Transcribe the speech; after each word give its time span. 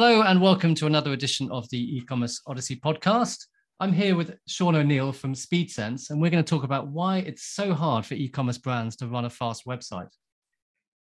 Hello, 0.00 0.22
and 0.22 0.40
welcome 0.40 0.76
to 0.76 0.86
another 0.86 1.12
edition 1.12 1.50
of 1.50 1.68
the 1.70 1.96
e-commerce 1.96 2.40
Odyssey 2.46 2.76
podcast. 2.76 3.46
I'm 3.80 3.92
here 3.92 4.14
with 4.14 4.36
Sean 4.46 4.76
O'Neill 4.76 5.10
from 5.10 5.34
SpeedSense, 5.34 6.10
and 6.10 6.22
we're 6.22 6.30
going 6.30 6.44
to 6.44 6.48
talk 6.48 6.62
about 6.62 6.86
why 6.86 7.18
it's 7.18 7.42
so 7.42 7.74
hard 7.74 8.06
for 8.06 8.14
e-commerce 8.14 8.58
brands 8.58 8.94
to 8.98 9.08
run 9.08 9.24
a 9.24 9.30
fast 9.30 9.66
website. 9.66 10.06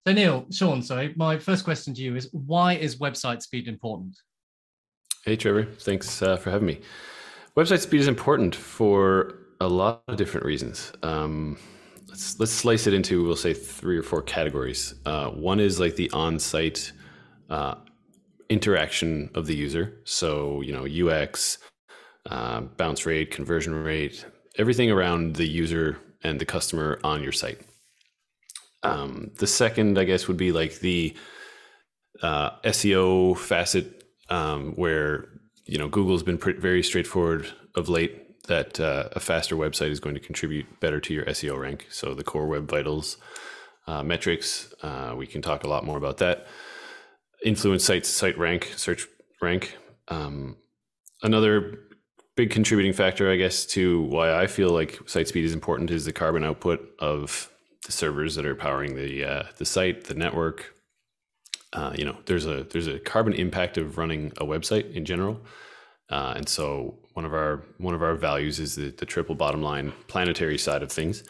So, 0.05 0.13
Neil, 0.13 0.45
Sean, 0.51 0.83
sorry, 0.83 1.11
my 1.17 1.39
first 1.39 1.63
question 1.63 1.95
to 1.95 2.03
you 2.03 2.15
is: 2.15 2.29
Why 2.33 2.73
is 2.73 2.97
website 2.97 3.41
speed 3.41 3.67
important? 3.67 4.15
Hey, 5.25 5.37
Trevor. 5.37 5.65
Thanks 5.65 6.21
uh, 6.21 6.37
for 6.37 6.51
having 6.51 6.67
me. 6.67 6.79
Website 7.57 7.79
speed 7.79 8.01
is 8.01 8.07
important 8.07 8.53
for 8.53 9.39
a 9.59 9.67
lot 9.67 10.03
of 10.07 10.17
different 10.17 10.45
reasons. 10.45 10.93
Um, 11.01 11.57
let's 12.09 12.39
let's 12.39 12.51
slice 12.51 12.85
it 12.85 12.93
into 12.93 13.23
we'll 13.25 13.35
say 13.37 13.55
three 13.55 13.97
or 13.97 14.03
four 14.03 14.21
categories. 14.21 14.93
Uh, 15.03 15.29
one 15.29 15.59
is 15.59 15.79
like 15.79 15.95
the 15.95 16.11
on-site 16.11 16.91
uh, 17.49 17.73
interaction 18.49 19.29
of 19.35 19.47
the 19.47 19.55
user. 19.55 20.01
So 20.05 20.61
you 20.61 20.73
know 20.73 21.09
UX, 21.09 21.57
uh, 22.29 22.61
bounce 22.61 23.05
rate, 23.05 23.31
conversion 23.31 23.73
rate, 23.73 24.25
everything 24.57 24.91
around 24.91 25.35
the 25.35 25.47
user 25.47 25.97
and 26.23 26.39
the 26.39 26.45
customer 26.45 26.99
on 27.03 27.21
your 27.21 27.31
site. 27.31 27.61
Um, 28.83 29.31
the 29.39 29.47
second, 29.47 29.97
I 29.97 30.03
guess, 30.03 30.27
would 30.27 30.37
be 30.37 30.51
like 30.51 30.79
the 30.79 31.15
uh, 32.21 32.51
SEO 32.65 33.37
facet, 33.37 34.03
um, 34.29 34.73
where 34.73 35.27
you 35.65 35.77
know 35.77 35.87
Google's 35.87 36.23
been 36.23 36.37
very 36.37 36.83
straightforward 36.83 37.47
of 37.75 37.89
late 37.89 38.19
that 38.47 38.79
uh, 38.79 39.09
a 39.13 39.19
faster 39.19 39.55
website 39.55 39.89
is 39.89 39.99
going 39.99 40.15
to 40.15 40.21
contribute 40.21 40.79
better 40.79 40.99
to 40.99 41.13
your 41.13 41.25
SEO 41.25 41.59
rank. 41.59 41.87
So 41.89 42.13
the 42.13 42.23
core 42.23 42.47
web 42.47 42.69
vitals 42.69 43.17
uh, 43.87 44.03
metrics, 44.03 44.73
uh, 44.81 45.13
we 45.17 45.27
can 45.27 45.41
talk 45.41 45.63
a 45.63 45.69
lot 45.69 45.85
more 45.85 45.97
about 45.97 46.17
that. 46.17 46.47
Influence 47.43 47.83
sites, 47.83 48.09
site 48.09 48.37
rank, 48.37 48.71
search 48.75 49.07
rank. 49.41 49.77
Um, 50.07 50.57
another 51.21 51.79
big 52.35 52.49
contributing 52.49 52.93
factor, 52.93 53.31
I 53.31 53.35
guess, 53.35 53.65
to 53.67 54.01
why 54.03 54.33
I 54.33 54.47
feel 54.47 54.69
like 54.69 54.99
site 55.07 55.27
speed 55.27 55.45
is 55.45 55.53
important 55.53 55.91
is 55.91 56.05
the 56.05 56.13
carbon 56.13 56.43
output 56.43 56.95
of 56.99 57.49
the 57.85 57.91
servers 57.91 58.35
that 58.35 58.45
are 58.45 58.55
powering 58.55 58.95
the 58.95 59.23
uh, 59.23 59.43
the 59.57 59.65
site, 59.65 60.05
the 60.05 60.13
network. 60.13 60.73
Uh, 61.73 61.93
you 61.97 62.05
know, 62.05 62.17
there's 62.25 62.45
a 62.45 62.63
there's 62.63 62.87
a 62.87 62.99
carbon 62.99 63.33
impact 63.33 63.77
of 63.77 63.97
running 63.97 64.31
a 64.37 64.45
website 64.45 64.91
in 64.93 65.05
general. 65.05 65.41
Uh, 66.09 66.33
and 66.35 66.47
so 66.47 66.99
one 67.13 67.25
of 67.25 67.33
our 67.33 67.63
one 67.77 67.95
of 67.95 68.03
our 68.03 68.15
values 68.15 68.59
is 68.59 68.75
the, 68.75 68.89
the 68.91 69.05
triple 69.05 69.35
bottom 69.35 69.61
line 69.61 69.93
planetary 70.07 70.57
side 70.57 70.83
of 70.83 70.91
things. 70.91 71.23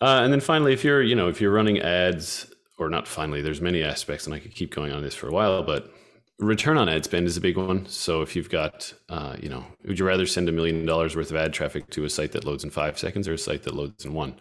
Uh, 0.00 0.22
and 0.24 0.32
then 0.32 0.40
finally, 0.40 0.72
if 0.72 0.84
you're 0.84 1.02
you 1.02 1.14
know 1.14 1.28
if 1.28 1.40
you're 1.40 1.52
running 1.52 1.80
ads 1.80 2.52
or 2.78 2.88
not 2.88 3.06
finally, 3.06 3.42
there's 3.42 3.60
many 3.60 3.82
aspects, 3.82 4.26
and 4.26 4.34
I 4.34 4.38
could 4.38 4.54
keep 4.54 4.74
going 4.74 4.92
on 4.92 5.02
this 5.02 5.14
for 5.14 5.28
a 5.28 5.32
while, 5.32 5.62
but 5.62 5.92
return 6.38 6.76
on 6.76 6.88
ad 6.88 7.04
spend 7.04 7.26
is 7.26 7.36
a 7.36 7.40
big 7.40 7.56
one. 7.56 7.86
So 7.86 8.22
if 8.22 8.34
you've 8.34 8.50
got 8.50 8.92
uh, 9.08 9.36
you 9.40 9.48
know, 9.48 9.64
would 9.84 9.98
you 9.98 10.06
rather 10.06 10.26
send 10.26 10.48
a 10.48 10.52
million 10.52 10.84
dollars 10.84 11.14
worth 11.14 11.30
of 11.30 11.36
ad 11.36 11.52
traffic 11.52 11.90
to 11.90 12.04
a 12.04 12.10
site 12.10 12.32
that 12.32 12.44
loads 12.44 12.64
in 12.64 12.70
five 12.70 12.98
seconds 12.98 13.28
or 13.28 13.34
a 13.34 13.38
site 13.38 13.62
that 13.64 13.74
loads 13.74 14.04
in 14.04 14.12
one? 14.12 14.36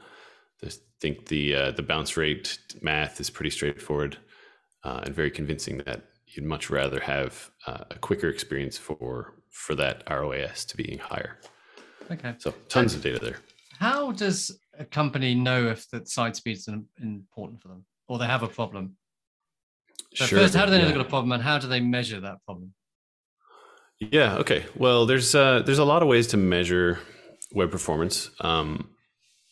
I 0.63 0.69
think 0.99 1.27
the 1.27 1.55
uh, 1.55 1.71
the 1.71 1.81
bounce 1.83 2.17
rate 2.17 2.59
math 2.81 3.19
is 3.19 3.29
pretty 3.29 3.49
straightforward 3.49 4.17
uh, 4.83 5.01
and 5.03 5.15
very 5.15 5.31
convincing 5.31 5.79
that 5.79 6.03
you'd 6.27 6.45
much 6.45 6.69
rather 6.69 6.99
have 6.99 7.51
uh, 7.67 7.83
a 7.89 7.95
quicker 7.95 8.29
experience 8.29 8.77
for 8.77 9.33
for 9.49 9.75
that 9.75 10.03
ROAS 10.09 10.65
to 10.65 10.77
be 10.77 10.97
higher. 10.97 11.39
Okay. 12.09 12.35
So 12.37 12.53
tons 12.69 12.93
of 12.93 13.01
data 13.01 13.19
there. 13.19 13.37
How 13.79 14.11
does 14.11 14.59
a 14.77 14.85
company 14.85 15.33
know 15.33 15.67
if 15.67 15.89
that 15.89 16.07
site 16.07 16.35
speed 16.35 16.57
is 16.57 16.67
important 16.67 17.61
for 17.61 17.69
them, 17.69 17.85
or 18.11 18.19
they 18.19 18.25
have 18.25 18.43
a 18.43 18.47
problem? 18.47 18.97
So 20.13 20.25
sure, 20.25 20.39
first, 20.39 20.53
how 20.53 20.65
do 20.65 20.71
they 20.71 20.77
know 20.77 20.83
yeah. 20.83 20.89
they've 20.89 20.97
got 20.97 21.05
a 21.05 21.09
problem, 21.09 21.31
and 21.31 21.41
how 21.41 21.57
do 21.57 21.67
they 21.67 21.79
measure 21.79 22.19
that 22.19 22.43
problem? 22.45 22.73
Yeah. 23.99 24.37
Okay. 24.37 24.65
Well, 24.75 25.05
there's 25.05 25.33
uh, 25.33 25.61
there's 25.65 25.79
a 25.79 25.85
lot 25.85 26.01
of 26.01 26.07
ways 26.07 26.27
to 26.27 26.37
measure 26.37 26.99
web 27.53 27.71
performance. 27.71 28.29
Um, 28.39 28.89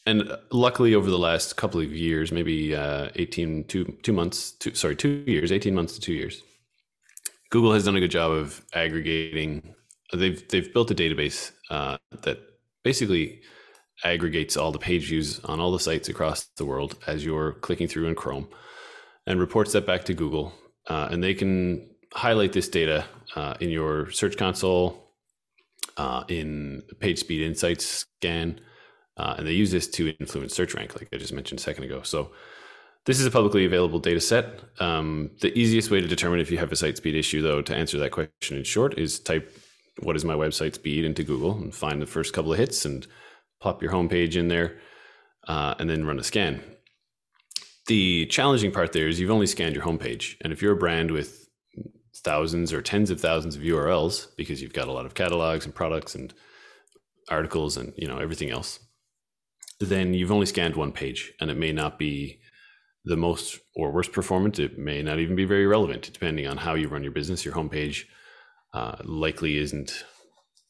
and 0.05 0.31
luckily 0.51 0.95
over 0.95 1.09
the 1.09 1.19
last 1.19 1.55
couple 1.57 1.79
of 1.79 1.91
years 1.91 2.31
maybe 2.31 2.73
uh, 2.73 3.09
18 3.15 3.65
two, 3.65 3.97
two 4.01 4.13
months 4.13 4.51
two, 4.53 4.73
sorry 4.73 4.95
two 4.95 5.23
years 5.27 5.51
18 5.51 5.75
months 5.75 5.93
to 5.95 5.99
two 5.99 6.13
years 6.13 6.41
Google 7.49 7.73
has 7.73 7.85
done 7.85 7.95
a 7.95 7.99
good 7.99 8.11
job 8.11 8.31
of 8.31 8.63
aggregating. 8.73 9.73
They've 10.13 10.47
they've 10.49 10.71
built 10.73 10.91
a 10.91 10.95
database 10.95 11.51
uh, 11.69 11.97
that 12.23 12.39
basically 12.83 13.41
aggregates 14.03 14.57
all 14.57 14.71
the 14.71 14.79
page 14.79 15.07
views 15.07 15.39
on 15.45 15.59
all 15.59 15.71
the 15.71 15.79
sites 15.79 16.09
across 16.09 16.45
the 16.57 16.65
world 16.65 16.95
as 17.07 17.25
you're 17.25 17.53
clicking 17.53 17.87
through 17.87 18.07
in 18.07 18.15
Chrome, 18.15 18.47
and 19.25 19.39
reports 19.39 19.73
that 19.73 19.85
back 19.85 20.05
to 20.05 20.13
Google, 20.13 20.53
uh, 20.87 21.09
and 21.11 21.23
they 21.23 21.33
can 21.33 21.89
highlight 22.13 22.53
this 22.53 22.69
data 22.69 23.05
uh, 23.35 23.55
in 23.59 23.69
your 23.69 24.09
Search 24.11 24.37
Console, 24.37 25.13
uh, 25.97 26.23
in 26.27 26.81
Page 26.99 27.19
Speed 27.19 27.41
Insights 27.41 27.85
scan, 27.85 28.59
uh, 29.17 29.35
and 29.37 29.45
they 29.45 29.51
use 29.51 29.71
this 29.71 29.87
to 29.87 30.13
influence 30.19 30.55
search 30.55 30.73
rank, 30.73 30.95
like 30.95 31.09
I 31.13 31.17
just 31.17 31.33
mentioned 31.33 31.59
a 31.59 31.63
second 31.63 31.83
ago. 31.83 32.01
So 32.03 32.31
this 33.05 33.19
is 33.19 33.25
a 33.25 33.31
publicly 33.31 33.65
available 33.65 33.99
data 33.99 34.21
set. 34.21 34.61
Um, 34.79 35.31
the 35.41 35.57
easiest 35.57 35.91
way 35.91 35.99
to 35.99 36.07
determine 36.07 36.39
if 36.39 36.51
you 36.51 36.57
have 36.57 36.71
a 36.71 36.75
site 36.75 36.97
speed 36.97 37.15
issue, 37.15 37.41
though, 37.41 37.61
to 37.61 37.75
answer 37.75 37.99
that 37.99 38.11
question 38.11 38.57
in 38.57 38.63
short, 38.63 38.97
is 38.97 39.19
type 39.19 39.51
what 40.01 40.15
is 40.15 40.23
my 40.23 40.35
website 40.35 40.75
speed 40.75 41.03
into 41.03 41.23
Google 41.23 41.57
and 41.57 41.75
find 41.75 42.01
the 42.01 42.05
first 42.05 42.33
couple 42.33 42.53
of 42.53 42.59
hits 42.59 42.85
and 42.85 43.05
pop 43.59 43.81
your 43.81 43.91
homepage 43.91 44.35
in 44.35 44.47
there 44.47 44.77
uh, 45.47 45.75
and 45.79 45.89
then 45.89 46.05
run 46.05 46.19
a 46.19 46.23
scan. 46.23 46.61
The 47.87 48.25
challenging 48.27 48.71
part 48.71 48.93
there 48.93 49.07
is 49.07 49.19
you've 49.19 49.31
only 49.31 49.47
scanned 49.47 49.75
your 49.75 49.83
homepage. 49.83 50.35
And 50.41 50.53
if 50.53 50.61
you're 50.61 50.73
a 50.73 50.77
brand 50.77 51.11
with 51.11 51.49
thousands 52.17 52.71
or 52.71 52.81
tens 52.81 53.09
of 53.09 53.19
thousands 53.19 53.55
of 53.55 53.61
URLs, 53.61 54.27
because 54.37 54.61
you've 54.61 54.73
got 54.73 54.87
a 54.87 54.91
lot 54.91 55.05
of 55.05 55.13
catalogs 55.13 55.65
and 55.65 55.73
products 55.73 56.15
and 56.15 56.33
articles 57.29 57.77
and 57.77 57.93
you 57.97 58.07
know 58.07 58.17
everything 58.17 58.49
else, 58.49 58.79
then 59.79 60.13
you've 60.13 60.31
only 60.31 60.45
scanned 60.45 60.75
one 60.75 60.91
page 60.91 61.31
and 61.39 61.49
it 61.49 61.57
may 61.57 61.71
not 61.71 61.97
be 61.97 62.39
the 63.05 63.17
most 63.17 63.59
or 63.75 63.91
worst 63.91 64.11
performance. 64.11 64.59
It 64.59 64.77
may 64.77 65.01
not 65.01 65.19
even 65.19 65.35
be 65.35 65.45
very 65.45 65.65
relevant, 65.65 66.09
depending 66.13 66.47
on 66.47 66.57
how 66.57 66.75
you 66.75 66.87
run 66.87 67.03
your 67.03 67.11
business. 67.11 67.45
Your 67.45 67.53
homepage 67.55 68.03
uh, 68.73 68.97
likely 69.03 69.57
isn't 69.57 70.03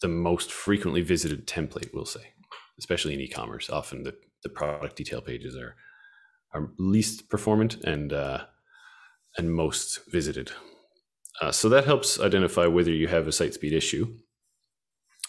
the 0.01 0.07
most 0.07 0.51
frequently 0.51 1.01
visited 1.01 1.47
template, 1.47 1.89
we'll 1.93 2.05
say, 2.05 2.31
especially 2.79 3.13
in 3.13 3.19
e-commerce. 3.21 3.69
Often 3.69 4.03
the, 4.03 4.15
the 4.43 4.49
product 4.49 4.95
detail 4.95 5.21
pages 5.21 5.55
are 5.55 5.75
are 6.53 6.71
least 6.79 7.29
performant 7.29 7.83
and 7.83 8.11
uh, 8.11 8.45
and 9.37 9.53
most 9.53 9.99
visited. 10.11 10.51
Uh, 11.41 11.51
so 11.51 11.69
that 11.69 11.85
helps 11.85 12.19
identify 12.19 12.65
whether 12.65 12.91
you 12.91 13.07
have 13.07 13.27
a 13.27 13.31
site 13.31 13.53
speed 13.53 13.73
issue. 13.73 14.17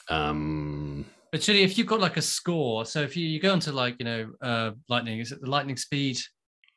Um, 0.09 1.05
but 1.31 1.41
actually, 1.41 1.62
if 1.62 1.77
you've 1.77 1.87
got 1.87 2.00
like 2.00 2.16
a 2.16 2.22
score, 2.22 2.84
so 2.84 3.03
if 3.03 3.16
you, 3.16 3.27
you 3.27 3.38
go 3.38 3.53
into 3.53 3.71
like 3.71 3.97
you 3.99 4.05
know 4.05 4.31
uh, 4.41 4.71
Lightning, 4.88 5.21
is 5.21 5.31
it 5.31 5.41
the 5.41 5.50
Lightning 5.50 5.77
Speed 5.77 6.19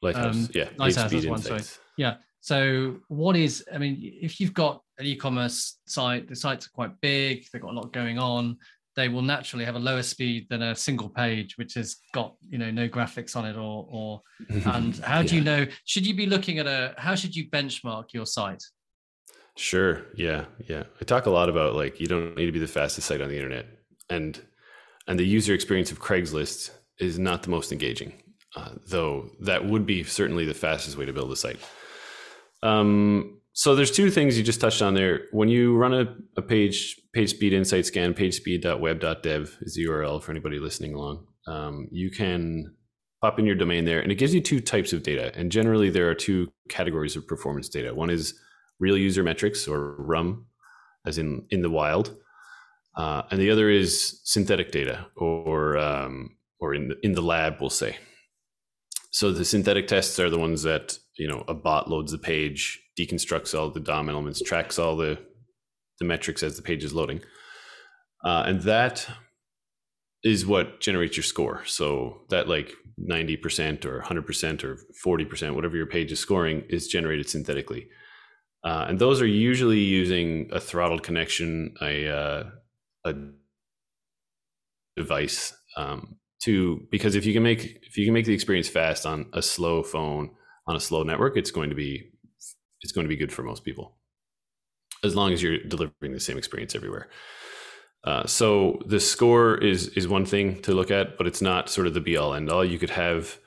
Lighthouse, 0.04 0.36
um, 0.36 0.50
yeah. 0.54 0.70
Lighthouse, 0.78 1.12
that's 1.12 1.26
one, 1.26 1.42
sorry. 1.42 1.62
Yeah. 1.98 2.16
So 2.42 2.98
what 3.08 3.38
is, 3.38 3.64
I 3.74 3.78
mean, 3.78 3.98
if 4.02 4.42
you've 4.42 4.54
got 4.54 4.82
an 5.00 5.06
e-commerce 5.06 5.80
site, 5.88 6.28
the 6.28 6.36
sites 6.36 6.68
are 6.68 6.72
quite 6.72 6.92
big, 7.00 7.46
they've 7.52 7.62
got 7.62 7.72
a 7.72 7.76
lot 7.76 7.94
going 7.94 8.20
on, 8.20 8.58
they 8.96 9.09
will 9.09 9.22
naturally 9.22 9.66
have 9.66 9.76
a 9.76 9.80
lower 9.80 10.04
speed 10.04 10.48
than 10.50 10.62
a 10.62 10.76
single 10.76 11.09
page, 11.09 11.58
which 11.58 11.74
has 11.76 11.98
got, 12.14 12.36
you 12.42 12.58
know, 12.58 12.72
no 12.72 12.88
graphics 12.88 13.36
on 13.36 13.46
it 13.46 13.56
or, 13.56 13.88
or, 13.90 14.22
and 14.66 14.98
how 15.00 15.22
do 15.22 15.30
yeah. 15.30 15.40
you 15.40 15.44
know, 15.44 15.66
should 15.86 16.06
you 16.06 16.14
be 16.14 16.26
looking 16.26 16.59
at 16.59 16.68
a, 16.68 16.94
how 16.98 17.16
should 17.16 17.36
you 17.36 17.50
benchmark 17.50 18.14
your 18.14 18.26
site? 18.26 18.64
Sure. 19.56 20.06
Yeah. 20.16 20.46
Yeah. 20.68 20.84
I 21.02 21.06
talk 21.06 21.26
a 21.26 21.31
lot 21.31 21.50
about 21.50 21.76
like, 21.76 22.00
you 22.00 22.08
don't 22.08 22.36
need 22.36 22.48
to 22.48 22.52
be 22.52 22.59
the 22.59 22.68
fastest 22.68 23.08
site 23.08 23.22
on 23.22 23.30
the 23.30 23.36
internet 23.36 23.66
and, 24.09 24.40
and 25.08 25.20
the 25.20 25.25
user 25.25 25.54
experience 25.54 25.92
of 25.92 26.00
Craigslist 26.00 26.72
is 27.00 27.20
not 27.20 27.44
the 27.44 27.50
most 27.50 27.72
engaging 27.72 28.14
uh, 28.56 28.70
though 28.88 29.30
that 29.40 29.66
would 29.66 29.86
be 29.86 30.04
certainly 30.04 30.46
the 30.46 30.54
fastest 30.54 30.98
way 30.98 31.06
to 31.06 31.14
build 31.14 31.31
a 31.31 31.36
site. 31.36 31.60
Um, 32.62 33.40
so 33.53 33.75
there's 33.75 33.91
two 33.91 34.09
things 34.09 34.36
you 34.36 34.44
just 34.44 34.59
touched 34.59 34.81
on 34.81 34.96
there. 34.96 35.22
When 35.31 35.47
you 35.47 35.75
run 35.75 35.94
a, 35.94 36.16
a 36.38 36.42
page, 36.42 37.00
page 37.13 37.30
speed 37.30 37.54
insight 37.54 37.86
scan, 37.86 38.16
pagespeed.web.dev 38.16 39.57
is 39.62 39.75
the 39.75 39.86
URL 39.86 40.22
for 40.22 40.31
anybody 40.31 40.57
listening 40.60 40.95
along. 40.95 41.28
Um, 41.48 41.88
you 41.92 42.10
can 42.10 42.74
pop 43.22 43.38
in 43.38 43.45
your 43.45 43.56
domain 43.56 43.86
there 43.86 44.00
and 44.00 44.12
it 44.12 44.16
gives 44.16 44.33
you 44.33 44.42
two 44.42 44.60
types 44.60 44.92
of 44.92 45.04
data. 45.04 45.31
And 45.36 45.51
generally 45.51 45.92
there 45.92 46.10
are 46.10 46.16
two 46.16 46.51
categories 46.68 47.16
of 47.16 47.28
performance 47.28 47.69
data. 47.69 47.94
One 47.94 48.10
is 48.10 48.33
real 48.80 48.98
user 48.98 49.22
metrics 49.22 49.68
or 49.68 49.95
RUM, 50.00 50.48
as 51.06 51.19
in 51.19 51.45
in 51.51 51.62
the 51.62 51.69
wild. 51.69 52.18
Uh, 52.98 53.22
and 53.30 53.39
the 53.39 53.51
other 53.51 53.69
is 53.69 54.19
synthetic 54.24 54.72
data 54.72 55.07
or, 55.16 55.78
um, 55.78 56.38
or 56.60 56.74
in, 56.74 56.95
in 57.04 57.13
the 57.13 57.22
lab, 57.22 57.57
we'll 57.60 57.69
say 57.69 57.98
so 59.13 59.31
the 59.31 59.45
synthetic 59.45 59.88
tests 59.88 60.19
are 60.19 60.30
the 60.30 60.39
ones 60.39 60.63
that 60.63 60.98
you 61.18 61.27
know 61.27 61.44
a 61.48 61.54
bot 61.54 61.89
loads 61.89 62.12
the 62.12 62.18
page 62.18 62.81
deconstructs 63.00 63.57
all 63.57 63.69
the 63.69 63.80
dom 63.80 64.10
elements 64.10 64.42
tracks 64.42 64.77
all 64.77 64.98
the 64.98 65.18
the 66.00 66.06
metrics 66.06 66.44
as 66.44 66.56
the 66.56 66.62
page 66.62 66.83
is 66.83 66.94
loading. 66.94 67.21
Uh, 68.24 68.44
and 68.45 68.62
that 68.62 69.07
is 70.24 70.45
what 70.45 70.80
generates 70.80 71.18
your 71.18 71.24
score. 71.24 71.63
So 71.65 72.21
that 72.30 72.48
like 72.48 72.71
90% 73.00 73.86
or 73.86 74.01
100% 74.01 74.63
or 74.63 74.80
40% 75.06 75.56
whatever 75.56 75.75
your 75.75 75.86
page 75.86 76.12
is 76.12 76.19
scoring 76.19 76.63
is 76.69 76.88
generated 76.88 77.30
synthetically. 77.30 77.88
Uh, 78.63 78.86
and 78.88 79.00
those 79.00 79.21
are 79.21 79.27
usually 79.27 79.80
using 79.80 80.50
a 80.54 80.59
throttled 80.59 81.04
connection, 81.04 81.74
a 81.81 82.07
uh, 82.07 82.44
a 83.06 83.13
device 84.95 85.54
um, 85.75 86.16
to 86.44 86.86
because 86.92 87.16
if 87.16 87.25
you 87.25 87.34
can 87.34 87.44
make 87.44 87.84
if 87.84 87.98
you 87.98 88.06
can 88.06 88.13
make 88.13 88.25
the 88.25 88.34
experience 88.34 88.68
fast 88.68 89.06
on 89.06 89.28
a 89.34 89.42
slow 89.42 89.84
phone 89.84 90.31
on 90.68 90.75
a 90.75 90.80
slow 90.80 91.04
network, 91.04 91.38
it's 91.38 91.51
going 91.51 91.69
to 91.69 91.75
be 91.75 92.12
it's 92.81 92.92
going 92.92 93.06
to 93.06 93.10
be 93.10 93.16
good 93.16 93.31
for 93.31 93.44
most 93.44 93.63
people 93.63 93.98
as 95.04 95.16
long 95.16 95.34
as 95.34 95.44
you're 95.44 95.60
delivering 95.60 96.13
the 96.13 96.19
same 96.19 96.38
experience 96.38 96.75
everywhere. 96.75 97.10
Uh, 98.06 98.25
so 98.25 98.80
the 98.86 99.00
score 99.00 99.57
is 99.57 99.88
is 99.90 100.07
one 100.07 100.25
thing 100.25 100.62
to 100.62 100.74
look 100.74 100.92
at, 100.92 101.18
but 101.18 101.28
it's 101.28 101.42
not 101.42 101.69
sort 101.69 101.88
of 101.88 101.94
the 101.94 102.01
be 102.01 102.18
all 102.18 102.34
end 102.34 102.50
all. 102.50 102.66
You 102.66 102.78
could 102.78 102.90
have 102.90 103.38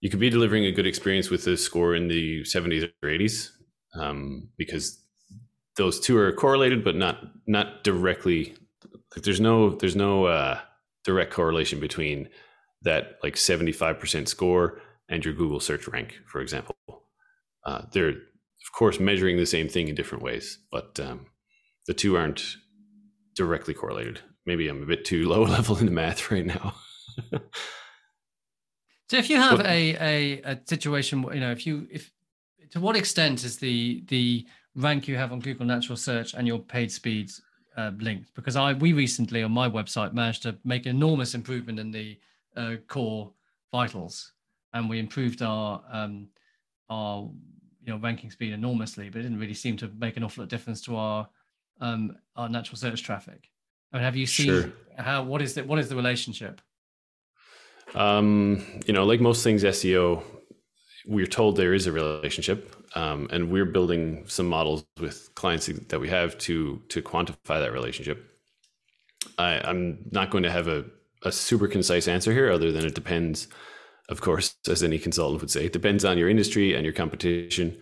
you 0.00 0.10
could 0.10 0.20
be 0.20 0.30
delivering 0.30 0.64
a 0.64 0.72
good 0.72 0.86
experience 0.86 1.30
with 1.30 1.44
the 1.44 1.56
score 1.56 1.94
in 1.94 2.08
the 2.08 2.40
70s 2.42 2.90
or 3.02 3.08
80s 3.08 3.50
um, 3.94 4.48
because 4.56 5.04
those 5.76 6.00
two 6.00 6.16
are 6.16 6.32
correlated, 6.32 6.82
but 6.82 6.96
not 6.96 7.18
not 7.46 7.84
directly. 7.84 8.54
Like 9.14 9.24
there's 9.24 9.40
no 9.40 9.70
there's 9.76 9.96
no 9.96 10.24
uh, 10.24 10.58
direct 11.04 11.32
correlation 11.32 11.80
between 11.80 12.28
that 12.82 13.18
like 13.22 13.34
75% 13.34 14.28
score 14.28 14.80
and 15.08 15.24
your 15.24 15.34
Google 15.34 15.60
search 15.60 15.88
rank, 15.88 16.18
for 16.26 16.40
example. 16.40 16.74
Uh, 17.64 17.82
they're 17.92 18.08
of 18.08 18.72
course 18.74 19.00
measuring 19.00 19.36
the 19.36 19.46
same 19.46 19.68
thing 19.68 19.88
in 19.88 19.94
different 19.94 20.24
ways, 20.24 20.58
but 20.70 20.98
um, 21.00 21.26
the 21.86 21.94
two 21.94 22.16
aren't 22.16 22.56
directly 23.36 23.74
correlated. 23.74 24.20
Maybe 24.46 24.68
I'm 24.68 24.82
a 24.82 24.86
bit 24.86 25.04
too 25.04 25.28
low 25.28 25.42
level 25.42 25.76
in 25.78 25.86
the 25.86 25.92
math 25.92 26.30
right 26.30 26.46
now. 26.46 26.74
so 29.08 29.16
if 29.16 29.28
you 29.28 29.36
have 29.36 29.60
a, 29.60 29.96
a, 29.96 30.42
a 30.44 30.60
situation, 30.66 31.24
you 31.34 31.40
know, 31.40 31.50
if 31.50 31.66
you 31.66 31.86
if 31.90 32.10
to 32.70 32.80
what 32.80 32.96
extent 32.96 33.44
is 33.44 33.58
the 33.58 34.04
the 34.08 34.46
rank 34.76 35.08
you 35.08 35.16
have 35.16 35.32
on 35.32 35.40
Google 35.40 35.66
Natural 35.66 35.96
Search 35.96 36.34
and 36.34 36.46
your 36.46 36.60
page 36.60 36.92
speeds 36.92 37.42
uh, 37.80 37.92
linked? 37.98 38.34
Because 38.34 38.56
I 38.56 38.72
we 38.74 38.92
recently 38.92 39.42
on 39.42 39.52
my 39.52 39.68
website 39.68 40.12
managed 40.12 40.42
to 40.42 40.56
make 40.64 40.86
enormous 40.86 41.34
improvement 41.34 41.78
in 41.78 41.90
the 41.90 42.18
uh, 42.56 42.76
core 42.88 43.32
vitals, 43.72 44.32
and 44.74 44.88
we 44.88 44.98
improved 44.98 45.42
our 45.42 45.82
um, 45.90 46.28
our 46.88 47.30
you 47.84 47.92
know 47.92 47.98
ranking 47.98 48.30
speed 48.30 48.52
enormously, 48.52 49.08
but 49.08 49.20
it 49.20 49.22
didn't 49.22 49.38
really 49.38 49.54
seem 49.54 49.76
to 49.78 49.90
make 49.98 50.16
an 50.16 50.24
awful 50.24 50.42
lot 50.42 50.44
of 50.44 50.50
difference 50.50 50.80
to 50.82 50.96
our 50.96 51.28
um, 51.80 52.16
our 52.36 52.48
natural 52.48 52.76
search 52.76 53.02
traffic. 53.02 53.50
I 53.92 53.96
mean, 53.96 54.04
have 54.04 54.16
you 54.16 54.26
seen 54.26 54.46
sure. 54.46 54.72
how 54.96 55.22
what 55.22 55.42
is 55.42 55.54
the 55.54 55.64
what 55.64 55.78
is 55.78 55.88
the 55.88 55.96
relationship? 55.96 56.60
Um, 57.94 58.64
you 58.86 58.92
know, 58.92 59.04
like 59.04 59.20
most 59.20 59.42
things 59.42 59.64
SEO, 59.64 60.22
we're 61.06 61.26
told 61.26 61.56
there 61.56 61.74
is 61.74 61.86
a 61.86 61.92
relationship, 61.92 62.74
um, 62.94 63.28
and 63.30 63.50
we're 63.50 63.64
building 63.64 64.24
some 64.26 64.46
models 64.46 64.84
with 64.98 65.34
clients 65.34 65.66
that 65.66 66.00
we 66.00 66.08
have 66.08 66.36
to 66.38 66.82
to 66.88 67.02
quantify 67.02 67.60
that 67.60 67.72
relationship. 67.72 68.26
I, 69.38 69.60
I'm 69.64 69.98
not 70.10 70.30
going 70.30 70.44
to 70.44 70.50
have 70.50 70.68
a, 70.68 70.84
a 71.22 71.32
super 71.32 71.68
concise 71.68 72.08
answer 72.08 72.32
here, 72.32 72.50
other 72.50 72.72
than 72.72 72.84
it 72.84 72.94
depends. 72.94 73.48
Of 74.08 74.20
course, 74.20 74.56
as 74.68 74.82
any 74.82 74.98
consultant 74.98 75.40
would 75.40 75.50
say, 75.50 75.66
it 75.66 75.72
depends 75.72 76.04
on 76.04 76.18
your 76.18 76.28
industry 76.28 76.74
and 76.74 76.84
your 76.84 76.94
competition. 76.94 77.78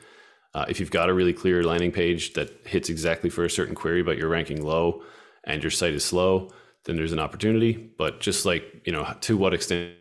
Uh, 0.54 0.64
if 0.68 0.80
you've 0.80 0.90
got 0.90 1.10
a 1.10 1.14
really 1.14 1.32
clear 1.32 1.62
landing 1.62 1.92
page 1.92 2.32
that 2.34 2.50
hits 2.66 2.88
exactly 2.88 3.30
for 3.30 3.44
a 3.44 3.50
certain 3.50 3.74
query, 3.74 4.02
but 4.02 4.16
you're 4.16 4.28
ranking 4.28 4.64
low 4.64 5.02
and 5.44 5.62
your 5.62 5.70
site 5.70 5.92
is 5.92 6.04
slow, 6.04 6.50
then 6.84 6.96
there's 6.96 7.12
an 7.12 7.18
opportunity. 7.18 7.72
But 7.98 8.20
just 8.20 8.46
like, 8.46 8.82
you 8.84 8.92
know, 8.92 9.14
to 9.22 9.36
what 9.36 9.54
extent 9.54 9.94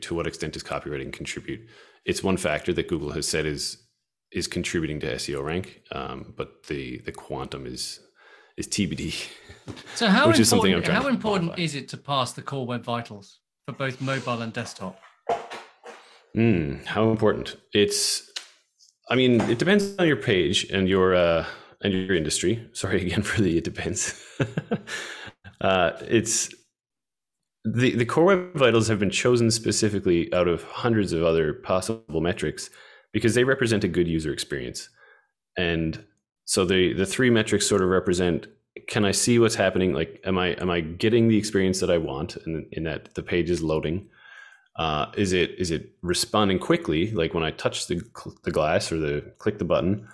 to 0.00 0.14
what 0.14 0.26
extent 0.26 0.52
does 0.52 0.62
copywriting 0.62 1.12
contribute? 1.12 1.68
It's 2.04 2.22
one 2.22 2.36
factor 2.36 2.72
that 2.72 2.88
Google 2.88 3.12
has 3.12 3.26
said 3.26 3.46
is 3.46 3.84
is 4.30 4.46
contributing 4.46 5.00
to 5.00 5.14
SEO 5.14 5.42
rank, 5.42 5.82
um, 5.92 6.34
but 6.36 6.64
the 6.64 6.98
the 6.98 7.12
quantum 7.12 7.66
is 7.66 8.00
is 8.56 8.66
TBD. 8.66 9.28
So 9.94 10.08
how 10.08 10.26
which 10.28 10.40
is 10.40 10.48
something 10.48 10.74
I'm 10.74 10.82
trying 10.82 11.02
how 11.02 11.08
important 11.08 11.58
is 11.58 11.74
it 11.74 11.88
to 11.90 11.96
pass 11.96 12.32
the 12.32 12.42
core 12.42 12.66
web 12.66 12.84
vitals 12.84 13.40
for 13.66 13.72
both 13.72 14.00
mobile 14.00 14.42
and 14.42 14.52
desktop? 14.52 14.98
Mm, 16.36 16.84
how 16.84 17.10
important? 17.10 17.56
It's 17.72 18.30
I 19.10 19.14
mean, 19.14 19.40
it 19.42 19.58
depends 19.58 19.96
on 19.98 20.06
your 20.06 20.16
page 20.16 20.64
and 20.70 20.88
your 20.88 21.14
uh, 21.14 21.46
and 21.82 21.92
your 21.92 22.14
industry. 22.14 22.68
Sorry 22.72 23.02
again 23.06 23.22
for 23.22 23.40
the 23.40 23.56
it 23.56 23.64
depends. 23.64 24.22
uh, 25.60 25.92
it's 26.02 26.54
the 27.64 27.94
the 27.96 28.06
core 28.06 28.24
web 28.24 28.54
vitals 28.54 28.88
have 28.88 28.98
been 28.98 29.10
chosen 29.10 29.50
specifically 29.50 30.32
out 30.32 30.48
of 30.48 30.62
hundreds 30.64 31.12
of 31.12 31.22
other 31.22 31.52
possible 31.52 32.20
metrics 32.20 32.70
because 33.12 33.34
they 33.34 33.44
represent 33.44 33.84
a 33.84 33.88
good 33.88 34.08
user 34.08 34.32
experience, 34.32 34.88
and 35.56 36.04
so 36.44 36.64
the 36.64 36.92
the 36.92 37.06
three 37.06 37.30
metrics 37.30 37.66
sort 37.66 37.82
of 37.82 37.88
represent 37.88 38.46
can 38.86 39.04
I 39.04 39.10
see 39.10 39.38
what's 39.38 39.54
happening? 39.54 39.92
Like, 39.92 40.20
am 40.24 40.38
I 40.38 40.48
am 40.54 40.70
I 40.70 40.80
getting 40.80 41.28
the 41.28 41.36
experience 41.36 41.80
that 41.80 41.90
I 41.90 41.98
want, 41.98 42.36
and 42.36 42.66
in 42.72 42.84
that 42.84 43.14
the 43.14 43.22
page 43.22 43.50
is 43.50 43.62
loading? 43.62 44.08
Uh, 44.76 45.10
is 45.16 45.32
it 45.32 45.50
is 45.58 45.70
it 45.70 45.90
responding 46.02 46.58
quickly? 46.58 47.10
Like 47.10 47.34
when 47.34 47.42
I 47.42 47.50
touch 47.50 47.86
the 47.86 48.00
the 48.44 48.52
glass 48.52 48.92
or 48.92 48.98
the 48.98 49.32
click 49.38 49.58
the 49.58 49.64
button, 49.64 50.08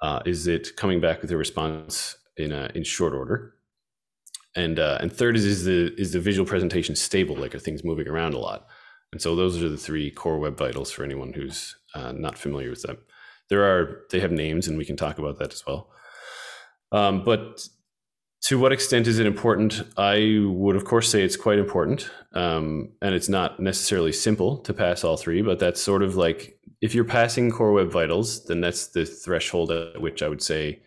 uh, 0.00 0.20
is 0.26 0.46
it 0.46 0.76
coming 0.76 1.00
back 1.00 1.22
with 1.22 1.30
a 1.30 1.36
response 1.36 2.16
in 2.36 2.50
a, 2.52 2.70
in 2.74 2.82
short 2.82 3.12
order? 3.12 3.54
And 4.54 4.78
uh, 4.78 4.98
and 5.00 5.12
third 5.12 5.36
is 5.36 5.44
is 5.44 5.64
the 5.64 5.94
is 5.98 6.12
the 6.12 6.20
visual 6.20 6.46
presentation 6.46 6.94
stable? 6.94 7.36
Like 7.36 7.54
are 7.54 7.58
things 7.58 7.84
moving 7.84 8.08
around 8.08 8.34
a 8.34 8.38
lot? 8.38 8.66
And 9.12 9.20
so 9.20 9.36
those 9.36 9.62
are 9.62 9.68
the 9.68 9.76
three 9.76 10.10
core 10.10 10.38
web 10.38 10.56
vitals 10.56 10.90
for 10.90 11.04
anyone 11.04 11.32
who's 11.32 11.76
uh, 11.94 12.12
not 12.12 12.38
familiar 12.38 12.70
with 12.70 12.82
them. 12.82 12.98
There 13.48 13.64
are 13.64 14.02
they 14.10 14.20
have 14.20 14.32
names, 14.32 14.68
and 14.68 14.78
we 14.78 14.84
can 14.84 14.96
talk 14.96 15.18
about 15.18 15.38
that 15.38 15.52
as 15.52 15.64
well. 15.66 15.90
Um, 16.90 17.24
but 17.24 17.66
to 18.42 18.58
what 18.58 18.72
extent 18.72 19.06
is 19.06 19.18
it 19.18 19.26
important? 19.26 19.82
I 19.96 20.40
would, 20.44 20.74
of 20.74 20.84
course, 20.84 21.08
say 21.08 21.22
it's 21.22 21.36
quite 21.36 21.58
important. 21.58 22.10
Um, 22.34 22.92
and 23.00 23.14
it's 23.14 23.28
not 23.28 23.60
necessarily 23.60 24.12
simple 24.12 24.58
to 24.58 24.74
pass 24.74 25.04
all 25.04 25.16
three, 25.16 25.42
but 25.42 25.58
that's 25.58 25.80
sort 25.80 26.02
of 26.02 26.16
like 26.16 26.58
if 26.80 26.94
you're 26.94 27.04
passing 27.04 27.50
Core 27.50 27.72
Web 27.72 27.90
Vitals, 27.90 28.44
then 28.46 28.60
that's 28.60 28.88
the 28.88 29.06
threshold 29.06 29.70
at 29.70 30.00
which 30.00 30.22
I 30.22 30.28
would 30.28 30.42
say 30.42 30.80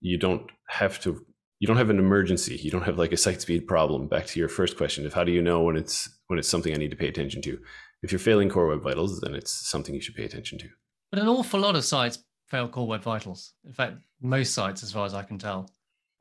you 0.00 0.16
don't 0.16 0.50
have 0.68 0.98
to, 1.00 1.25
you 1.58 1.66
don't 1.66 1.76
have 1.76 1.90
an 1.90 1.98
emergency. 1.98 2.56
You 2.56 2.70
don't 2.70 2.82
have 2.82 2.98
like 2.98 3.12
a 3.12 3.16
site 3.16 3.40
speed 3.40 3.66
problem. 3.66 4.08
Back 4.08 4.26
to 4.26 4.38
your 4.38 4.48
first 4.48 4.76
question 4.76 5.06
of 5.06 5.14
how 5.14 5.24
do 5.24 5.32
you 5.32 5.42
know 5.42 5.62
when 5.62 5.76
it's 5.76 6.08
when 6.26 6.38
it's 6.38 6.48
something 6.48 6.72
I 6.72 6.76
need 6.76 6.90
to 6.90 6.96
pay 6.96 7.08
attention 7.08 7.42
to? 7.42 7.58
If 8.02 8.12
you're 8.12 8.18
failing 8.18 8.48
Core 8.48 8.68
Web 8.68 8.82
Vitals, 8.82 9.20
then 9.20 9.34
it's 9.34 9.50
something 9.50 9.94
you 9.94 10.00
should 10.00 10.14
pay 10.14 10.24
attention 10.24 10.58
to. 10.58 10.68
But 11.10 11.20
an 11.20 11.28
awful 11.28 11.60
lot 11.60 11.76
of 11.76 11.84
sites 11.84 12.18
fail 12.46 12.68
Core 12.68 12.86
Web 12.86 13.02
Vitals. 13.02 13.54
In 13.64 13.72
fact, 13.72 13.96
most 14.20 14.54
sites, 14.54 14.82
as 14.82 14.92
far 14.92 15.06
as 15.06 15.14
I 15.14 15.22
can 15.22 15.38
tell. 15.38 15.70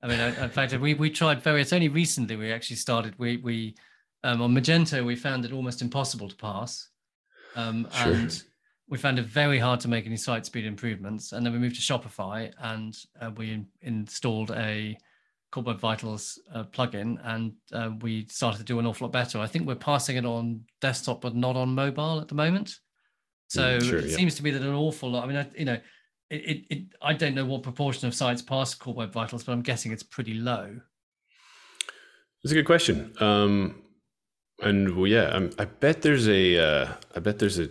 I 0.01 0.07
mean, 0.07 0.19
in 0.19 0.49
fact, 0.49 0.77
we 0.77 0.93
we 0.93 1.09
tried 1.09 1.41
very. 1.41 1.61
It's 1.61 1.73
only 1.73 1.89
recently 1.89 2.35
we 2.35 2.51
actually 2.51 2.77
started. 2.77 3.15
We 3.17 3.37
we 3.37 3.75
um, 4.23 4.41
on 4.41 4.53
Magento 4.53 5.05
we 5.05 5.15
found 5.15 5.45
it 5.45 5.51
almost 5.51 5.81
impossible 5.81 6.29
to 6.29 6.35
pass, 6.35 6.89
um, 7.55 7.87
sure. 7.91 8.13
and 8.13 8.43
we 8.87 8.97
found 8.97 9.19
it 9.19 9.25
very 9.25 9.59
hard 9.59 9.79
to 9.81 9.87
make 9.87 10.05
any 10.05 10.17
site 10.17 10.45
speed 10.45 10.65
improvements. 10.65 11.31
And 11.31 11.45
then 11.45 11.53
we 11.53 11.59
moved 11.59 11.75
to 11.75 11.81
Shopify 11.81 12.51
and 12.59 12.95
uh, 13.19 13.31
we 13.35 13.51
in, 13.51 13.67
installed 13.81 14.51
a 14.51 14.97
Core 15.55 15.63
Web 15.63 15.79
Vitals 15.79 16.37
uh, 16.53 16.65
plugin, 16.65 17.17
and 17.23 17.53
uh, 17.71 17.91
we 18.01 18.27
started 18.27 18.57
to 18.57 18.65
do 18.65 18.77
an 18.77 18.85
awful 18.85 19.07
lot 19.07 19.13
better. 19.13 19.39
I 19.39 19.47
think 19.47 19.65
we're 19.65 19.75
passing 19.75 20.17
it 20.17 20.25
on 20.25 20.59
desktop, 20.81 21.21
but 21.21 21.33
not 21.33 21.55
on 21.55 21.73
mobile 21.73 22.19
at 22.19 22.27
the 22.27 22.35
moment. 22.35 22.75
So 23.47 23.79
mm, 23.79 23.81
sure, 23.81 23.99
it 23.99 24.07
yeah. 24.07 24.17
seems 24.17 24.35
to 24.35 24.43
be 24.43 24.51
that 24.51 24.61
an 24.61 24.73
awful 24.73 25.11
lot. 25.11 25.23
I 25.23 25.27
mean, 25.27 25.37
I, 25.37 25.47
you 25.57 25.63
know, 25.63 25.77
it, 26.29 26.35
it, 26.35 26.65
it, 26.69 26.83
I 27.01 27.13
don't 27.13 27.35
know 27.35 27.45
what 27.45 27.63
proportion 27.63 28.05
of 28.05 28.13
sites 28.13 28.41
pass 28.41 28.75
Core 28.75 28.95
Web 28.95 29.13
Vitals, 29.13 29.45
but 29.45 29.53
I'm 29.53 29.61
guessing 29.61 29.93
it's 29.93 30.03
pretty 30.03 30.33
low. 30.33 30.77
That's 32.43 32.51
a 32.51 32.55
good 32.55 32.65
question. 32.65 33.13
Um, 33.21 33.81
and 34.61 34.93
well, 34.93 35.07
yeah, 35.07 35.29
I'm, 35.33 35.51
i 35.57 35.63
bet 35.63 36.01
there's 36.01 36.27
a, 36.27 36.57
uh, 36.57 36.93
I 37.15 37.19
bet 37.21 37.39
there's 37.39 37.59
a, 37.59 37.69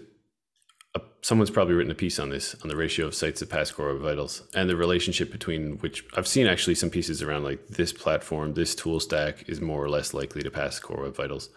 someone's 1.24 1.50
probably 1.50 1.72
written 1.72 1.90
a 1.90 1.94
piece 1.94 2.18
on 2.18 2.28
this 2.28 2.54
on 2.62 2.68
the 2.68 2.76
ratio 2.76 3.06
of 3.06 3.14
sites 3.14 3.40
that 3.40 3.48
pass 3.48 3.70
Core 3.70 3.94
Vitals 3.94 4.42
and 4.52 4.68
the 4.68 4.76
relationship 4.76 5.32
between 5.32 5.78
which 5.78 6.04
I've 6.14 6.28
seen 6.28 6.46
actually 6.46 6.74
some 6.74 6.90
pieces 6.90 7.22
around 7.22 7.44
like 7.44 7.66
this 7.66 7.94
platform, 7.94 8.52
this 8.52 8.74
tool 8.74 9.00
stack 9.00 9.48
is 9.48 9.58
more 9.62 9.82
or 9.82 9.88
less 9.88 10.12
likely 10.12 10.42
to 10.42 10.50
pass 10.50 10.78
Core 10.78 11.04
Web 11.04 11.16
Vitals. 11.16 11.48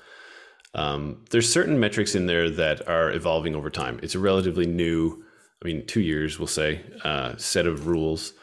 Um, 0.74 1.25
there's 1.31 1.51
certain 1.51 1.81
metrics 1.81 2.15
in 2.15 2.27
there 2.27 2.50
that 2.50 2.88
are 2.88 3.12
evolving 3.12 3.55
over 3.55 3.69
time. 3.69 4.00
It's 4.01 4.15
a 4.15 4.19
relatively 4.19 4.65
new 4.65 5.25
I 5.62 5.65
mean, 5.65 5.86
two 5.86 6.01
years, 6.01 6.38
we'll 6.38 6.47
say, 6.47 6.81
uh, 7.03 7.36
set 7.38 7.65
of 7.65 7.88
rules. 7.88 8.33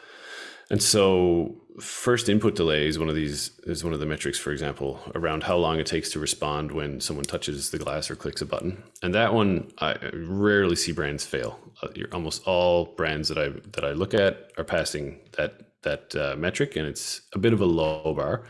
And 0.69 0.83
so, 0.83 1.55
first 1.79 2.29
input 2.29 2.55
delay 2.55 2.87
is 2.87 2.97
one 2.97 3.09
of 3.09 3.15
these 3.15 3.59
is 3.63 3.83
one 3.83 3.93
of 3.93 3.99
the 3.99 4.05
metrics, 4.05 4.39
for 4.39 4.51
example, 4.51 4.99
around 5.13 5.43
how 5.43 5.57
long 5.57 5.79
it 5.79 5.85
takes 5.85 6.09
to 6.11 6.19
respond 6.19 6.71
when 6.71 7.01
someone 7.01 7.25
touches 7.25 7.69
the 7.71 7.77
glass 7.77 8.09
or 8.09 8.15
clicks 8.15 8.41
a 8.41 8.45
button. 8.45 8.83
And 9.01 9.13
that 9.13 9.33
one, 9.33 9.71
I 9.79 9.95
rarely 10.13 10.75
see 10.75 10.91
brands 10.91 11.25
fail. 11.25 11.59
Uh, 11.81 11.89
almost 12.13 12.47
all 12.47 12.85
brands 12.85 13.27
that 13.29 13.37
I 13.37 13.49
that 13.71 13.83
I 13.83 13.91
look 13.91 14.13
at 14.13 14.51
are 14.57 14.63
passing 14.63 15.19
that 15.37 15.81
that 15.83 16.15
uh, 16.15 16.35
metric, 16.37 16.75
and 16.75 16.87
it's 16.87 17.21
a 17.33 17.39
bit 17.39 17.53
of 17.53 17.61
a 17.61 17.65
low 17.65 18.13
bar. 18.13 18.45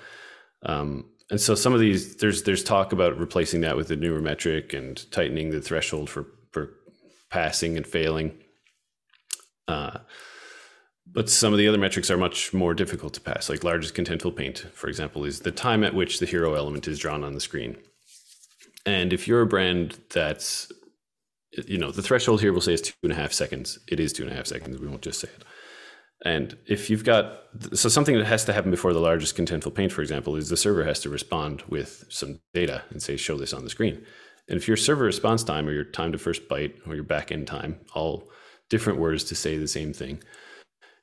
Um, 0.63 1.05
and 1.29 1.41
so, 1.41 1.55
some 1.55 1.73
of 1.73 1.79
these 1.79 2.17
there's 2.17 2.43
there's 2.43 2.63
talk 2.63 2.91
about 2.91 3.17
replacing 3.17 3.61
that 3.61 3.75
with 3.75 3.89
a 3.91 3.95
newer 3.95 4.21
metric 4.21 4.73
and 4.73 5.09
tightening 5.11 5.51
the 5.51 5.61
threshold 5.61 6.09
for 6.09 6.27
for 6.51 6.73
passing 7.29 7.77
and 7.77 7.87
failing. 7.87 8.37
Uh, 9.67 9.99
but 11.15 11.29
some 11.29 11.53
of 11.53 11.57
the 11.57 11.67
other 11.67 11.77
metrics 11.77 12.11
are 12.11 12.17
much 12.17 12.53
more 12.53 12.73
difficult 12.73 13.13
to 13.13 13.21
pass. 13.21 13.49
Like 13.49 13.63
largest 13.63 13.95
contentful 13.95 14.35
paint, 14.35 14.59
for 14.73 14.89
example, 14.89 15.23
is 15.23 15.39
the 15.39 15.51
time 15.51 15.83
at 15.83 15.95
which 15.95 16.19
the 16.19 16.25
hero 16.25 16.53
element 16.53 16.87
is 16.89 16.99
drawn 16.99 17.23
on 17.23 17.33
the 17.33 17.39
screen. 17.39 17.77
And 18.85 19.13
if 19.13 19.27
you're 19.27 19.41
a 19.41 19.47
brand 19.47 19.97
that's, 20.13 20.71
you 21.67 21.77
know, 21.77 21.89
the 21.89 22.01
threshold 22.01 22.41
here 22.41 22.51
we'll 22.51 22.61
say 22.61 22.73
is 22.73 22.81
two 22.81 22.93
and 23.01 23.13
a 23.13 23.15
half 23.15 23.31
seconds. 23.31 23.79
It 23.87 23.99
is 23.99 24.11
two 24.11 24.23
and 24.23 24.31
a 24.31 24.35
half 24.35 24.45
seconds. 24.45 24.77
We 24.77 24.87
won't 24.87 25.01
just 25.01 25.21
say 25.21 25.29
it. 25.33 25.43
And 26.25 26.57
if 26.67 26.89
you've 26.89 27.05
got, 27.05 27.43
so 27.73 27.87
something 27.87 28.17
that 28.17 28.25
has 28.25 28.43
to 28.45 28.53
happen 28.53 28.71
before 28.71 28.91
the 28.91 28.99
largest 28.99 29.37
contentful 29.37 29.73
paint, 29.73 29.93
for 29.93 30.01
example, 30.01 30.35
is 30.35 30.49
the 30.49 30.57
server 30.57 30.83
has 30.83 30.99
to 31.01 31.09
respond 31.09 31.63
with 31.69 32.03
some 32.09 32.41
data 32.53 32.83
and 32.89 33.01
say, 33.01 33.15
show 33.15 33.37
this 33.37 33.53
on 33.53 33.63
the 33.63 33.69
screen. 33.69 34.03
And 34.49 34.57
if 34.57 34.67
your 34.67 34.77
server 34.77 35.05
response 35.05 35.43
time 35.43 35.67
or 35.67 35.71
your 35.71 35.85
time 35.85 36.11
to 36.11 36.17
first 36.17 36.49
byte 36.49 36.73
or 36.85 36.95
your 36.95 37.05
backend 37.05 37.47
time, 37.47 37.79
all 37.93 38.29
different 38.69 38.99
words 38.99 39.23
to 39.25 39.35
say 39.35 39.57
the 39.57 39.67
same 39.67 39.93
thing, 39.93 40.21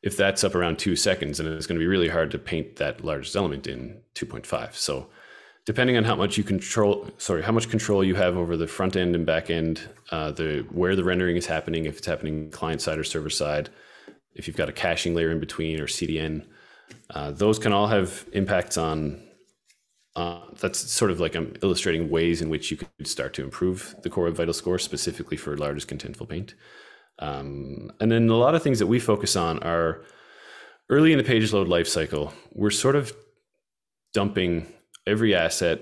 if 0.03 0.17
that's 0.17 0.43
up 0.43 0.55
around 0.55 0.79
two 0.79 0.97
seconds, 0.97 1.39
then 1.39 1.47
it's 1.47 1.67
going 1.67 1.79
to 1.79 1.83
be 1.83 1.87
really 1.87 2.09
hard 2.09 2.31
to 2.33 2.39
paint 2.39 2.77
that 2.77 3.05
largest 3.05 3.37
element 3.37 3.67
in 3.67 4.01
2.5. 4.15 4.75
So 4.75 5.09
depending 5.65 5.97
on 5.97 6.05
how 6.05 6.17
much 6.17 6.37
you 6.37 6.43
control, 6.43 7.09
sorry, 7.19 7.43
how 7.43 7.53
much 7.53 7.71
control 7.71 8.03
you 8.03 8.17
have 8.17 8.37
over 8.37 8.57
the 8.57 8.67
front 8.67 8.97
end 8.97 9.15
and 9.15 9.25
back 9.25 9.49
end, 9.49 9.89
uh, 10.11 10.33
the 10.33 10.67
where 10.71 10.97
the 10.97 11.05
rendering 11.05 11.37
is 11.37 11.47
happening, 11.47 11.85
if 11.85 11.99
it's 11.99 12.07
happening 12.07 12.51
client 12.51 12.81
side 12.81 12.99
or 12.99 13.05
server 13.05 13.31
side, 13.31 13.71
if 14.35 14.47
you've 14.47 14.57
got 14.57 14.69
a 14.69 14.73
caching 14.73 15.15
layer 15.15 15.31
in 15.31 15.39
between 15.39 15.81
or 15.81 15.87
CDN, 15.87 16.47
uh, 17.11 17.31
those 17.31 17.59
can 17.59 17.73
all 17.73 17.87
have 17.87 18.27
impacts 18.33 18.77
on. 18.77 19.23
Uh, 20.15 20.43
that's 20.61 20.79
sort 20.79 21.11
of 21.11 21.21
like 21.21 21.35
I'm 21.35 21.55
illustrating 21.63 22.11
ways 22.11 22.43
in 22.43 22.51
which 22.51 22.71
you 22.71 22.77
could 22.77 23.07
start 23.07 23.33
to 23.35 23.43
improve 23.43 23.95
the 24.03 24.11
core 24.11 24.25
web 24.25 24.35
vital 24.35 24.53
score 24.53 24.79
specifically 24.79 25.39
for 25.39 25.57
largest 25.57 25.89
contentful 25.89 26.29
paint. 26.29 26.55
Um, 27.19 27.93
and 28.01 28.11
then 28.11 28.29
a 28.29 28.37
lot 28.37 28.55
of 28.55 28.63
things 28.63 28.79
that 28.79 28.87
we 28.87 28.99
focus 28.99 29.37
on 29.37 29.59
are 29.63 30.03
early 30.89 31.13
in 31.13 31.19
the 31.19 31.25
page 31.25 31.53
load 31.53 31.69
lifecycle. 31.69 32.33
We're 32.53 32.71
sort 32.71 32.97
of 32.97 33.15
dumping 34.13 34.67
every 35.07 35.35
asset 35.35 35.81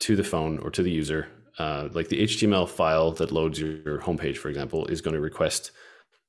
to 0.00 0.16
the 0.16 0.24
phone 0.24 0.58
or 0.58 0.70
to 0.70 0.82
the 0.82 0.90
user. 0.90 1.28
Uh, 1.58 1.88
like 1.92 2.08
the 2.08 2.22
HTML 2.22 2.68
file 2.68 3.10
that 3.12 3.32
loads 3.32 3.60
your, 3.60 3.98
homepage, 4.00 4.36
for 4.36 4.48
example, 4.48 4.86
is 4.86 5.00
going 5.00 5.14
to 5.14 5.20
request 5.20 5.72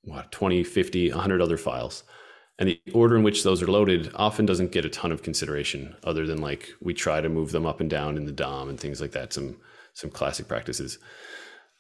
what 0.04 0.32
20, 0.32 0.64
50, 0.64 1.12
100 1.12 1.42
other 1.42 1.58
files. 1.58 2.04
And 2.58 2.68
the 2.68 2.82
order 2.94 3.16
in 3.16 3.24
which 3.24 3.44
those 3.44 3.62
are 3.62 3.68
loaded 3.68 4.12
often 4.16 4.46
doesn't 4.46 4.72
get 4.72 4.86
a 4.86 4.90
ton 4.90 5.12
of 5.12 5.24
consideration, 5.24 5.96
other 6.04 6.26
than 6.26 6.42
like 6.42 6.70
we 6.82 6.94
try 6.94 7.22
to 7.22 7.30
move 7.30 7.52
them 7.52 7.66
up 7.66 7.80
and 7.80 7.90
down 7.90 8.18
in 8.18 8.26
the 8.26 8.32
DOM 8.32 8.70
and 8.70 8.80
things 8.80 9.00
like 9.00 9.12
that. 9.12 9.32
Some 9.34 9.58
some 9.94 10.10
classic 10.10 10.48
practices. 10.48 10.98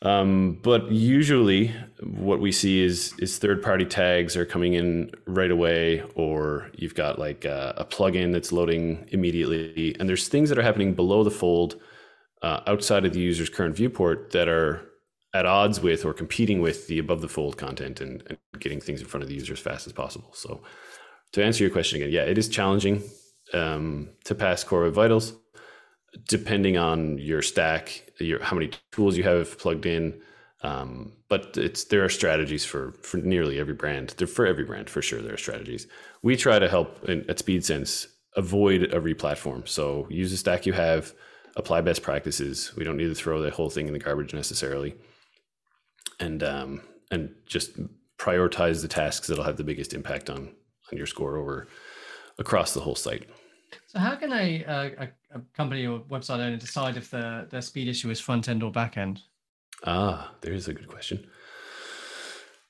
Um, 0.01 0.60
but 0.63 0.89
usually, 0.91 1.75
what 2.01 2.39
we 2.39 2.53
see 2.53 2.82
is 2.82 3.13
is 3.20 3.38
third 3.38 3.62
party 3.62 3.86
tags 3.86 4.38
are 4.38 4.46
coming 4.46 4.74
in 4.74 5.12
right 5.27 5.51
away, 5.51 6.03
or 6.15 6.72
you've 6.74 6.96
got 6.96 7.20
like 7.20 7.44
a, 7.44 7.74
a 7.77 7.86
plugin 7.86 8.32
that's 8.32 8.53
loading 8.53 9.08
immediately, 9.12 9.96
and 10.00 10.08
there's 10.08 10.29
things 10.29 10.50
that 10.50 10.58
are 10.58 10.63
happening 10.63 10.94
below 10.94 11.24
the 11.24 11.32
fold, 11.32 11.75
uh, 12.41 12.62
outside 12.65 13.06
of 13.06 13.12
the 13.12 13.20
user's 13.20 13.50
current 13.50 13.75
viewport 13.75 14.32
that 14.32 14.48
are 14.48 14.82
at 15.34 15.46
odds 15.46 15.82
with 15.82 16.06
or 16.06 16.13
competing 16.13 16.62
with 16.62 16.88
the 16.88 16.98
above 16.98 17.22
the 17.22 17.27
fold 17.27 17.58
content 17.58 18.00
and, 18.00 18.24
and 18.27 18.38
getting 18.60 18.79
things 18.79 19.01
in 19.01 19.08
front 19.08 19.22
of 19.22 19.27
the 19.27 19.36
user 19.36 19.53
as 19.53 19.60
fast 19.60 19.86
as 19.86 19.94
possible. 19.94 20.32
So, 20.34 20.62
to 21.34 21.44
answer 21.44 21.63
your 21.63 21.72
question 21.72 21.98
again, 21.98 22.13
yeah, 22.13 22.24
it 22.24 22.38
is 22.38 22.48
challenging 22.48 23.03
um, 23.53 24.10
to 24.24 24.34
pass 24.34 24.63
Core 24.63 24.84
Web 24.84 24.94
Vitals 24.94 25.34
depending 26.27 26.77
on 26.77 27.18
your 27.18 27.41
stack, 27.41 28.09
your 28.26 28.44
how 28.44 28.56
many 28.56 28.72
tools 28.92 29.18
you 29.18 29.24
have 29.24 29.58
plugged 29.60 29.86
in. 29.86 30.22
Um, 30.62 31.14
but 31.30 31.56
it's 31.58 31.86
there 31.86 32.04
are 32.04 32.10
strategies 32.10 32.66
for 32.66 32.94
for 33.02 33.18
nearly 33.18 33.60
every 33.60 33.74
brand. 33.74 34.14
They're 34.18 34.28
for 34.28 34.46
every 34.46 34.66
brand 34.66 34.90
for 34.90 35.02
sure. 35.02 35.22
There 35.22 35.34
are 35.34 35.38
strategies. 35.38 35.88
We 36.22 36.36
try 36.36 36.60
to 36.60 36.68
help 36.68 37.08
in, 37.08 37.30
at 37.30 37.38
SpeedSense 37.38 38.08
avoid 38.36 38.84
a 38.94 39.00
replatform. 39.00 39.68
So 39.68 40.08
use 40.10 40.32
the 40.32 40.38
stack 40.38 40.66
you 40.66 40.74
have, 40.74 41.14
apply 41.56 41.82
best 41.82 42.04
practices. 42.04 42.74
We 42.76 42.84
don't 42.84 42.98
need 42.98 43.08
to 43.08 43.16
throw 43.16 43.42
the 43.42 43.52
whole 43.52 43.70
thing 43.70 43.88
in 43.88 43.94
the 43.94 44.00
garbage 44.00 44.34
necessarily, 44.34 44.96
and 46.20 46.44
um, 46.44 46.82
and 47.12 47.34
just 47.46 47.80
prioritize 48.18 48.82
the 48.82 48.88
tasks 48.88 49.28
that'll 49.28 49.46
have 49.46 49.58
the 49.58 49.64
biggest 49.64 49.94
impact 49.94 50.30
on 50.30 50.54
on 50.92 50.98
your 50.98 51.08
score 51.08 51.38
over 51.38 51.68
across 52.38 52.74
the 52.74 52.82
whole 52.82 52.96
site. 52.96 53.30
So 53.88 54.00
how 54.00 54.16
can 54.16 54.32
a, 54.34 54.64
a, 54.64 55.10
a 55.36 55.42
company 55.54 55.86
or 55.86 56.00
website 56.02 56.40
owner 56.40 56.58
decide 56.58 56.98
if 56.98 57.10
their 57.12 57.46
their 57.50 57.62
speed 57.62 57.88
issue 57.88 58.10
is 58.10 58.20
front 58.20 58.50
end 58.50 58.64
or 58.64 58.72
back 58.72 58.98
end? 58.98 59.22
Ah, 59.86 60.32
there's 60.42 60.68
a 60.68 60.74
good 60.74 60.88
question. 60.88 61.26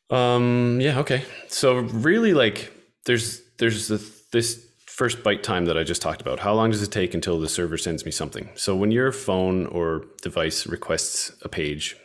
Um, 0.10 0.80
yeah, 0.82 1.00
okay. 1.00 1.24
So 1.48 1.80
really, 1.80 2.34
like, 2.34 2.72
there's 3.06 3.42
there's 3.58 3.88
the, 3.88 4.04
this 4.32 4.66
first 4.86 5.24
byte 5.24 5.44
time 5.44 5.66
that 5.66 5.78
I 5.78 5.84
just 5.84 6.02
talked 6.02 6.22
about. 6.22 6.40
How 6.40 6.54
long 6.54 6.72
does 6.72 6.82
it 6.82 6.92
take 6.92 7.14
until 7.14 7.40
the 7.40 7.50
server 7.50 7.78
sends 7.78 8.06
me 8.06 8.12
something? 8.12 8.50
So 8.56 8.76
when 8.76 8.92
your 8.92 9.12
phone 9.12 9.66
or 9.68 10.06
device 10.22 10.68
requests 10.68 11.32
a 11.42 11.50
page, 11.50 11.96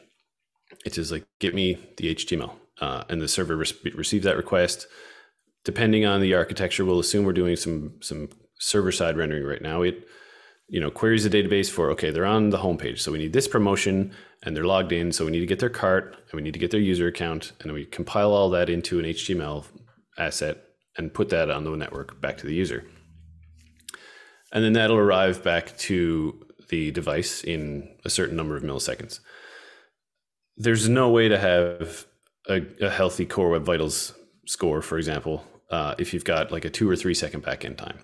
it 0.85 0.95
says 0.95 1.11
like, 1.11 1.25
"Get 1.41 1.55
me 1.55 1.79
the 1.97 2.15
HTML," 2.15 2.53
uh, 2.81 3.05
and 3.09 3.21
the 3.21 3.29
server 3.29 3.57
re- 3.57 3.93
receives 3.95 4.25
that 4.25 4.37
request. 4.37 4.87
Depending 5.65 6.05
on 6.05 6.21
the 6.21 6.35
architecture, 6.35 6.85
we'll 6.85 7.01
assume 7.01 7.25
we're 7.25 7.33
doing 7.33 7.57
some 7.57 7.95
some 8.01 8.29
server 8.65 8.93
side 8.93 9.17
rendering 9.17 9.45
right 9.45 9.63
now. 9.63 9.83
It 9.83 10.07
you 10.69 10.81
know 10.81 10.91
queries 10.91 11.25
the 11.25 11.31
database 11.31 11.71
for 11.71 11.91
okay 11.91 12.11
they're 12.11 12.25
on 12.25 12.51
the 12.51 12.59
homepage 12.59 12.99
so 12.99 13.13
we 13.13 13.19
need 13.19 13.33
this 13.33 13.49
promotion 13.49 14.13
and 14.43 14.57
they're 14.57 14.65
logged 14.65 14.93
in 14.93 15.13
so 15.13 15.25
we 15.25 15.31
need 15.31 15.41
to 15.41 15.47
get 15.47 15.59
their 15.59 15.69
cart 15.69 16.17
and 16.31 16.33
we 16.33 16.43
need 16.43 16.55
to 16.55 16.59
get 16.59 16.71
their 16.71 16.81
user 16.81 17.07
account 17.07 17.53
and 17.61 17.69
then 17.69 17.75
we 17.75 17.85
compile 17.85 18.33
all 18.33 18.51
that 18.51 18.71
into 18.71 18.99
an 18.99 19.05
html 19.05 19.65
asset 20.19 20.65
and 20.97 21.13
put 21.13 21.29
that 21.29 21.51
on 21.51 21.65
the 21.65 21.77
network 21.77 22.21
back 22.21 22.37
to 22.37 22.47
the 22.47 22.55
user 22.55 22.85
and 24.53 24.65
then 24.65 24.73
that'll 24.73 24.97
arrive 24.97 25.43
back 25.43 25.77
to 25.77 26.47
the 26.71 26.91
device 26.93 27.45
in 27.45 27.89
a 28.05 28.11
certain 28.11 28.37
number 28.37 28.57
of 28.57 28.63
milliseconds 28.63 29.21
there's 30.57 30.89
no 30.89 31.11
way 31.11 31.29
to 31.29 31.39
have 31.39 32.07
a, 32.49 32.63
a 32.81 32.89
healthy 32.89 33.27
core 33.27 33.51
web 33.51 33.65
vitals 33.65 34.15
score 34.47 34.81
for 34.81 34.97
example 34.97 35.45
uh, 35.71 35.95
if 35.99 36.15
you've 36.15 36.25
got 36.25 36.53
like 36.53 36.65
a 36.65 36.71
two 36.71 36.89
or 36.89 36.97
three 36.97 37.15
second 37.15 37.43
backend 37.43 37.77
time 37.77 37.99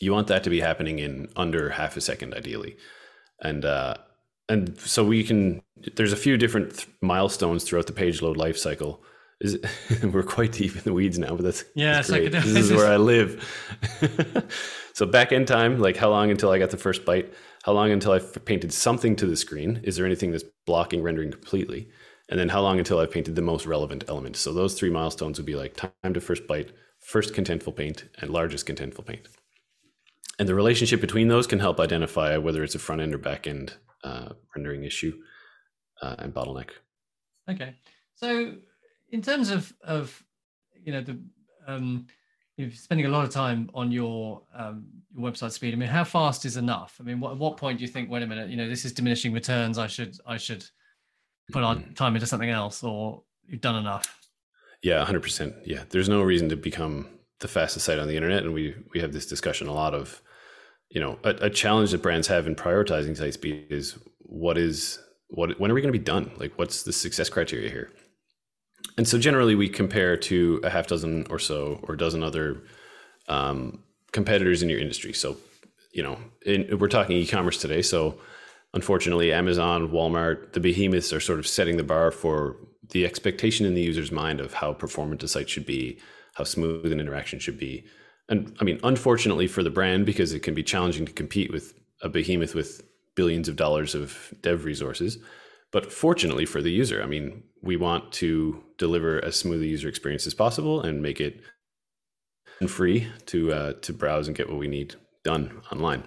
you 0.00 0.12
want 0.12 0.28
that 0.28 0.44
to 0.44 0.50
be 0.50 0.60
happening 0.60 0.98
in 0.98 1.28
under 1.36 1.70
half 1.70 1.96
a 1.96 2.00
second 2.00 2.34
ideally. 2.34 2.76
And 3.42 3.64
uh, 3.64 3.96
and 4.48 4.78
so 4.78 5.04
we 5.04 5.24
can 5.24 5.62
there's 5.96 6.12
a 6.12 6.16
few 6.16 6.36
different 6.36 6.76
th- 6.76 6.88
milestones 7.00 7.64
throughout 7.64 7.86
the 7.86 7.92
page 7.92 8.22
load 8.22 8.36
life 8.36 8.56
cycle. 8.56 9.02
Is 9.40 9.58
we're 10.02 10.22
quite 10.22 10.52
deep 10.52 10.76
in 10.76 10.82
the 10.84 10.94
weeds 10.94 11.18
now 11.18 11.36
but 11.36 11.42
that's 11.44 11.64
yeah 11.74 11.94
that's 11.94 12.08
great. 12.08 12.32
this 12.32 12.46
is 12.46 12.72
where 12.72 12.90
i 12.90 12.96
live. 12.96 13.44
So 14.96 15.04
back 15.04 15.30
end 15.30 15.46
time 15.46 15.78
like 15.78 15.98
how 15.98 16.08
long 16.08 16.30
until 16.30 16.50
i 16.50 16.58
got 16.58 16.70
the 16.70 16.78
first 16.78 17.04
byte? 17.04 17.30
How 17.64 17.72
long 17.72 17.90
until 17.90 18.12
i've 18.12 18.42
painted 18.46 18.72
something 18.72 19.14
to 19.16 19.26
the 19.26 19.36
screen? 19.36 19.80
Is 19.84 19.96
there 19.96 20.06
anything 20.06 20.30
that's 20.30 20.44
blocking 20.64 21.02
rendering 21.02 21.30
completely? 21.30 21.90
And 22.30 22.40
then 22.40 22.48
how 22.48 22.62
long 22.62 22.78
until 22.78 22.98
i've 22.98 23.10
painted 23.10 23.36
the 23.36 23.42
most 23.42 23.66
relevant 23.66 24.04
element? 24.08 24.36
So 24.36 24.54
those 24.54 24.72
three 24.72 24.88
milestones 24.88 25.38
would 25.38 25.44
be 25.44 25.54
like 25.54 25.76
time 25.76 26.14
to 26.14 26.20
first 26.22 26.46
byte 26.46 26.70
first 27.00 27.34
contentful 27.34 27.76
paint 27.76 28.06
and 28.22 28.30
largest 28.30 28.66
contentful 28.66 29.04
paint 29.04 29.28
and 30.38 30.48
the 30.48 30.54
relationship 30.54 31.00
between 31.00 31.28
those 31.28 31.46
can 31.46 31.58
help 31.58 31.80
identify 31.80 32.36
whether 32.36 32.62
it's 32.62 32.74
a 32.74 32.78
front 32.78 33.00
end 33.00 33.14
or 33.14 33.18
back 33.18 33.46
end 33.46 33.74
uh, 34.04 34.30
rendering 34.54 34.84
issue 34.84 35.18
uh, 36.02 36.16
and 36.18 36.34
bottleneck. 36.34 36.70
Okay, 37.48 37.74
so 38.14 38.54
in 39.10 39.22
terms 39.22 39.50
of 39.50 39.72
of 39.82 40.22
you 40.74 40.92
know 40.92 41.00
the 41.00 41.18
um, 41.66 42.06
you're 42.56 42.70
spending 42.70 43.06
a 43.06 43.10
lot 43.10 43.24
of 43.24 43.30
time 43.30 43.70
on 43.74 43.92
your 43.92 44.42
um, 44.54 44.86
your 45.14 45.30
website 45.30 45.52
speed. 45.52 45.74
I 45.74 45.76
mean, 45.76 45.88
how 45.88 46.04
fast 46.04 46.44
is 46.44 46.56
enough? 46.56 46.96
I 47.00 47.04
mean, 47.04 47.20
what, 47.20 47.32
at 47.32 47.38
what 47.38 47.56
point 47.56 47.78
do 47.78 47.84
you 47.84 47.88
think, 47.88 48.10
wait 48.10 48.22
a 48.22 48.26
minute, 48.26 48.48
you 48.48 48.56
know, 48.56 48.68
this 48.68 48.84
is 48.84 48.92
diminishing 48.92 49.32
returns. 49.32 49.78
I 49.78 49.86
should 49.86 50.16
I 50.26 50.38
should 50.38 50.64
put 51.52 51.62
our 51.62 51.76
mm-hmm. 51.76 51.92
time 51.92 52.14
into 52.14 52.26
something 52.26 52.50
else, 52.50 52.82
or 52.82 53.22
you've 53.46 53.60
done 53.60 53.76
enough. 53.76 54.28
Yeah, 54.82 55.04
hundred 55.04 55.22
percent. 55.22 55.54
Yeah, 55.64 55.84
there's 55.90 56.08
no 56.08 56.22
reason 56.22 56.48
to 56.48 56.56
become 56.56 57.08
the 57.40 57.48
fastest 57.48 57.84
site 57.84 57.98
on 57.98 58.08
the 58.08 58.16
internet, 58.16 58.44
and 58.44 58.54
we 58.54 58.74
we 58.94 59.00
have 59.00 59.12
this 59.12 59.26
discussion 59.26 59.68
a 59.68 59.74
lot 59.74 59.94
of 59.94 60.22
you 60.90 61.00
know 61.00 61.18
a, 61.24 61.30
a, 61.42 61.50
challenge 61.50 61.90
that 61.90 62.02
brands 62.02 62.28
have 62.28 62.46
in 62.46 62.54
prioritizing 62.54 63.16
site 63.16 63.34
speed 63.34 63.66
is 63.70 63.98
what 64.20 64.56
is 64.58 64.98
what 65.28 65.58
when 65.60 65.70
are 65.70 65.74
we 65.74 65.80
going 65.80 65.92
to 65.92 65.98
be 65.98 66.04
done? 66.04 66.30
Like 66.36 66.58
what's 66.58 66.82
the 66.82 66.92
success 66.92 67.28
criteria 67.28 67.70
here? 67.70 67.90
And 68.96 69.06
so 69.06 69.18
generally 69.18 69.54
we 69.54 69.68
compare 69.68 70.16
to 70.16 70.60
a 70.62 70.70
half 70.70 70.86
dozen 70.86 71.26
or 71.28 71.38
so 71.38 71.80
or 71.82 71.94
a 71.94 71.98
dozen 71.98 72.22
other 72.22 72.62
um, 73.28 73.82
competitors 74.12 74.62
in 74.62 74.68
your 74.68 74.78
industry. 74.78 75.12
So 75.12 75.36
you 75.92 76.02
know 76.02 76.18
in, 76.44 76.78
we're 76.78 76.88
talking 76.88 77.16
e-commerce 77.16 77.58
today. 77.58 77.82
So 77.82 78.18
unfortunately 78.74 79.32
amazon 79.32 79.88
walmart 79.88 80.52
the 80.52 80.60
behemoths 80.60 81.12
are 81.12 81.20
sort 81.20 81.38
of 81.38 81.46
setting 81.46 81.76
the 81.76 81.82
bar 81.82 82.10
for 82.10 82.56
the 82.90 83.04
expectation 83.06 83.64
in 83.64 83.74
the 83.74 83.80
user's 83.80 84.12
mind 84.12 84.40
of 84.40 84.52
how 84.54 84.72
performant 84.72 85.22
a 85.22 85.28
site 85.28 85.48
should 85.48 85.66
be 85.66 85.98
how 86.34 86.44
smooth 86.44 86.92
an 86.92 87.00
interaction 87.00 87.38
should 87.38 87.58
be 87.58 87.84
and 88.28 88.56
I 88.60 88.64
mean, 88.64 88.80
unfortunately 88.82 89.46
for 89.46 89.62
the 89.62 89.70
brand, 89.70 90.06
because 90.06 90.32
it 90.32 90.40
can 90.40 90.54
be 90.54 90.62
challenging 90.62 91.06
to 91.06 91.12
compete 91.12 91.52
with 91.52 91.74
a 92.02 92.08
behemoth 92.08 92.54
with 92.54 92.82
billions 93.14 93.48
of 93.48 93.56
dollars 93.56 93.94
of 93.94 94.34
dev 94.42 94.64
resources. 94.64 95.18
But 95.72 95.92
fortunately 95.92 96.46
for 96.46 96.62
the 96.62 96.70
user, 96.70 97.02
I 97.02 97.06
mean, 97.06 97.42
we 97.62 97.76
want 97.76 98.12
to 98.12 98.62
deliver 98.78 99.24
as 99.24 99.36
smooth 99.36 99.62
a 99.62 99.66
user 99.66 99.88
experience 99.88 100.26
as 100.26 100.34
possible 100.34 100.80
and 100.82 101.02
make 101.02 101.20
it 101.20 101.40
free 102.66 103.08
to 103.26 103.52
uh, 103.52 103.72
to 103.82 103.92
browse 103.92 104.28
and 104.28 104.36
get 104.36 104.48
what 104.48 104.58
we 104.58 104.68
need 104.68 104.94
done 105.24 105.60
online. 105.72 106.04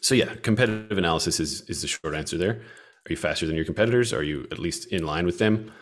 So 0.00 0.14
yeah, 0.14 0.34
competitive 0.42 0.98
analysis 0.98 1.40
is 1.40 1.62
is 1.62 1.82
the 1.82 1.88
short 1.88 2.14
answer 2.14 2.38
there. 2.38 2.62
Are 3.06 3.10
you 3.10 3.16
faster 3.16 3.46
than 3.46 3.56
your 3.56 3.64
competitors? 3.64 4.12
Are 4.12 4.22
you 4.22 4.46
at 4.52 4.58
least 4.58 4.86
in 4.92 5.04
line 5.04 5.26
with 5.26 5.38
them? 5.38 5.72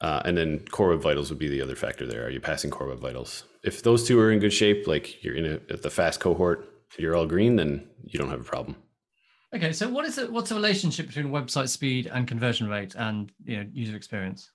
Uh, 0.00 0.20
and 0.24 0.36
then 0.36 0.60
core 0.70 0.90
web 0.90 1.00
vitals 1.00 1.30
would 1.30 1.38
be 1.38 1.48
the 1.48 1.62
other 1.62 1.74
factor 1.74 2.06
there. 2.06 2.26
Are 2.26 2.30
you 2.30 2.40
passing 2.40 2.70
core 2.70 2.88
web 2.88 3.00
vitals? 3.00 3.44
If 3.62 3.82
those 3.82 4.06
two 4.06 4.20
are 4.20 4.30
in 4.30 4.38
good 4.38 4.52
shape, 4.52 4.86
like 4.86 5.24
you're 5.24 5.34
in 5.34 5.46
a, 5.46 5.54
at 5.72 5.82
the 5.82 5.90
fast 5.90 6.20
cohort, 6.20 6.68
you're 6.98 7.16
all 7.16 7.26
green, 7.26 7.56
then 7.56 7.88
you 8.04 8.18
don't 8.18 8.30
have 8.30 8.40
a 8.40 8.44
problem. 8.44 8.76
Okay, 9.54 9.72
so 9.72 9.88
what 9.88 10.04
is 10.04 10.18
it? 10.18 10.30
What's 10.30 10.50
the 10.50 10.54
relationship 10.54 11.06
between 11.06 11.28
website 11.28 11.68
speed 11.68 12.10
and 12.12 12.28
conversion 12.28 12.68
rate 12.68 12.94
and 12.94 13.32
you 13.44 13.56
know 13.56 13.66
user 13.72 13.96
experience? 13.96 14.50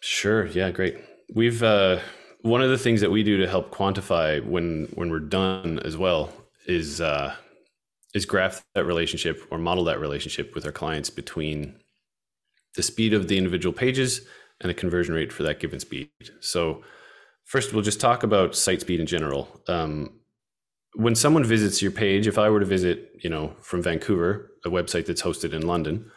Sure. 0.00 0.46
Yeah. 0.46 0.70
Great. 0.70 0.96
We've 1.34 1.62
uh, 1.62 1.98
one 2.42 2.62
of 2.62 2.70
the 2.70 2.78
things 2.78 3.00
that 3.02 3.10
we 3.10 3.22
do 3.22 3.36
to 3.38 3.46
help 3.46 3.70
quantify 3.70 4.44
when 4.44 4.88
when 4.94 5.10
we're 5.10 5.18
done 5.18 5.78
as 5.84 5.96
well 5.96 6.32
is 6.66 7.00
uh, 7.00 7.34
is 8.14 8.24
graph 8.24 8.64
that 8.74 8.84
relationship 8.84 9.46
or 9.50 9.58
model 9.58 9.84
that 9.84 10.00
relationship 10.00 10.54
with 10.54 10.64
our 10.64 10.72
clients 10.72 11.10
between 11.10 11.74
the 12.76 12.82
speed 12.82 13.12
of 13.12 13.28
the 13.28 13.36
individual 13.36 13.72
pages 13.72 14.22
and 14.60 14.70
the 14.70 14.74
conversion 14.74 15.14
rate 15.14 15.32
for 15.32 15.42
that 15.42 15.60
given 15.60 15.80
speed. 15.80 16.10
So 16.40 16.82
first, 17.44 17.72
we'll 17.72 17.82
just 17.82 18.00
talk 18.00 18.22
about 18.22 18.54
site 18.54 18.80
speed 18.80 19.00
in 19.00 19.06
general. 19.06 19.60
Um, 19.68 20.20
when 20.94 21.14
someone 21.14 21.44
visits 21.44 21.80
your 21.80 21.92
page, 21.92 22.26
if 22.26 22.38
I 22.38 22.50
were 22.50 22.60
to 22.60 22.66
visit, 22.66 23.12
you 23.22 23.30
know, 23.30 23.54
from 23.62 23.82
Vancouver, 23.82 24.50
a 24.64 24.68
website 24.68 25.06
that's 25.06 25.22
hosted 25.22 25.52
in 25.52 25.66
London, 25.66 26.10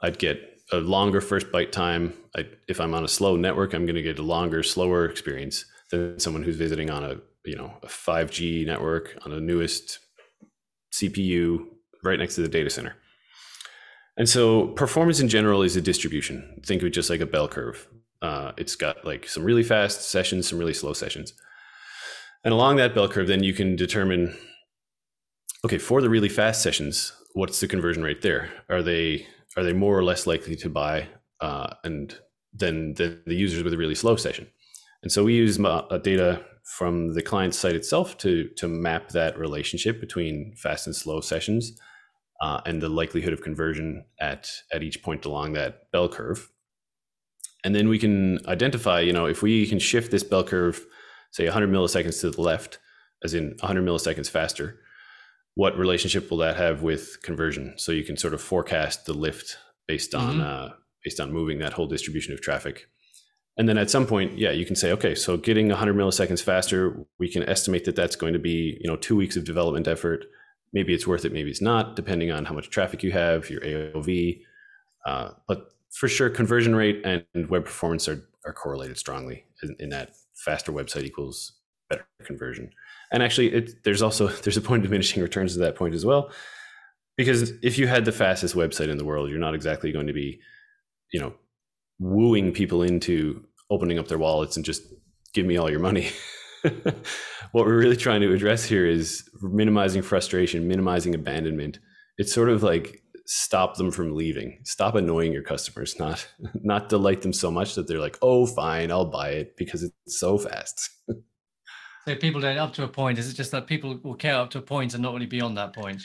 I'd 0.00 0.18
get 0.18 0.40
a 0.72 0.78
longer 0.78 1.20
first 1.20 1.50
byte 1.52 1.72
time. 1.72 2.14
I, 2.36 2.46
if 2.68 2.80
I'm 2.80 2.94
on 2.94 3.04
a 3.04 3.08
slow 3.08 3.36
network, 3.36 3.74
I'm 3.74 3.86
going 3.86 3.96
to 3.96 4.02
get 4.02 4.18
a 4.18 4.22
longer, 4.22 4.62
slower 4.62 5.06
experience 5.06 5.64
than 5.90 6.18
someone 6.18 6.42
who's 6.42 6.56
visiting 6.56 6.90
on 6.90 7.04
a, 7.04 7.16
you 7.44 7.56
know, 7.56 7.72
a 7.82 7.86
5G 7.86 8.66
network 8.66 9.16
on 9.24 9.30
the 9.30 9.40
newest 9.40 9.98
CPU 10.92 11.66
right 12.02 12.18
next 12.18 12.34
to 12.36 12.42
the 12.42 12.48
data 12.48 12.70
center. 12.70 12.96
And 14.18 14.28
so 14.28 14.66
performance 14.68 15.20
in 15.20 15.28
general 15.28 15.62
is 15.62 15.76
a 15.76 15.80
distribution. 15.80 16.60
Think 16.66 16.82
of 16.82 16.88
it 16.88 16.90
just 16.90 17.08
like 17.08 17.20
a 17.20 17.26
bell 17.26 17.46
curve. 17.46 17.86
Uh, 18.20 18.50
it's 18.56 18.74
got 18.74 19.04
like 19.04 19.28
some 19.28 19.44
really 19.44 19.62
fast 19.62 20.10
sessions, 20.10 20.48
some 20.48 20.58
really 20.58 20.74
slow 20.74 20.92
sessions. 20.92 21.32
And 22.44 22.52
along 22.52 22.76
that 22.76 22.96
bell 22.96 23.08
curve, 23.08 23.28
then 23.28 23.44
you 23.44 23.54
can 23.54 23.76
determine 23.76 24.36
okay, 25.64 25.78
for 25.78 26.00
the 26.00 26.10
really 26.10 26.28
fast 26.28 26.62
sessions, 26.62 27.12
what's 27.34 27.60
the 27.60 27.68
conversion 27.68 28.02
rate 28.02 28.22
there? 28.22 28.50
Are 28.68 28.82
they 28.82 29.26
are 29.56 29.62
they 29.62 29.72
more 29.72 29.96
or 29.96 30.04
less 30.04 30.26
likely 30.26 30.56
to 30.56 30.68
buy 30.68 31.08
uh, 31.40 31.74
and 31.84 32.16
than, 32.52 32.94
than 32.94 33.22
the 33.26 33.34
users 33.36 33.62
with 33.62 33.72
a 33.72 33.78
really 33.78 33.94
slow 33.94 34.16
session? 34.16 34.48
And 35.02 35.12
so 35.12 35.24
we 35.24 35.34
use 35.34 35.60
uh, 35.60 35.98
data 36.02 36.44
from 36.64 37.14
the 37.14 37.22
client 37.22 37.54
site 37.54 37.76
itself 37.76 38.18
to 38.18 38.48
to 38.56 38.66
map 38.66 39.10
that 39.10 39.38
relationship 39.38 40.00
between 40.00 40.54
fast 40.56 40.86
and 40.88 40.96
slow 40.96 41.20
sessions 41.20 41.78
uh, 42.40 42.60
and 42.66 42.80
the 42.80 42.88
likelihood 42.88 43.32
of 43.32 43.42
conversion 43.42 44.04
at 44.20 44.50
at 44.72 44.82
each 44.82 45.02
point 45.02 45.24
along 45.24 45.52
that 45.52 45.90
bell 45.92 46.08
curve. 46.08 46.50
And 47.64 47.74
then 47.74 47.88
we 47.88 47.98
can 47.98 48.38
identify, 48.46 49.00
you 49.00 49.12
know, 49.12 49.26
if 49.26 49.42
we 49.42 49.66
can 49.66 49.78
shift 49.78 50.10
this 50.10 50.22
bell 50.22 50.44
curve 50.44 50.86
say 51.30 51.44
100 51.44 51.70
milliseconds 51.70 52.20
to 52.20 52.30
the 52.30 52.40
left, 52.40 52.78
as 53.22 53.34
in 53.34 53.48
100 53.60 53.84
milliseconds 53.84 54.30
faster, 54.30 54.80
what 55.54 55.76
relationship 55.76 56.30
will 56.30 56.38
that 56.38 56.56
have 56.56 56.82
with 56.82 57.20
conversion? 57.22 57.74
So 57.76 57.92
you 57.92 58.04
can 58.04 58.16
sort 58.16 58.34
of 58.34 58.40
forecast 58.40 59.06
the 59.06 59.14
lift 59.14 59.58
based 59.86 60.14
on 60.14 60.34
mm-hmm. 60.36 60.40
uh, 60.40 60.68
based 61.04 61.20
on 61.20 61.32
moving 61.32 61.58
that 61.58 61.72
whole 61.72 61.86
distribution 61.86 62.32
of 62.32 62.40
traffic. 62.40 62.88
And 63.56 63.68
then 63.68 63.78
at 63.78 63.90
some 63.90 64.06
point, 64.06 64.38
yeah, 64.38 64.52
you 64.52 64.64
can 64.64 64.76
say, 64.76 64.92
okay, 64.92 65.16
so 65.16 65.36
getting 65.36 65.68
100 65.68 65.96
milliseconds 65.96 66.42
faster, 66.42 67.04
we 67.18 67.28
can 67.28 67.42
estimate 67.42 67.84
that 67.86 67.96
that's 67.96 68.14
going 68.14 68.32
to 68.34 68.38
be, 68.38 68.78
you 68.80 68.88
know, 68.88 68.94
two 68.94 69.16
weeks 69.16 69.36
of 69.36 69.44
development 69.44 69.88
effort. 69.88 70.26
Maybe 70.72 70.94
it's 70.94 71.06
worth 71.06 71.24
it, 71.24 71.32
maybe 71.32 71.50
it's 71.50 71.62
not, 71.62 71.96
depending 71.96 72.30
on 72.30 72.44
how 72.44 72.54
much 72.54 72.70
traffic 72.70 73.02
you 73.02 73.12
have, 73.12 73.48
your 73.48 73.60
AOV. 73.62 74.42
Uh, 75.06 75.30
but 75.46 75.70
for 75.90 76.08
sure, 76.08 76.28
conversion 76.28 76.74
rate 76.74 77.00
and 77.04 77.24
web 77.48 77.64
performance 77.64 78.08
are, 78.08 78.28
are 78.44 78.52
correlated 78.52 78.98
strongly 78.98 79.44
in, 79.62 79.76
in 79.78 79.88
that 79.90 80.10
faster 80.34 80.72
website 80.72 81.04
equals 81.04 81.58
better 81.88 82.06
conversion. 82.24 82.70
And 83.12 83.22
actually, 83.22 83.52
it, 83.52 83.84
there's 83.84 84.02
also 84.02 84.28
there's 84.42 84.56
a 84.56 84.62
point 84.62 84.84
of 84.84 84.90
diminishing 84.90 85.22
returns 85.22 85.54
to 85.54 85.58
that 85.60 85.76
point 85.76 85.94
as 85.94 86.04
well, 86.04 86.30
because 87.16 87.52
if 87.62 87.78
you 87.78 87.86
had 87.86 88.04
the 88.04 88.12
fastest 88.12 88.54
website 88.54 88.88
in 88.88 88.98
the 88.98 89.04
world, 89.04 89.30
you're 89.30 89.38
not 89.38 89.54
exactly 89.54 89.92
going 89.92 90.06
to 90.06 90.12
be, 90.12 90.40
you 91.12 91.20
know, 91.20 91.34
wooing 91.98 92.52
people 92.52 92.82
into 92.82 93.44
opening 93.70 93.98
up 93.98 94.08
their 94.08 94.18
wallets 94.18 94.56
and 94.56 94.64
just 94.64 94.82
give 95.34 95.46
me 95.46 95.56
all 95.56 95.70
your 95.70 95.80
money. 95.80 96.10
what 97.52 97.66
we're 97.66 97.78
really 97.78 97.96
trying 97.96 98.20
to 98.20 98.32
address 98.32 98.64
here 98.64 98.86
is 98.86 99.28
minimizing 99.40 100.02
frustration, 100.02 100.68
minimizing 100.68 101.14
abandonment. 101.14 101.78
It's 102.18 102.32
sort 102.32 102.48
of 102.48 102.62
like 102.62 103.02
stop 103.28 103.76
them 103.76 103.90
from 103.90 104.14
leaving. 104.14 104.58
Stop 104.64 104.94
annoying 104.94 105.32
your 105.32 105.42
customers 105.42 105.98
not 105.98 106.26
not 106.54 106.88
delight 106.88 107.22
them 107.22 107.32
so 107.32 107.50
much 107.50 107.74
that 107.74 107.86
they're 107.86 108.00
like 108.00 108.18
oh 108.22 108.46
fine 108.46 108.90
i'll 108.90 109.04
buy 109.04 109.30
it 109.30 109.56
because 109.56 109.82
it's 109.82 110.18
so 110.18 110.38
fast. 110.38 110.90
So 112.06 112.16
people 112.16 112.40
don't 112.40 112.56
up 112.56 112.72
to 112.72 112.84
a 112.84 112.88
point 112.88 113.18
is 113.18 113.30
it 113.30 113.34
just 113.34 113.50
that 113.50 113.66
people 113.66 114.00
will 114.02 114.14
care 114.14 114.36
up 114.36 114.48
to 114.52 114.58
a 114.58 114.62
point 114.62 114.94
and 114.94 115.02
not 115.02 115.12
really 115.12 115.26
beyond 115.26 115.58
that 115.58 115.74
point? 115.74 116.00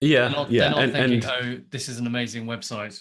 Yeah 0.00 0.20
they're 0.20 0.30
not, 0.30 0.50
yeah 0.50 0.60
they're 0.60 0.70
not 0.70 0.78
and, 0.84 0.92
thinking 0.94 1.30
and, 1.30 1.60
oh 1.60 1.64
this 1.70 1.90
is 1.90 1.98
an 1.98 2.06
amazing 2.06 2.46
website 2.46 2.98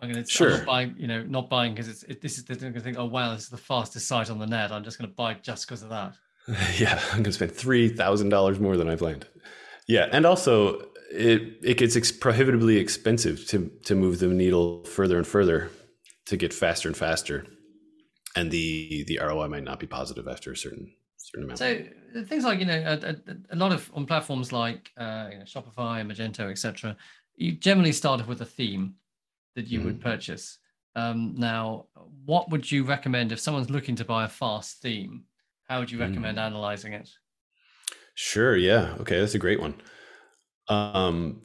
i'm 0.00 0.10
going 0.12 0.24
to 0.24 0.30
sure. 0.30 0.58
I'm 0.58 0.64
buying 0.64 0.94
you 0.96 1.06
know 1.06 1.22
not 1.22 1.48
buying 1.48 1.74
because 1.74 1.88
it's 1.88 2.02
it, 2.04 2.20
this 2.20 2.38
is 2.38 2.44
they're 2.44 2.56
going 2.56 2.74
to 2.74 2.80
think 2.80 2.98
oh 2.98 3.06
wow 3.06 3.32
this 3.32 3.44
is 3.44 3.48
the 3.48 3.56
fastest 3.56 4.06
site 4.06 4.30
on 4.30 4.38
the 4.38 4.46
net 4.46 4.72
i'm 4.72 4.84
just 4.84 4.98
going 4.98 5.08
to 5.08 5.14
buy 5.14 5.34
just 5.34 5.66
because 5.66 5.82
of 5.82 5.90
that 5.90 6.14
yeah 6.78 7.00
i'm 7.12 7.22
going 7.22 7.24
to 7.24 7.32
spend 7.32 7.52
$3000 7.52 8.60
more 8.60 8.76
than 8.76 8.88
i 8.88 8.96
planned 8.96 9.26
yeah 9.86 10.08
and 10.12 10.26
also 10.26 10.80
it 11.14 11.58
it 11.62 11.78
gets 11.78 11.96
ex- 11.96 12.12
prohibitively 12.12 12.76
expensive 12.76 13.46
to 13.46 13.70
to 13.84 13.94
move 13.94 14.18
the 14.18 14.26
needle 14.26 14.84
further 14.84 15.16
and 15.16 15.26
further 15.26 15.70
to 16.26 16.36
get 16.36 16.52
faster 16.52 16.88
and 16.88 16.96
faster, 16.96 17.46
and 18.36 18.50
the 18.50 19.04
the 19.06 19.20
ROI 19.22 19.48
might 19.48 19.64
not 19.64 19.78
be 19.78 19.86
positive 19.86 20.26
after 20.26 20.52
a 20.52 20.56
certain 20.56 20.92
certain 21.16 21.44
amount. 21.44 21.58
So 21.58 21.84
things 22.24 22.44
like 22.44 22.58
you 22.58 22.66
know 22.66 22.98
a, 23.02 23.10
a, 23.10 23.16
a 23.50 23.56
lot 23.56 23.72
of 23.72 23.90
on 23.94 24.06
platforms 24.06 24.52
like 24.52 24.90
uh, 24.96 25.28
you 25.30 25.38
know, 25.38 25.44
Shopify, 25.44 26.04
Magento, 26.04 26.50
etc. 26.50 26.96
You 27.36 27.52
generally 27.52 27.92
start 27.92 28.20
off 28.20 28.26
with 28.26 28.40
a 28.40 28.46
theme 28.46 28.94
that 29.54 29.66
you 29.68 29.78
mm-hmm. 29.78 29.86
would 29.86 30.00
purchase. 30.00 30.58
Um, 30.96 31.34
now, 31.36 31.86
what 32.24 32.50
would 32.50 32.70
you 32.70 32.84
recommend 32.84 33.32
if 33.32 33.40
someone's 33.40 33.70
looking 33.70 33.96
to 33.96 34.04
buy 34.04 34.24
a 34.24 34.28
fast 34.28 34.80
theme? 34.80 35.24
How 35.68 35.80
would 35.80 35.90
you 35.90 35.98
recommend 35.98 36.38
mm. 36.38 36.42
analyzing 36.42 36.92
it? 36.92 37.08
Sure. 38.14 38.56
Yeah. 38.56 38.94
Okay. 39.00 39.18
That's 39.18 39.34
a 39.34 39.38
great 39.38 39.60
one. 39.60 39.74
Um, 40.68 41.42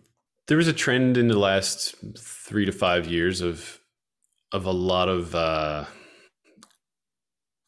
there 0.47 0.57
was 0.57 0.67
a 0.67 0.73
trend 0.73 1.17
in 1.17 1.27
the 1.27 1.39
last 1.39 1.95
three 2.17 2.65
to 2.65 2.71
five 2.71 3.07
years 3.07 3.41
of 3.41 3.79
of 4.51 4.65
a 4.65 4.71
lot 4.71 5.09
of 5.09 5.35
uh, 5.35 5.85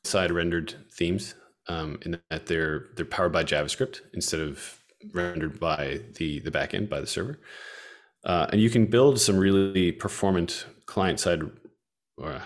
side 0.03 0.31
rendered 0.31 0.73
themes 0.91 1.35
um, 1.67 1.99
in 2.03 2.19
that 2.29 2.47
they're 2.47 2.87
they're 2.95 3.05
powered 3.05 3.31
by 3.31 3.43
JavaScript 3.43 4.01
instead 4.13 4.39
of 4.39 4.79
rendered 5.13 5.59
by 5.59 6.01
the 6.15 6.39
the 6.39 6.51
backend 6.51 6.89
by 6.89 6.99
the 6.99 7.07
server, 7.07 7.39
uh, 8.23 8.47
and 8.51 8.61
you 8.61 8.69
can 8.69 8.85
build 8.85 9.19
some 9.19 9.37
really 9.37 9.91
performant 9.91 10.65
client 10.85 11.19
side. 11.19 11.41
Or, 12.17 12.33
uh, 12.33 12.41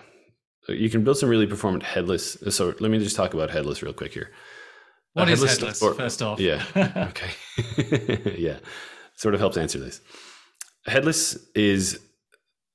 you 0.70 0.90
can 0.90 1.04
build 1.04 1.18
some 1.18 1.30
really 1.30 1.48
performant 1.48 1.84
headless. 1.84 2.38
So 2.50 2.74
let 2.80 2.92
me 2.92 3.00
just 3.00 3.16
talk 3.16 3.34
about 3.34 3.50
headless 3.50 3.82
real 3.84 3.94
quick 3.94 4.14
here. 4.14 4.32
What 5.14 5.30
is 5.30 5.44
headless? 5.44 5.82
Or, 5.82 5.94
first 5.94 6.22
off, 6.22 6.40
yeah, 6.40 6.64
okay, 7.10 8.36
yeah 8.38 8.58
sort 9.16 9.34
of 9.34 9.40
helps 9.40 9.58
answer 9.58 9.80
this. 9.80 10.02
Headless 10.86 11.38
is 11.56 12.00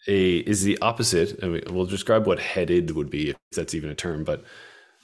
a 0.08 0.38
is 0.38 0.62
the 0.64 0.78
opposite. 0.80 1.38
I 1.42 1.46
mean, 1.46 1.62
we'll 1.70 1.86
describe 1.86 2.26
what 2.26 2.40
headed 2.40 2.90
would 2.92 3.10
be 3.10 3.30
if 3.30 3.36
that's 3.54 3.74
even 3.74 3.90
a 3.90 3.94
term, 3.94 4.24
but 4.24 4.42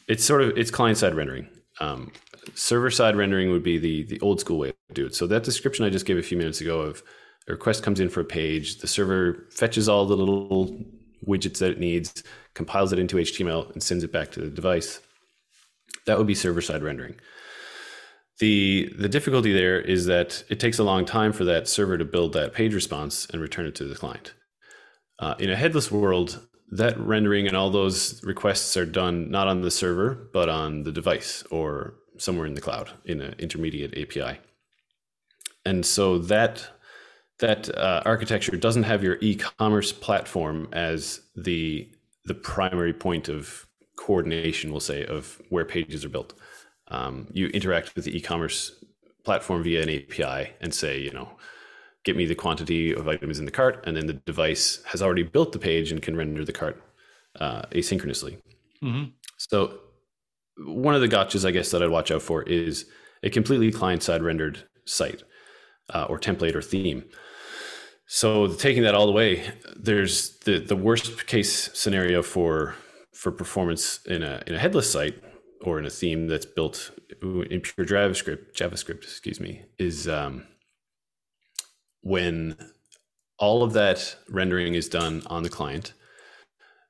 it's 0.09 0.25
sort 0.25 0.43
of 0.43 0.57
it's 0.57 0.71
client 0.71 0.99
side 0.99 1.15
rendering. 1.15 1.49
Um, 1.79 2.11
server 2.55 2.91
side 2.91 3.17
rendering 3.17 3.51
would 3.51 3.63
be 3.63 3.79
the 3.79 4.05
the 4.05 4.21
old 4.21 4.41
school 4.41 4.59
way 4.59 4.73
to 4.89 4.95
do 4.95 5.07
it. 5.07 5.15
So 5.15 5.27
that 5.27 5.45
description 5.45 5.85
I 5.85 5.91
just 5.91 6.07
gave 6.07 6.19
a 6.19 6.23
few 6.23 6.39
minutes 6.39 6.61
ago 6.61 6.81
of 6.81 7.03
a 7.49 7.53
request 7.53 7.83
comes 7.83 8.01
in 8.01 8.09
for 8.09 8.21
a 8.21 8.25
page, 8.25 8.79
the 8.79 8.87
server 8.87 9.47
fetches 9.51 9.89
all 9.89 10.07
the 10.07 10.17
little 10.17 10.79
widgets 11.27 11.59
that 11.59 11.71
it 11.71 11.79
needs, 11.79 12.23
compiles 12.55 12.93
it 12.93 12.99
into 12.99 13.17
HTML, 13.17 13.71
and 13.73 13.83
sends 13.83 14.05
it 14.05 14.13
back 14.13 14.33
to 14.33 14.41
the 14.41 14.49
device. 14.49 15.01
That 16.07 16.19
would 16.19 16.27
be 16.27 16.35
server 16.35 16.61
side 16.61 16.83
rendering. 16.83 17.17
The 18.39 18.93
the 18.99 19.09
difficulty 19.09 19.53
there 19.53 19.81
is 19.81 20.07
that 20.07 20.45
it 20.49 20.61
takes 20.61 20.79
a 20.79 20.85
long 20.85 21.05
time 21.05 21.33
for 21.33 21.45
that 21.45 21.69
server 21.69 21.97
to 21.97 22.05
build 22.05 22.33
that 22.35 22.53
page 22.53 22.75
response 22.75 23.27
and 23.33 23.41
return 23.41 23.67
it 23.67 23.75
to 23.77 23.85
the 23.85 23.95
client. 23.95 24.35
Uh, 25.19 25.35
in 25.39 25.49
a 25.49 25.57
headless 25.57 25.91
world, 25.91 26.47
that 26.71 26.99
rendering 26.99 27.47
and 27.47 27.57
all 27.57 27.71
those 27.71 28.23
requests 28.23 28.77
are 28.77 28.85
done 28.85 29.31
not 29.31 29.49
on 29.49 29.63
the 29.63 29.71
server 29.71 30.29
but 30.33 30.49
on 30.49 30.83
the 30.83 30.93
device 30.93 31.45
or 31.51 31.95
somewhere 32.19 32.47
in 32.47 32.55
the 32.55 32.61
cloud 32.61 32.91
in 33.05 33.21
an 33.21 33.35
intermediate 33.39 33.97
API. 33.97 34.39
And 35.65 35.85
so 35.85 36.19
that 36.19 36.69
that 37.39 37.77
uh, 37.77 38.03
architecture 38.05 38.57
doesn't 38.57 38.85
have 38.85 39.03
your 39.03 39.19
e-commerce 39.21 39.93
platform 39.93 40.69
as 40.73 41.21
the 41.35 41.91
the 42.25 42.35
primary 42.35 42.93
point 42.93 43.29
of 43.29 43.67
coordination, 43.97 44.71
we'll 44.71 44.81
say, 44.81 45.05
of 45.05 45.41
where 45.49 45.65
pages 45.65 46.05
are 46.05 46.09
built. 46.09 46.35
Um, 46.89 47.29
you 47.33 47.47
interact 47.49 47.95
with 47.95 48.05
the 48.05 48.17
e-commerce 48.17 48.85
platform 49.25 49.63
via 49.63 49.83
an 49.83 49.91
API 49.91 50.53
and 50.61 50.75
say, 50.75 51.01
you 51.01 51.13
know, 51.13 51.29
get 52.05 52.17
me 52.17 52.27
the 52.27 52.35
quantity 52.35 52.93
of 52.93 53.09
items 53.09 53.39
in 53.39 53.45
the 53.45 53.51
cart, 53.51 53.85
and 53.87 53.97
then 53.97 54.07
the 54.07 54.13
device 54.15 54.83
has 54.87 55.03
already 55.03 55.23
built 55.23 55.53
the 55.53 55.59
page 55.59 55.93
and 55.93 56.03
can 56.03 56.17
render 56.17 56.45
the 56.45 56.53
cart 56.53 56.83
uh, 57.41 57.63
asynchronously. 57.73 58.39
Mm-hmm. 58.83 59.11
So 59.37 59.79
one 60.59 60.95
of 60.95 61.01
the 61.01 61.09
gotchas, 61.09 61.47
I 61.47 61.51
guess, 61.51 61.71
that 61.71 61.83
I'd 61.83 61.91
watch 61.91 62.11
out 62.11 62.23
for 62.23 62.43
is 62.43 62.87
a 63.23 63.31
completely 63.31 63.73
client-side 63.73 64.23
rendered 64.23 64.65
site 64.85 65.23
uh, 65.93 66.07
or 66.09 66.19
template 66.19 66.55
or 66.55 66.63
theme. 66.63 67.05
So 68.07 68.47
taking 68.47 68.85
that 68.85 68.95
all 68.95 69.07
the 69.07 69.13
way, 69.13 69.51
there's 69.77 70.39
the 70.41 70.61
the 70.61 70.77
worst 70.77 71.27
case 71.27 71.71
scenario 71.75 72.23
for 72.23 72.77
for 73.13 73.33
performance 73.33 74.01
in 74.07 74.23
a 74.23 74.43
in 74.47 74.55
a 74.55 74.59
headless 74.59 74.91
site 74.91 75.21
or 75.63 75.79
in 75.79 75.87
a 75.87 75.91
theme 75.91 76.29
that's 76.29 76.47
built 76.47 76.93
in 77.23 77.61
pure 77.61 77.87
JavaScript, 77.87 78.53
JavaScript, 78.55 79.03
excuse 79.03 79.41
me, 79.41 79.65
is 79.79 80.07
um, 80.07 80.47
when 82.03 82.57
all 83.39 83.63
of 83.63 83.73
that 83.73 84.17
rendering 84.31 84.75
is 84.75 84.89
done 84.89 85.23
on 85.27 85.43
the 85.43 85.49
client. 85.49 85.93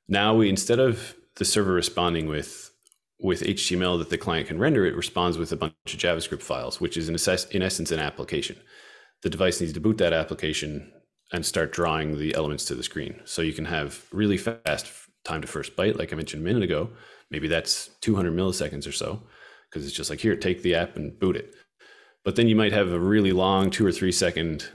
Now 0.09 0.35
we 0.35 0.51
instead 0.51 0.79
of 0.79 1.15
the 1.37 1.45
server 1.45 1.73
responding 1.73 2.27
with 2.27 2.71
with 3.19 3.41
HTML 3.41 3.99
that 3.99 4.11
the 4.11 4.19
client 4.19 4.49
can 4.49 4.59
render, 4.59 4.85
it 4.85 4.95
responds 4.95 5.39
with 5.39 5.51
a 5.51 5.57
bunch 5.57 5.73
of 5.87 5.99
JavaScript 5.99 6.43
files, 6.43 6.83
which 6.83 6.99
is 6.99 7.09
in, 7.09 7.15
assess, 7.15 7.47
in 7.47 7.63
essence 7.63 7.91
an 7.91 7.99
application. 7.99 8.57
The 9.23 9.31
device 9.31 9.59
needs 9.59 9.73
to 9.73 9.81
boot 9.81 9.97
that 9.97 10.13
application 10.13 10.93
and 11.33 11.45
start 11.45 11.73
drawing 11.73 12.19
the 12.19 12.35
elements 12.35 12.65
to 12.67 12.75
the 12.75 12.83
screen. 12.83 13.21
So 13.25 13.43
you 13.43 13.53
can 13.53 13.65
have 13.65 14.07
really 14.13 14.37
fast 14.37 14.87
time 15.25 15.41
to 15.41 15.49
first 15.49 15.77
byte, 15.77 15.99
like 15.99 16.13
I 16.13 16.17
mentioned 16.17 16.43
a 16.43 16.47
minute 16.47 16.63
ago. 16.63 16.91
Maybe 17.31 17.49
that's 17.49 17.89
200 18.01 18.33
milliseconds 18.33 18.87
or 18.87 18.93
so, 18.93 19.23
because 19.69 19.87
it's 19.87 19.97
just 19.97 20.11
like, 20.11 20.21
here, 20.21 20.37
take 20.37 20.63
the 20.63 20.77
app 20.77 20.97
and 20.97 21.19
boot 21.19 21.37
it. 21.37 21.55
But 22.25 22.37
then 22.37 22.49
you 22.49 22.57
might 22.57 22.73
have 22.73 22.93
a 22.93 22.99
really 22.99 23.33
long 23.33 23.71
two 23.71 23.87
or 23.87 23.93
three 23.93 24.13
second 24.13 24.69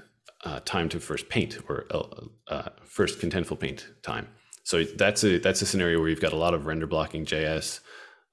uh, 0.43 0.59
time 0.65 0.89
to 0.89 0.99
first 0.99 1.29
paint 1.29 1.59
or 1.69 1.85
uh, 1.91 2.03
uh 2.47 2.69
first 2.83 3.19
contentful 3.19 3.59
paint 3.59 3.87
time. 4.01 4.27
So 4.63 4.83
that's 4.83 5.23
a 5.23 5.37
that's 5.37 5.61
a 5.61 5.65
scenario 5.65 5.99
where 5.99 6.09
you've 6.09 6.21
got 6.21 6.33
a 6.33 6.37
lot 6.37 6.53
of 6.53 6.65
render 6.65 6.87
blocking 6.87 7.25
JS, 7.25 7.81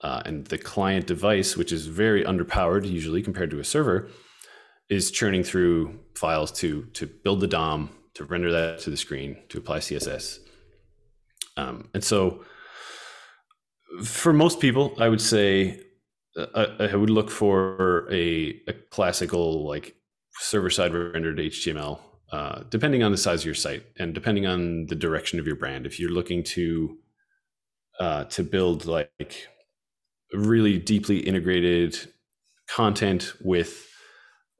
uh, 0.02 0.22
and 0.24 0.46
the 0.46 0.58
client 0.58 1.06
device, 1.06 1.56
which 1.56 1.72
is 1.72 1.86
very 1.86 2.24
underpowered 2.24 2.88
usually 2.88 3.22
compared 3.22 3.50
to 3.50 3.58
a 3.58 3.64
server, 3.64 4.08
is 4.88 5.10
churning 5.10 5.42
through 5.42 5.98
files 6.14 6.52
to 6.52 6.84
to 6.94 7.06
build 7.06 7.40
the 7.40 7.46
DOM, 7.46 7.90
to 8.18 8.24
render 8.24 8.50
that 8.50 8.80
to 8.80 8.90
the 8.90 8.96
screen, 8.96 9.36
to 9.48 9.58
apply 9.58 9.78
CSS. 9.78 10.40
Um, 11.56 11.88
and 11.94 12.02
so, 12.02 12.44
for 14.02 14.32
most 14.32 14.58
people, 14.58 14.92
I 14.98 15.08
would 15.08 15.20
say 15.20 15.80
uh, 16.36 16.66
I, 16.80 16.86
I 16.86 16.96
would 16.96 17.10
look 17.10 17.30
for 17.30 18.08
a, 18.12 18.60
a 18.66 18.72
classical 18.90 19.66
like 19.66 19.94
server 20.40 20.68
side 20.68 20.94
rendered 20.94 21.38
HTML, 21.38 22.00
uh, 22.32 22.64
depending 22.68 23.04
on 23.04 23.12
the 23.12 23.18
size 23.18 23.40
of 23.42 23.46
your 23.46 23.54
site 23.54 23.84
and 24.00 24.14
depending 24.14 24.46
on 24.46 24.86
the 24.86 24.96
direction 24.96 25.38
of 25.38 25.46
your 25.46 25.56
brand. 25.56 25.86
If 25.86 26.00
you're 26.00 26.10
looking 26.10 26.42
to 26.44 26.98
uh, 28.00 28.24
to 28.24 28.42
build 28.42 28.84
like 28.84 29.46
really 30.32 30.76
deeply 30.76 31.18
integrated 31.18 31.96
content 32.68 33.32
with 33.40 33.86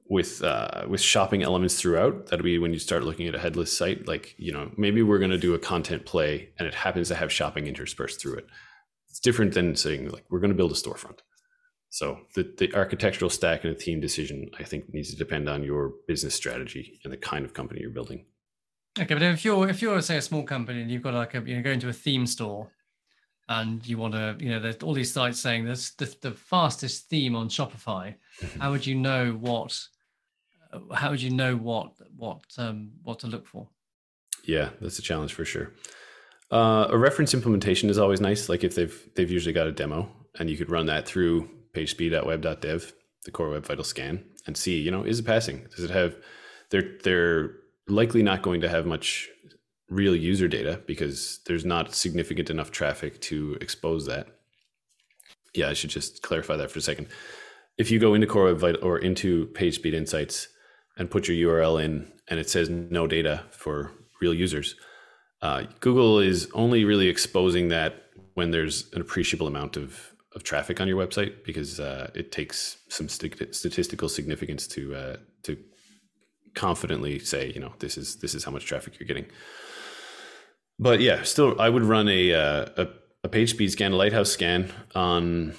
with 0.09 0.43
uh, 0.43 0.85
with 0.87 0.99
shopping 0.99 1.43
elements 1.43 1.79
throughout. 1.79 2.27
That'll 2.27 2.43
be 2.43 2.57
when 2.57 2.73
you 2.73 2.79
start 2.79 3.03
looking 3.03 3.27
at 3.27 3.35
a 3.35 3.39
headless 3.39 3.75
site. 3.75 4.07
Like 4.07 4.35
you 4.37 4.51
know, 4.51 4.71
maybe 4.75 5.03
we're 5.03 5.19
going 5.19 5.31
to 5.31 5.37
do 5.37 5.53
a 5.53 5.59
content 5.59 6.05
play, 6.05 6.49
and 6.57 6.67
it 6.67 6.73
happens 6.73 7.07
to 7.09 7.15
have 7.15 7.31
shopping 7.31 7.67
interspersed 7.67 8.19
through 8.19 8.35
it. 8.35 8.47
It's 9.09 9.19
different 9.19 9.53
than 9.53 9.75
saying 9.75 10.09
like 10.09 10.25
we're 10.29 10.39
going 10.39 10.51
to 10.51 10.57
build 10.57 10.71
a 10.71 10.75
storefront. 10.75 11.19
So 11.89 12.19
the 12.35 12.51
the 12.57 12.73
architectural 12.75 13.29
stack 13.29 13.63
and 13.63 13.73
a 13.73 13.79
theme 13.79 14.01
decision, 14.01 14.49
I 14.59 14.63
think, 14.63 14.93
needs 14.93 15.11
to 15.11 15.15
depend 15.15 15.47
on 15.47 15.63
your 15.63 15.93
business 16.07 16.35
strategy 16.35 16.99
and 17.03 17.13
the 17.13 17.17
kind 17.17 17.45
of 17.45 17.53
company 17.53 17.81
you're 17.81 17.91
building. 17.91 18.25
Okay, 18.99 19.13
but 19.13 19.21
if 19.21 19.45
you're 19.45 19.69
if 19.69 19.81
you're 19.81 20.01
say 20.01 20.17
a 20.17 20.21
small 20.21 20.43
company 20.43 20.81
and 20.81 20.89
you've 20.89 21.03
got 21.03 21.13
like 21.13 21.35
a 21.35 21.41
you 21.41 21.55
know 21.55 21.61
going 21.61 21.79
to 21.79 21.89
a 21.89 21.93
theme 21.93 22.25
store 22.25 22.71
and 23.47 23.85
you 23.87 23.97
want 23.97 24.13
to 24.13 24.35
you 24.39 24.49
know 24.49 24.59
there's 24.59 24.77
all 24.77 24.93
these 24.93 25.13
sites 25.13 25.39
saying 25.39 25.65
this 25.65 25.91
the, 25.91 26.13
the 26.21 26.31
fastest 26.31 27.09
theme 27.09 27.35
on 27.35 27.47
Shopify, 27.47 28.15
how 28.59 28.71
would 28.71 28.85
you 28.85 28.95
know 28.95 29.31
what 29.33 29.79
how 30.93 31.11
would 31.11 31.21
you 31.21 31.31
know 31.31 31.55
what 31.55 31.93
what 32.15 32.41
um, 32.57 32.91
what 33.03 33.19
to 33.19 33.27
look 33.27 33.47
for? 33.47 33.67
Yeah, 34.43 34.69
that's 34.81 34.99
a 34.99 35.01
challenge 35.01 35.33
for 35.33 35.45
sure. 35.45 35.73
Uh, 36.51 36.87
a 36.89 36.97
reference 36.97 37.33
implementation 37.33 37.89
is 37.89 37.97
always 37.97 38.21
nice. 38.21 38.49
Like 38.49 38.63
if 38.63 38.75
they've 38.75 39.09
they've 39.15 39.29
usually 39.29 39.53
got 39.53 39.67
a 39.67 39.71
demo, 39.71 40.09
and 40.39 40.49
you 40.49 40.57
could 40.57 40.69
run 40.69 40.87
that 40.87 41.07
through 41.07 41.49
pagespeed.web.dev, 41.73 42.93
the 43.25 43.31
core 43.31 43.49
web 43.49 43.65
vital 43.65 43.83
scan, 43.83 44.23
and 44.47 44.57
see, 44.57 44.79
you 44.79 44.91
know, 44.91 45.03
is 45.03 45.19
it 45.19 45.25
passing? 45.25 45.67
Does 45.75 45.83
it 45.83 45.91
have? 45.91 46.15
They're 46.69 46.97
they're 47.03 47.51
likely 47.87 48.23
not 48.23 48.41
going 48.41 48.61
to 48.61 48.69
have 48.69 48.85
much 48.85 49.29
real 49.89 50.15
user 50.15 50.47
data 50.47 50.81
because 50.85 51.39
there's 51.47 51.65
not 51.65 51.95
significant 51.95 52.49
enough 52.49 52.71
traffic 52.71 53.19
to 53.21 53.57
expose 53.59 54.05
that. 54.05 54.27
Yeah, 55.55 55.69
I 55.69 55.73
should 55.73 55.89
just 55.89 56.21
clarify 56.21 56.55
that 56.57 56.69
for 56.69 56.77
a 56.79 56.81
second. 56.81 57.07
If 57.77 57.89
you 57.89 57.99
go 57.99 58.13
into 58.13 58.27
Core 58.27 58.45
Web 58.45 58.57
Vital 58.57 58.83
or 58.83 58.99
into 58.99 59.47
PageSpeed 59.47 59.93
Insights, 59.93 60.49
and 60.99 61.09
put 61.09 61.27
your 61.27 61.55
URL 61.55 61.83
in 61.83 62.11
and 62.27 62.39
it 62.39 62.49
says 62.49 62.69
no 62.69 63.07
data 63.07 63.43
for 63.49 63.91
real 64.21 64.33
users. 64.33 64.75
Uh, 65.41 65.63
Google 65.79 66.19
is 66.19 66.49
only 66.53 66.83
really 66.83 67.07
exposing 67.07 67.69
that 67.69 68.03
when 68.33 68.51
there's 68.51 68.91
an 68.93 69.01
appreciable 69.01 69.47
amount 69.47 69.77
of, 69.77 70.13
of 70.35 70.43
traffic 70.43 70.79
on 70.79 70.87
your 70.87 70.97
website 71.03 71.43
because 71.45 71.79
uh, 71.79 72.11
it 72.13 72.31
takes 72.31 72.77
some 72.89 73.07
st- 73.07 73.55
statistical 73.55 74.09
significance 74.09 74.67
to 74.67 74.93
uh, 74.93 75.15
to 75.43 75.57
confidently 76.55 77.19
say 77.19 77.51
you 77.53 77.59
know 77.59 77.73
this 77.79 77.97
is 77.97 78.17
this 78.17 78.35
is 78.35 78.43
how 78.43 78.51
much 78.51 78.65
traffic 78.65 78.99
you're 78.99 79.07
getting. 79.07 79.25
But 80.77 80.99
yeah, 80.99 81.23
still 81.23 81.59
I 81.59 81.69
would 81.69 81.83
run 81.83 82.09
a 82.09 82.33
uh, 82.33 82.65
a, 82.77 82.87
a 83.23 83.29
page 83.29 83.51
speed 83.51 83.71
scan, 83.71 83.93
a 83.93 83.95
lighthouse 83.95 84.29
scan 84.29 84.71
on 84.93 85.53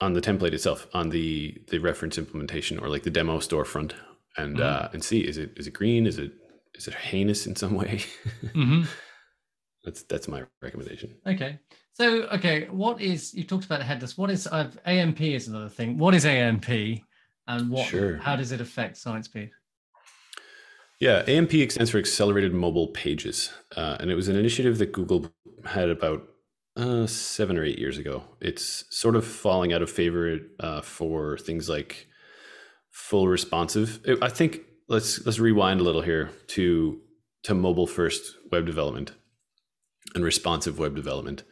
on 0.00 0.14
the 0.14 0.20
template 0.20 0.52
itself, 0.52 0.88
on 0.92 1.10
the 1.10 1.62
the 1.68 1.78
reference 1.78 2.18
implementation 2.18 2.78
or 2.80 2.88
like 2.88 3.04
the 3.04 3.10
demo 3.10 3.38
storefront 3.38 3.92
and 4.36 4.56
mm-hmm. 4.56 4.84
uh, 4.84 4.88
and 4.92 5.02
see 5.02 5.20
is 5.20 5.38
it 5.38 5.52
is 5.56 5.66
it 5.66 5.72
green? 5.72 6.06
Is 6.06 6.18
it 6.18 6.32
is 6.74 6.88
it 6.88 6.94
heinous 6.94 7.46
in 7.46 7.56
some 7.56 7.74
way? 7.80 8.04
mm-hmm. 8.44 8.82
That's 9.84 10.02
that's 10.04 10.28
my 10.28 10.44
recommendation. 10.62 11.16
Okay. 11.26 11.58
So 11.94 12.22
okay, 12.28 12.66
what 12.70 13.00
is 13.00 13.34
you 13.34 13.44
talked 13.44 13.64
about 13.64 13.82
headless? 13.82 14.16
What 14.16 14.30
is 14.30 14.46
uh, 14.46 14.70
AMP 14.86 15.20
is 15.20 15.48
another 15.48 15.68
thing. 15.68 15.98
What 15.98 16.14
is 16.14 16.24
AMP, 16.24 16.68
and 17.46 17.70
what? 17.70 17.88
Sure. 17.88 18.16
How 18.18 18.36
does 18.36 18.52
it 18.52 18.60
affect 18.60 18.96
site 18.96 19.24
speed? 19.24 19.50
Yeah, 21.00 21.24
AMP 21.26 21.50
stands 21.70 21.90
for 21.90 21.98
Accelerated 21.98 22.52
Mobile 22.52 22.88
Pages, 22.88 23.50
uh, 23.74 23.96
and 24.00 24.10
it 24.10 24.14
was 24.14 24.28
an 24.28 24.36
initiative 24.36 24.76
that 24.78 24.92
Google 24.92 25.32
had 25.64 25.88
about 25.88 26.28
uh, 26.76 27.06
seven 27.06 27.56
or 27.56 27.64
eight 27.64 27.78
years 27.78 27.96
ago. 27.96 28.22
It's 28.40 28.84
sort 28.90 29.16
of 29.16 29.26
falling 29.26 29.72
out 29.72 29.80
of 29.80 29.90
favor 29.90 30.38
uh, 30.60 30.82
for 30.82 31.38
things 31.38 31.70
like 31.70 32.06
full 32.90 33.28
responsive. 33.28 34.00
I 34.22 34.28
think 34.28 34.60
let's 34.88 35.24
let's 35.24 35.38
rewind 35.38 35.80
a 35.80 35.84
little 35.84 36.02
here 36.02 36.30
to 36.48 37.00
to 37.44 37.54
mobile 37.54 37.86
first 37.86 38.36
web 38.52 38.66
development 38.66 39.12
and 40.14 40.24
responsive 40.24 40.78
web 40.78 40.94
development. 40.94 41.42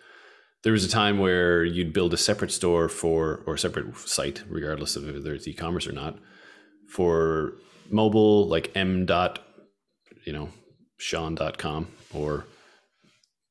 There 0.64 0.72
was 0.72 0.84
a 0.84 0.88
time 0.88 1.18
where 1.18 1.64
you'd 1.64 1.92
build 1.92 2.12
a 2.12 2.16
separate 2.16 2.50
store 2.50 2.88
for 2.88 3.42
or 3.46 3.56
separate 3.56 3.96
site, 3.96 4.42
regardless 4.48 4.96
of 4.96 5.04
whether 5.04 5.34
it's 5.34 5.46
e-commerce 5.46 5.86
or 5.86 5.92
not, 5.92 6.18
for 6.90 7.52
mobile 7.90 8.48
like 8.48 8.72
m 8.74 9.06
dot, 9.06 9.38
you 10.24 10.32
know, 10.32 10.50
Sean.com 10.98 11.88
or 12.12 12.44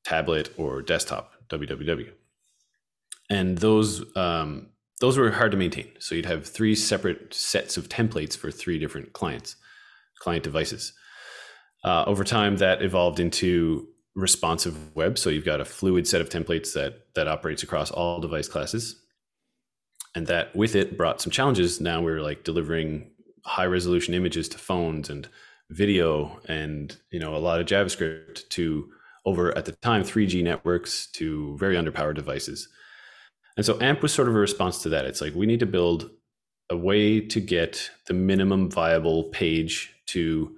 tablet 0.04 0.54
or 0.58 0.82
desktop 0.82 1.32
www. 1.50 2.12
And 3.30 3.58
those 3.58 4.04
um, 4.16 4.70
those 5.00 5.18
were 5.18 5.32
hard 5.32 5.52
to 5.52 5.58
maintain. 5.58 5.92
So 6.00 6.16
you'd 6.16 6.26
have 6.26 6.46
three 6.46 6.76
separate 6.76 7.34
sets 7.34 7.78
of 7.78 7.90
templates 7.90 8.36
for 8.36 8.52
three 8.52 8.80
different 8.80 9.14
clients, 9.14 9.56
client 10.20 10.44
devices. 10.44 10.94
Uh, 11.84 12.04
over 12.06 12.24
time, 12.24 12.58
that 12.58 12.82
evolved 12.82 13.20
into 13.20 13.88
responsive 14.16 14.96
web. 14.96 15.18
So 15.18 15.30
you've 15.30 15.46
got 15.46 15.62
a 15.62 15.66
fluid 15.66 16.08
set 16.08 16.22
of 16.22 16.30
templates 16.30 16.74
that 16.74 17.14
that 17.14 17.28
operates 17.28 17.64
across 17.64 17.92
all 17.92 18.20
device 18.20 18.48
classes, 18.48 19.00
and 20.16 20.28
that 20.28 20.56
with 20.56 20.76
it 20.76 20.98
brought 20.98 21.22
some 21.22 21.32
challenges. 21.32 21.80
Now 21.80 22.02
we're 22.02 22.22
like 22.22 22.44
delivering 22.44 23.12
high 23.46 23.68
resolution 23.68 24.16
images 24.16 24.50
to 24.50 24.58
phones 24.58 25.10
and 25.10 25.30
video, 25.70 26.40
and 26.48 26.98
you 27.12 27.20
know 27.20 27.36
a 27.36 27.38
lot 27.38 27.62
of 27.62 27.68
JavaScript 27.68 28.50
to 28.50 28.90
over 29.26 29.56
at 29.56 29.66
the 29.66 29.74
time 29.74 30.04
3G 30.04 30.44
networks 30.44 31.08
to 31.12 31.56
very 31.58 31.76
underpowered 31.76 32.16
devices. 32.16 32.70
And 33.58 33.66
so 33.66 33.78
AMP 33.82 34.02
was 34.02 34.14
sort 34.14 34.28
of 34.28 34.36
a 34.36 34.40
response 34.40 34.82
to 34.84 34.90
that. 34.90 35.06
It's 35.06 35.20
like 35.20 35.34
we 35.36 35.48
need 35.48 35.60
to 35.60 35.66
build 35.66 36.12
a 36.70 36.78
way 36.78 37.20
to 37.20 37.40
get 37.42 37.90
the 38.08 38.14
minimum 38.14 38.70
viable 38.70 39.26
page 39.26 39.94
to 40.08 40.56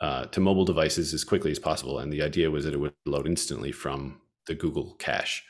uh, 0.00 0.24
to 0.26 0.40
mobile 0.40 0.64
devices 0.64 1.14
as 1.14 1.22
quickly 1.22 1.52
as 1.52 1.60
possible. 1.60 2.00
And 2.00 2.12
the 2.12 2.22
idea 2.22 2.50
was 2.50 2.64
that 2.64 2.74
it 2.74 2.80
would 2.80 2.94
load 3.06 3.26
instantly 3.26 3.70
from 3.70 4.20
the 4.48 4.54
Google 4.54 4.96
cache, 4.98 5.44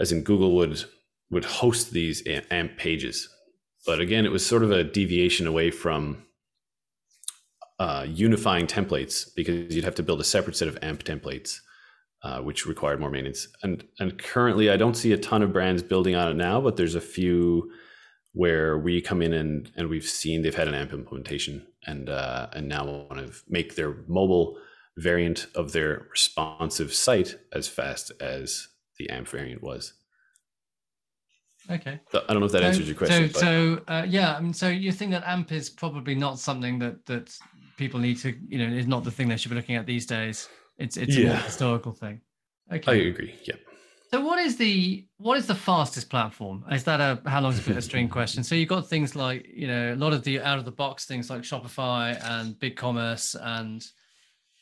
as 0.00 0.10
in 0.10 0.22
Google 0.22 0.56
would 0.56 0.84
would 1.30 1.44
host 1.44 1.90
these 1.90 2.26
AMP 2.26 2.78
pages. 2.78 3.28
But 3.84 4.00
again, 4.00 4.24
it 4.24 4.32
was 4.32 4.44
sort 4.44 4.62
of 4.62 4.70
a 4.70 4.84
deviation 4.84 5.46
away 5.46 5.70
from 5.70 6.24
uh, 7.78 8.06
unifying 8.08 8.66
templates 8.66 9.28
because 9.36 9.74
you'd 9.74 9.84
have 9.84 9.94
to 9.96 10.02
build 10.02 10.20
a 10.20 10.24
separate 10.24 10.56
set 10.56 10.68
of 10.68 10.78
AMP 10.82 11.04
templates, 11.04 11.58
uh, 12.22 12.40
which 12.40 12.66
required 12.66 13.00
more 13.00 13.10
maintenance. 13.10 13.48
And 13.62 13.84
and 13.98 14.18
currently, 14.18 14.70
I 14.70 14.76
don't 14.76 14.96
see 14.96 15.12
a 15.12 15.18
ton 15.18 15.42
of 15.42 15.52
brands 15.52 15.82
building 15.82 16.14
on 16.14 16.30
it 16.30 16.34
now, 16.36 16.60
but 16.60 16.76
there's 16.76 16.94
a 16.94 17.00
few 17.00 17.70
where 18.32 18.78
we 18.78 19.00
come 19.00 19.22
in 19.22 19.32
and 19.32 19.70
and 19.76 19.88
we've 19.88 20.04
seen 20.04 20.42
they've 20.42 20.54
had 20.54 20.68
an 20.68 20.74
AMP 20.74 20.92
implementation 20.92 21.66
and 21.86 22.08
uh, 22.08 22.48
and 22.52 22.68
now 22.68 22.84
want 22.84 23.26
to 23.26 23.32
make 23.48 23.74
their 23.74 23.96
mobile 24.06 24.58
variant 24.96 25.46
of 25.54 25.72
their 25.72 26.06
responsive 26.10 26.92
site 26.92 27.36
as 27.52 27.68
fast 27.68 28.10
as 28.20 28.68
the 28.98 29.08
AMP 29.10 29.28
variant 29.28 29.62
was. 29.62 29.94
Okay. 31.70 32.00
I 32.14 32.32
don't 32.32 32.40
know 32.40 32.46
if 32.46 32.52
that 32.52 32.62
so, 32.62 32.66
answers 32.66 32.88
your 32.88 32.96
question. 32.96 33.30
So, 33.30 33.40
so 33.40 33.82
uh, 33.88 34.06
yeah, 34.08 34.34
I 34.34 34.40
mean, 34.40 34.54
so 34.54 34.68
you 34.68 34.90
think 34.90 35.10
that 35.12 35.22
AMP 35.26 35.52
is 35.52 35.68
probably 35.68 36.14
not 36.14 36.38
something 36.38 36.78
that 36.78 37.04
that 37.06 37.36
people 37.76 38.00
need 38.00 38.18
to, 38.18 38.34
you 38.48 38.58
know, 38.58 38.74
is 38.74 38.86
not 38.86 39.04
the 39.04 39.10
thing 39.10 39.28
they 39.28 39.36
should 39.36 39.50
be 39.50 39.56
looking 39.56 39.76
at 39.76 39.86
these 39.86 40.06
days. 40.06 40.48
It's 40.78 40.96
it's 40.96 41.16
yeah. 41.16 41.32
a 41.32 41.36
historical 41.36 41.92
thing. 41.92 42.20
Okay. 42.72 42.92
I 42.92 42.94
agree. 43.08 43.34
Yeah. 43.44 43.56
So 44.10 44.22
what 44.22 44.38
is 44.38 44.56
the 44.56 45.06
what 45.18 45.36
is 45.36 45.46
the 45.46 45.54
fastest 45.54 46.08
platform? 46.08 46.64
Is 46.70 46.84
that 46.84 47.00
a 47.00 47.20
how 47.28 47.40
long 47.40 47.52
is 47.52 47.58
a 47.58 47.62
bit 47.62 47.72
of 47.72 47.76
a 47.78 47.82
string 47.82 48.08
question? 48.08 48.42
So 48.42 48.54
you've 48.54 48.68
got 48.68 48.88
things 48.88 49.14
like 49.14 49.46
you 49.46 49.66
know 49.66 49.92
a 49.92 49.96
lot 49.96 50.12
of 50.12 50.22
the 50.24 50.40
out 50.40 50.58
of 50.58 50.64
the 50.64 50.72
box 50.72 51.04
things 51.04 51.28
like 51.28 51.42
Shopify 51.42 52.18
and 52.24 52.54
BigCommerce, 52.54 53.36
and 53.40 53.84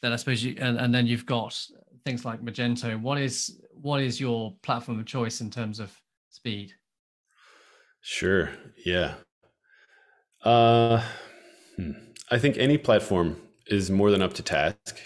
then 0.02 0.12
I 0.12 0.16
suppose 0.16 0.42
you 0.42 0.56
and, 0.58 0.78
and 0.78 0.92
then 0.92 1.06
you've 1.06 1.26
got 1.26 1.58
things 2.04 2.24
like 2.24 2.42
Magento. 2.42 3.00
What 3.00 3.18
is 3.18 3.60
what 3.80 4.00
is 4.00 4.20
your 4.20 4.54
platform 4.62 4.98
of 4.98 5.06
choice 5.06 5.40
in 5.40 5.50
terms 5.50 5.78
of 5.78 5.92
speed? 6.30 6.72
Sure. 8.00 8.50
Yeah. 8.84 9.14
Uh, 10.42 11.02
hmm. 11.76 11.92
I 12.30 12.38
think 12.38 12.56
any 12.56 12.78
platform 12.78 13.36
is 13.66 13.90
more 13.90 14.10
than 14.10 14.22
up 14.22 14.32
to 14.34 14.42
task 14.42 14.96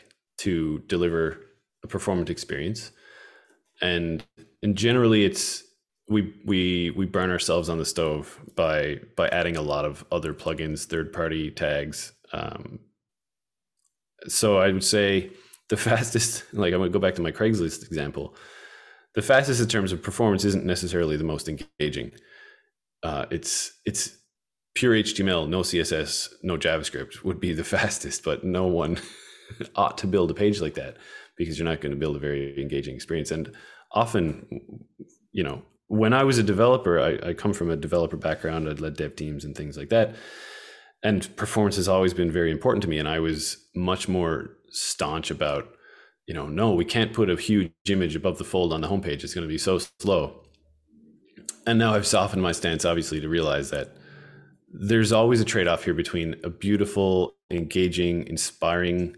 to 0.40 0.80
deliver 0.88 1.38
a 1.84 1.88
performant 1.88 2.30
experience 2.30 2.92
and 3.80 4.24
and 4.62 4.76
generally 4.76 5.24
it's 5.24 5.64
we 6.08 6.34
we 6.44 6.90
we 6.90 7.06
burn 7.06 7.30
ourselves 7.30 7.68
on 7.68 7.78
the 7.78 7.84
stove 7.84 8.38
by 8.56 9.00
by 9.16 9.28
adding 9.28 9.56
a 9.56 9.62
lot 9.62 9.84
of 9.84 10.04
other 10.12 10.34
plugins, 10.34 10.84
third 10.84 11.12
party 11.12 11.50
tags. 11.50 12.12
Um, 12.32 12.80
so 14.26 14.58
I 14.58 14.72
would 14.72 14.84
say 14.84 15.30
the 15.68 15.76
fastest, 15.78 16.44
like 16.52 16.72
I'm 16.74 16.80
gonna 16.80 16.90
go 16.90 16.98
back 16.98 17.14
to 17.16 17.22
my 17.22 17.32
Craigslist 17.32 17.84
example. 17.86 18.34
The 19.14 19.22
fastest 19.22 19.60
in 19.60 19.68
terms 19.68 19.92
of 19.92 20.02
performance 20.02 20.44
isn't 20.44 20.64
necessarily 20.64 21.16
the 21.16 21.24
most 21.24 21.48
engaging. 21.48 22.12
Uh, 23.02 23.26
it's 23.30 23.72
it's 23.86 24.16
pure 24.74 24.94
HTML, 24.94 25.48
no 25.48 25.60
CSS, 25.60 26.28
no 26.42 26.56
JavaScript 26.56 27.24
would 27.24 27.40
be 27.40 27.52
the 27.54 27.64
fastest, 27.76 28.24
but 28.24 28.44
no 28.44 28.66
one 28.66 28.98
ought 29.76 29.98
to 29.98 30.06
build 30.06 30.30
a 30.30 30.34
page 30.34 30.60
like 30.60 30.74
that 30.74 30.96
because 31.36 31.58
you're 31.58 31.68
not 31.68 31.80
going 31.80 31.92
to 31.92 31.98
build 31.98 32.16
a 32.16 32.20
very 32.20 32.60
engaging 32.60 32.94
experience. 32.94 33.30
And 33.30 33.54
often, 33.92 34.86
you 35.32 35.42
know, 35.42 35.62
when 35.88 36.12
I 36.12 36.22
was 36.22 36.38
a 36.38 36.42
developer, 36.42 37.00
I, 37.00 37.30
I 37.30 37.34
come 37.34 37.52
from 37.52 37.70
a 37.70 37.76
developer 37.76 38.16
background. 38.16 38.68
I'd 38.68 38.80
led 38.80 38.96
dev 38.96 39.16
teams 39.16 39.44
and 39.44 39.56
things 39.56 39.76
like 39.76 39.88
that. 39.88 40.14
And 41.02 41.34
performance 41.36 41.76
has 41.76 41.88
always 41.88 42.14
been 42.14 42.30
very 42.30 42.50
important 42.50 42.82
to 42.82 42.88
me. 42.88 42.98
And 42.98 43.08
I 43.08 43.20
was 43.20 43.56
much 43.74 44.08
more 44.08 44.50
staunch 44.68 45.30
about, 45.30 45.68
you 46.26 46.34
know, 46.34 46.46
no, 46.46 46.74
we 46.74 46.84
can't 46.84 47.12
put 47.12 47.30
a 47.30 47.36
huge 47.36 47.72
image 47.88 48.14
above 48.14 48.38
the 48.38 48.44
fold 48.44 48.72
on 48.72 48.82
the 48.82 48.88
homepage. 48.88 49.24
It's 49.24 49.34
going 49.34 49.46
to 49.46 49.52
be 49.52 49.58
so 49.58 49.78
slow. 49.98 50.42
And 51.66 51.78
now 51.78 51.94
I've 51.94 52.06
softened 52.06 52.42
my 52.42 52.52
stance, 52.52 52.84
obviously, 52.84 53.20
to 53.20 53.28
realize 53.28 53.70
that 53.70 53.96
there's 54.72 55.10
always 55.10 55.40
a 55.40 55.44
trade 55.44 55.66
off 55.66 55.84
here 55.84 55.94
between 55.94 56.36
a 56.44 56.50
beautiful, 56.50 57.34
engaging, 57.50 58.26
inspiring 58.28 59.16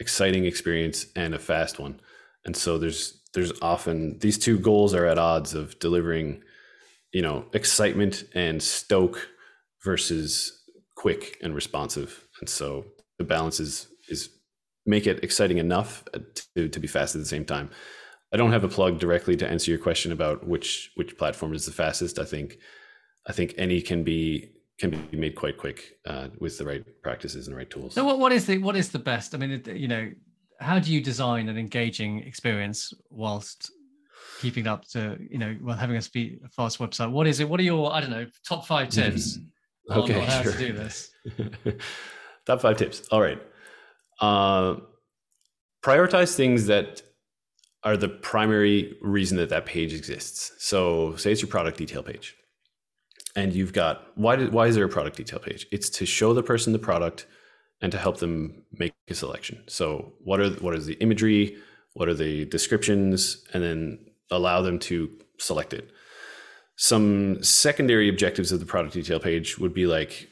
exciting 0.00 0.44
experience 0.44 1.06
and 1.14 1.34
a 1.34 1.38
fast 1.38 1.78
one. 1.78 2.00
And 2.44 2.56
so 2.56 2.78
there's 2.78 3.20
there's 3.32 3.52
often 3.62 4.18
these 4.20 4.38
two 4.38 4.58
goals 4.58 4.94
are 4.94 5.06
at 5.06 5.18
odds 5.18 5.54
of 5.54 5.78
delivering, 5.78 6.42
you 7.12 7.22
know, 7.22 7.46
excitement 7.52 8.24
and 8.34 8.62
stoke 8.62 9.28
versus 9.84 10.62
quick 10.96 11.38
and 11.42 11.54
responsive. 11.54 12.26
And 12.40 12.48
so 12.48 12.84
the 13.18 13.24
balance 13.24 13.60
is 13.60 13.88
is 14.08 14.30
make 14.86 15.06
it 15.06 15.24
exciting 15.24 15.58
enough 15.58 16.04
uh, 16.12 16.18
to, 16.54 16.68
to 16.68 16.80
be 16.80 16.86
fast 16.86 17.14
at 17.14 17.20
the 17.20 17.26
same 17.26 17.44
time. 17.44 17.70
I 18.32 18.36
don't 18.36 18.52
have 18.52 18.64
a 18.64 18.68
plug 18.68 18.98
directly 18.98 19.36
to 19.36 19.48
answer 19.48 19.70
your 19.70 19.80
question 19.80 20.12
about 20.12 20.46
which 20.46 20.90
which 20.96 21.16
platform 21.16 21.54
is 21.54 21.66
the 21.66 21.72
fastest. 21.72 22.18
I 22.18 22.24
think 22.24 22.58
I 23.26 23.32
think 23.32 23.54
any 23.56 23.80
can 23.80 24.04
be 24.04 24.50
can 24.78 24.90
be 25.10 25.16
made 25.16 25.36
quite 25.36 25.56
quick 25.56 25.98
uh, 26.06 26.28
with 26.40 26.58
the 26.58 26.64
right 26.64 26.84
practices 27.02 27.46
and 27.46 27.54
the 27.54 27.58
right 27.58 27.70
tools. 27.70 27.94
So, 27.94 28.04
what, 28.04 28.18
what 28.18 28.32
is 28.32 28.46
the 28.46 28.58
what 28.58 28.76
is 28.76 28.90
the 28.90 28.98
best? 28.98 29.34
I 29.34 29.38
mean, 29.38 29.62
you 29.66 29.88
know, 29.88 30.10
how 30.60 30.78
do 30.78 30.92
you 30.92 31.00
design 31.00 31.48
an 31.48 31.56
engaging 31.56 32.20
experience 32.20 32.92
whilst 33.10 33.70
keeping 34.40 34.66
up 34.66 34.84
to 34.88 35.16
you 35.30 35.38
know 35.38 35.56
while 35.60 35.76
having 35.76 35.96
a 35.96 36.02
speed 36.02 36.40
a 36.44 36.48
fast 36.48 36.78
website? 36.78 37.10
What 37.10 37.26
is 37.26 37.40
it? 37.40 37.48
What 37.48 37.60
are 37.60 37.64
your 37.64 37.92
I 37.92 38.00
don't 38.00 38.10
know 38.10 38.26
top 38.46 38.66
five 38.66 38.88
tips 38.88 39.38
okay, 39.90 40.14
on, 40.14 40.20
on 40.20 40.26
how 40.26 40.42
sure. 40.42 40.52
to 40.52 40.58
do 40.58 40.72
this? 40.72 41.10
top 42.46 42.60
five 42.60 42.76
tips. 42.76 43.06
All 43.12 43.20
right. 43.20 43.40
Uh, 44.20 44.76
prioritize 45.82 46.34
things 46.34 46.66
that 46.66 47.02
are 47.84 47.96
the 47.96 48.08
primary 48.08 48.96
reason 49.02 49.36
that 49.36 49.50
that 49.50 49.66
page 49.66 49.92
exists. 49.92 50.52
So, 50.58 51.14
say 51.16 51.30
it's 51.30 51.42
your 51.42 51.50
product 51.50 51.78
detail 51.78 52.02
page 52.02 52.34
and 53.36 53.52
you've 53.52 53.72
got 53.72 54.16
why 54.16 54.36
did 54.36 54.52
why 54.52 54.66
is 54.66 54.74
there 54.74 54.84
a 54.84 54.88
product 54.88 55.16
detail 55.16 55.38
page? 55.38 55.66
It's 55.72 55.90
to 55.90 56.06
show 56.06 56.34
the 56.34 56.42
person 56.42 56.72
the 56.72 56.78
product 56.78 57.26
and 57.80 57.90
to 57.92 57.98
help 57.98 58.18
them 58.18 58.64
make 58.72 58.94
a 59.08 59.14
selection. 59.14 59.62
So 59.66 60.12
what 60.20 60.40
are 60.40 60.50
what 60.50 60.74
is 60.74 60.86
the 60.86 60.94
imagery? 60.94 61.56
What 61.94 62.08
are 62.08 62.14
the 62.14 62.44
descriptions? 62.46 63.44
And 63.52 63.62
then 63.62 63.98
allow 64.30 64.62
them 64.62 64.78
to 64.80 65.10
select 65.38 65.72
it. 65.72 65.90
Some 66.76 67.42
secondary 67.42 68.08
objectives 68.08 68.50
of 68.50 68.60
the 68.60 68.66
product 68.66 68.94
detail 68.94 69.20
page 69.20 69.58
would 69.58 69.74
be 69.74 69.86
like, 69.86 70.28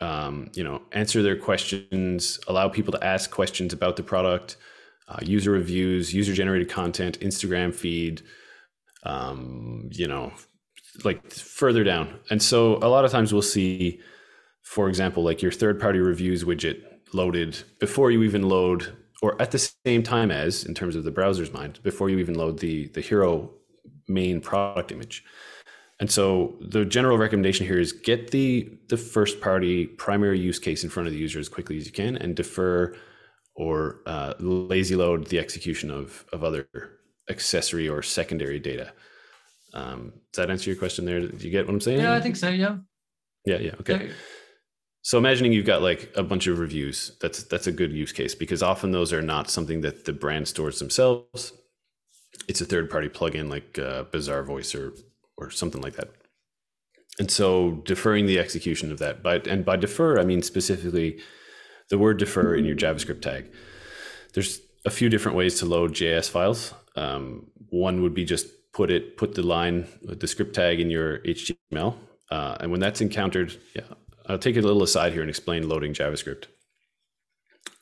um, 0.00 0.50
you 0.54 0.64
know, 0.64 0.82
answer 0.92 1.22
their 1.22 1.36
questions, 1.36 2.40
allow 2.48 2.68
people 2.68 2.92
to 2.92 3.04
ask 3.04 3.30
questions 3.30 3.72
about 3.72 3.96
the 3.96 4.02
product, 4.02 4.56
uh, 5.08 5.18
user 5.22 5.50
reviews, 5.50 6.14
user 6.14 6.32
generated 6.32 6.70
content, 6.70 7.20
Instagram 7.20 7.74
feed, 7.74 8.22
um, 9.02 9.90
you 9.92 10.06
know, 10.06 10.32
like 11.04 11.30
further 11.30 11.84
down. 11.84 12.18
And 12.30 12.42
so 12.42 12.76
a 12.76 12.88
lot 12.88 13.04
of 13.04 13.10
times 13.10 13.32
we'll 13.32 13.42
see, 13.42 14.00
for 14.62 14.88
example, 14.88 15.22
like 15.22 15.42
your 15.42 15.52
third 15.52 15.80
party 15.80 15.98
reviews 15.98 16.44
widget 16.44 16.82
loaded 17.12 17.62
before 17.78 18.10
you 18.10 18.22
even 18.22 18.48
load 18.48 18.96
or 19.22 19.40
at 19.40 19.52
the 19.52 19.70
same 19.86 20.02
time 20.02 20.30
as 20.30 20.64
in 20.64 20.74
terms 20.74 20.96
of 20.96 21.04
the 21.04 21.10
browser's 21.10 21.52
mind 21.52 21.78
before 21.82 22.10
you 22.10 22.18
even 22.18 22.34
load 22.34 22.58
the 22.58 22.88
the 22.88 23.00
hero 23.00 23.50
main 24.08 24.40
product 24.40 24.90
image 24.90 25.24
and 26.00 26.10
so 26.10 26.56
the 26.60 26.84
general 26.84 27.16
recommendation 27.16 27.66
here 27.66 27.78
is 27.78 27.92
get 27.92 28.30
the 28.30 28.68
the 28.88 28.96
first 28.96 29.40
party 29.40 29.86
primary 29.86 30.38
use 30.38 30.58
case 30.58 30.82
in 30.84 30.90
front 30.90 31.06
of 31.06 31.12
the 31.12 31.18
user 31.18 31.38
as 31.38 31.48
quickly 31.48 31.76
as 31.76 31.86
you 31.86 31.92
can 31.92 32.16
and 32.16 32.34
defer 32.34 32.94
or 33.54 34.00
uh, 34.06 34.32
lazy 34.40 34.96
load 34.96 35.26
the 35.28 35.38
execution 35.38 35.90
of 35.90 36.24
of 36.32 36.42
other 36.42 36.66
accessory 37.30 37.88
or 37.88 38.02
secondary 38.02 38.58
data 38.58 38.92
um, 39.74 40.12
does 40.32 40.44
that 40.44 40.50
answer 40.50 40.70
your 40.70 40.78
question 40.78 41.04
there? 41.04 41.20
Do 41.20 41.44
you 41.44 41.50
get 41.50 41.66
what 41.66 41.74
I'm 41.74 41.80
saying? 41.80 42.00
Yeah, 42.00 42.14
I 42.14 42.20
think 42.20 42.36
so. 42.36 42.48
Yeah. 42.48 42.76
Yeah. 43.44 43.58
Yeah. 43.58 43.74
Okay. 43.80 44.10
So 45.02 45.18
imagining 45.18 45.52
you've 45.52 45.66
got 45.66 45.82
like 45.82 46.12
a 46.16 46.22
bunch 46.22 46.46
of 46.46 46.58
reviews, 46.58 47.16
that's 47.20 47.42
that's 47.44 47.66
a 47.66 47.72
good 47.72 47.92
use 47.92 48.12
case 48.12 48.34
because 48.34 48.62
often 48.62 48.92
those 48.92 49.12
are 49.12 49.22
not 49.22 49.50
something 49.50 49.80
that 49.80 50.04
the 50.04 50.12
brand 50.12 50.46
stores 50.46 50.78
themselves. 50.78 51.52
It's 52.48 52.60
a 52.60 52.64
third 52.64 52.88
party 52.88 53.08
plugin 53.08 53.50
like 53.50 53.78
uh, 53.78 54.04
Bazaarvoice 54.04 54.78
or 54.78 54.94
or 55.36 55.50
something 55.50 55.80
like 55.80 55.94
that. 55.94 56.10
And 57.18 57.30
so 57.30 57.82
deferring 57.84 58.26
the 58.26 58.38
execution 58.38 58.92
of 58.92 58.98
that, 59.00 59.22
by 59.22 59.36
and 59.38 59.64
by 59.64 59.76
defer 59.76 60.20
I 60.20 60.24
mean 60.24 60.42
specifically 60.42 61.18
the 61.90 61.98
word 61.98 62.18
defer 62.18 62.54
in 62.54 62.64
your 62.64 62.76
JavaScript 62.76 63.22
tag. 63.22 63.52
There's 64.34 64.60
a 64.84 64.90
few 64.90 65.08
different 65.08 65.36
ways 65.36 65.58
to 65.58 65.66
load 65.66 65.92
JS 65.92 66.30
files. 66.30 66.72
Um, 66.96 67.48
one 67.70 68.02
would 68.02 68.14
be 68.14 68.24
just 68.24 68.46
put 68.72 68.90
it 68.90 69.16
put 69.16 69.34
the 69.34 69.42
line 69.42 69.86
the 70.02 70.26
script 70.26 70.54
tag 70.54 70.80
in 70.80 70.90
your 70.90 71.18
HTML, 71.20 71.96
uh, 72.30 72.56
and 72.60 72.70
when 72.70 72.80
that's 72.80 73.00
encountered, 73.00 73.56
yeah, 73.74 73.82
I'll 74.26 74.38
take 74.38 74.56
a 74.56 74.60
little 74.60 74.82
aside 74.82 75.12
here 75.12 75.22
and 75.22 75.30
explain 75.30 75.68
loading 75.68 75.92
JavaScript. 75.92 76.46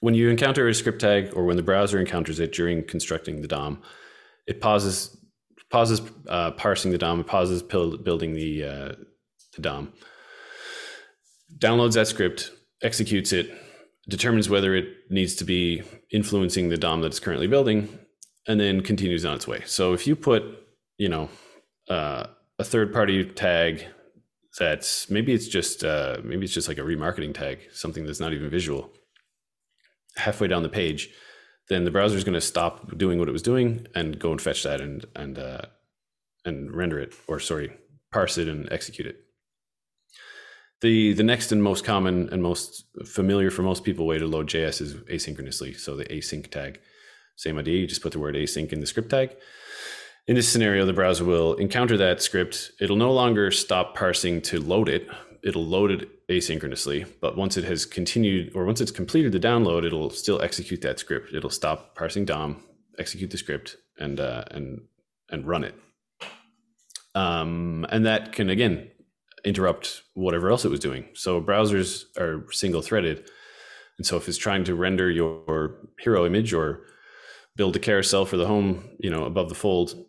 When 0.01 0.15
you 0.15 0.29
encounter 0.31 0.67
a 0.69 0.75
script 0.75 1.01
tag, 1.01 1.33
or 1.35 1.45
when 1.45 1.57
the 1.57 1.63
browser 1.63 1.99
encounters 1.99 2.41
it 2.41 2.53
during 2.53 2.85
constructing 2.85 3.43
the 3.43 3.49
DOM, 3.49 3.83
it 4.47 4.61
pauses 4.61 5.17
pauses 5.71 6.03
uh, 6.29 6.51
parsing 6.53 6.91
the 6.91 6.99
DOM, 6.99 7.21
it 7.21 7.27
pauses 7.27 7.63
building 7.63 8.35
the 8.35 8.65
uh, 8.65 8.93
the 9.55 9.63
DOM, 9.63 9.93
downloads 11.59 11.95
that 11.95 12.07
script, 12.07 12.51
executes 12.83 13.33
it, 13.33 13.51
determines 14.09 14.49
whether 14.49 14.75
it 14.75 14.89
needs 15.11 15.35
to 15.37 15.45
be 15.45 15.83
influencing 16.13 16.69
the 16.69 16.77
DOM 16.77 17.01
that's 17.01 17.21
currently 17.21 17.47
building, 17.47 17.99
and 18.47 18.61
then 18.61 18.81
continues 18.81 19.25
on 19.25 19.37
its 19.37 19.47
way. 19.47 19.63
So 19.67 19.93
if 19.93 20.07
you 20.07 20.17
put, 20.17 20.43
you 21.01 21.09
know, 21.09 21.31
uh, 21.89 22.27
a 22.59 22.65
third 22.65 22.93
party 22.93 23.25
tag 23.25 23.87
that's 24.59 25.09
maybe 25.09 25.33
it's 25.33 25.49
just 25.49 25.83
uh, 25.83 26.19
maybe 26.23 26.45
it's 26.45 26.53
just 26.53 26.69
like 26.69 26.77
a 26.77 26.83
remarketing 26.83 27.33
tag, 27.33 27.61
something 27.73 28.05
that's 28.05 28.21
not 28.21 28.35
even 28.35 28.51
visual. 28.51 28.91
Halfway 30.17 30.47
down 30.47 30.63
the 30.63 30.69
page, 30.69 31.09
then 31.71 31.85
the 31.85 31.91
browser 31.91 32.19
is 32.19 32.25
going 32.25 32.35
to 32.35 32.41
stop 32.41 32.99
doing 32.99 33.19
what 33.19 33.31
it 33.31 33.33
was 33.33 33.41
doing 33.41 33.87
and 33.95 34.19
go 34.19 34.31
and 34.31 34.43
fetch 34.43 34.63
that 34.65 34.83
and 34.83 35.07
and 35.17 35.39
uh, 35.39 35.63
and 36.45 36.77
render 36.77 36.99
it, 36.99 37.15
or 37.27 37.41
sorry, 37.41 37.73
parse 38.13 38.37
it 38.37 38.47
and 38.47 38.71
execute 38.71 39.07
it. 39.07 39.17
The 40.83 41.15
the 41.15 41.23
next 41.23 41.51
and 41.51 41.63
most 41.63 41.83
common 41.83 42.29
and 42.31 42.43
most 42.43 42.85
familiar 43.07 43.51
for 43.51 43.63
most 43.63 43.85
people 43.85 44.07
way 44.07 44.19
to 44.19 44.27
load 44.27 44.49
JS 44.49 44.83
is 44.83 44.95
asynchronously. 44.97 45.79
So 45.79 45.97
the 45.97 46.05
async 46.05 46.51
tag, 46.51 46.79
same 47.37 47.57
idea. 47.57 47.79
You 47.79 47.87
just 47.87 48.03
put 48.03 48.13
the 48.13 48.19
word 48.19 48.35
async 48.35 48.71
in 48.71 48.81
the 48.81 48.87
script 48.87 49.09
tag. 49.09 49.35
In 50.31 50.37
this 50.37 50.49
scenario, 50.49 50.87
the 50.87 50.93
browser 50.93 51.25
will 51.25 51.55
encounter 51.55 51.97
that 51.97 52.23
script. 52.23 52.71
It'll 52.81 52.95
no 52.95 53.13
longer 53.13 53.51
stop 53.51 53.97
parsing 53.97 54.41
to 54.43 54.61
load 54.61 54.89
it. 54.89 55.09
It'll 55.43 55.67
load 55.67 55.91
it 55.91 56.29
asynchronously, 56.29 57.05
but 57.21 57.37
once 57.37 57.57
it 57.57 57.65
has 57.65 57.85
continued 57.85 58.53
or 58.55 58.65
once 58.65 58.81
it's 58.81 58.93
completed 58.93 59.33
the 59.33 59.41
download, 59.41 59.85
it'll 59.85 60.09
still 60.09 60.41
execute 60.41 60.83
that 60.83 61.01
script. 61.01 61.35
It'll 61.35 61.51
stop 61.51 61.97
parsing 61.97 62.27
DOM, 62.27 62.63
execute 62.97 63.33
the 63.33 63.39
script, 63.39 63.75
and 63.99 64.21
uh, 64.21 64.45
and 64.53 64.83
and 65.31 65.49
run 65.49 65.65
it. 65.65 65.75
Um, 67.17 67.85
and 67.89 68.07
that 68.07 68.31
can 68.31 68.51
again 68.51 68.89
interrupt 69.45 70.03
whatever 70.15 70.49
else 70.49 70.65
it 70.65 70.71
was 70.71 70.79
doing. 70.79 71.09
So 71.13 71.43
browsers 71.43 72.05
are 72.17 72.47
single 72.53 72.83
threaded. 72.83 73.29
And 73.99 74.07
so 74.07 74.17
if 74.17 74.29
it's 74.29 74.39
trying 74.39 74.63
to 74.63 74.77
render 74.77 75.11
your 75.11 75.89
hero 75.99 76.25
image 76.25 76.55
or 76.55 76.83
build 77.57 77.75
a 77.75 77.81
carousel 77.81 78.27
for 78.27 78.37
the 78.37 78.47
home, 78.47 78.91
you 79.01 79.11
know, 79.11 79.25
above 79.25 79.49
the 79.49 79.57
fold, 79.57 80.07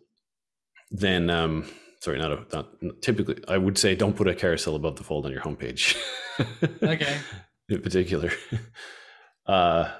then 0.92 1.30
um, 1.30 1.64
sorry, 2.00 2.18
not 2.18 2.32
a 2.32 2.46
not 2.52 2.68
typically 3.00 3.42
I 3.48 3.58
would 3.58 3.78
say 3.78 3.94
don't 3.94 4.16
put 4.16 4.28
a 4.28 4.34
carousel 4.34 4.76
above 4.76 4.96
the 4.96 5.04
fold 5.04 5.26
on 5.26 5.32
your 5.32 5.40
homepage. 5.40 5.96
okay. 6.82 7.18
In 7.68 7.80
particular. 7.80 8.30
Uh 9.46 9.90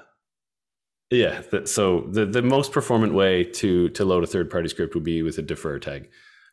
yeah, 1.09 1.41
so 1.65 2.07
the 2.09 2.25
the 2.25 2.41
most 2.41 2.71
performant 2.71 3.13
way 3.13 3.43
to 3.43 3.89
to 3.89 4.05
load 4.05 4.23
a 4.23 4.27
third 4.27 4.49
party 4.49 4.69
script 4.69 4.95
would 4.95 5.03
be 5.03 5.21
with 5.21 5.37
a 5.37 5.41
defer 5.41 5.79
tag. 5.79 6.09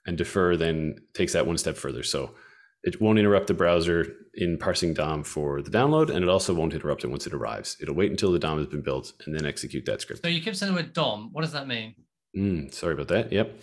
And 0.06 0.16
defer 0.16 0.56
then 0.56 0.96
takes 1.14 1.34
that 1.34 1.46
one 1.46 1.58
step 1.58 1.76
further. 1.76 2.02
So 2.02 2.34
it 2.82 3.00
won't 3.00 3.18
interrupt 3.18 3.48
the 3.48 3.54
browser 3.54 4.06
in 4.34 4.56
parsing 4.56 4.94
DOM 4.94 5.22
for 5.22 5.60
the 5.60 5.70
download, 5.70 6.08
and 6.08 6.22
it 6.22 6.28
also 6.28 6.54
won't 6.54 6.72
interrupt 6.72 7.04
it 7.04 7.08
once 7.08 7.26
it 7.26 7.34
arrives. 7.34 7.76
It'll 7.80 7.94
wait 7.94 8.10
until 8.10 8.32
the 8.32 8.38
DOM 8.38 8.58
has 8.58 8.66
been 8.66 8.80
built 8.80 9.12
and 9.26 9.34
then 9.34 9.44
execute 9.44 9.84
that 9.84 10.00
script. 10.00 10.22
So 10.22 10.28
you 10.28 10.40
keep 10.40 10.56
saying 10.56 10.72
the 10.72 10.80
word 10.80 10.94
DOM. 10.94 11.30
What 11.32 11.42
does 11.42 11.52
that 11.52 11.68
mean? 11.68 11.94
Mm, 12.36 12.72
sorry 12.72 12.94
about 12.94 13.08
that. 13.08 13.30
Yep. 13.32 13.60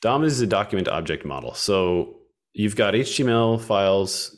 DOM 0.00 0.24
is 0.24 0.40
a 0.40 0.46
document 0.46 0.88
object 0.88 1.24
model. 1.24 1.54
So 1.54 2.16
you've 2.52 2.76
got 2.76 2.94
HTML 2.94 3.60
files 3.60 4.36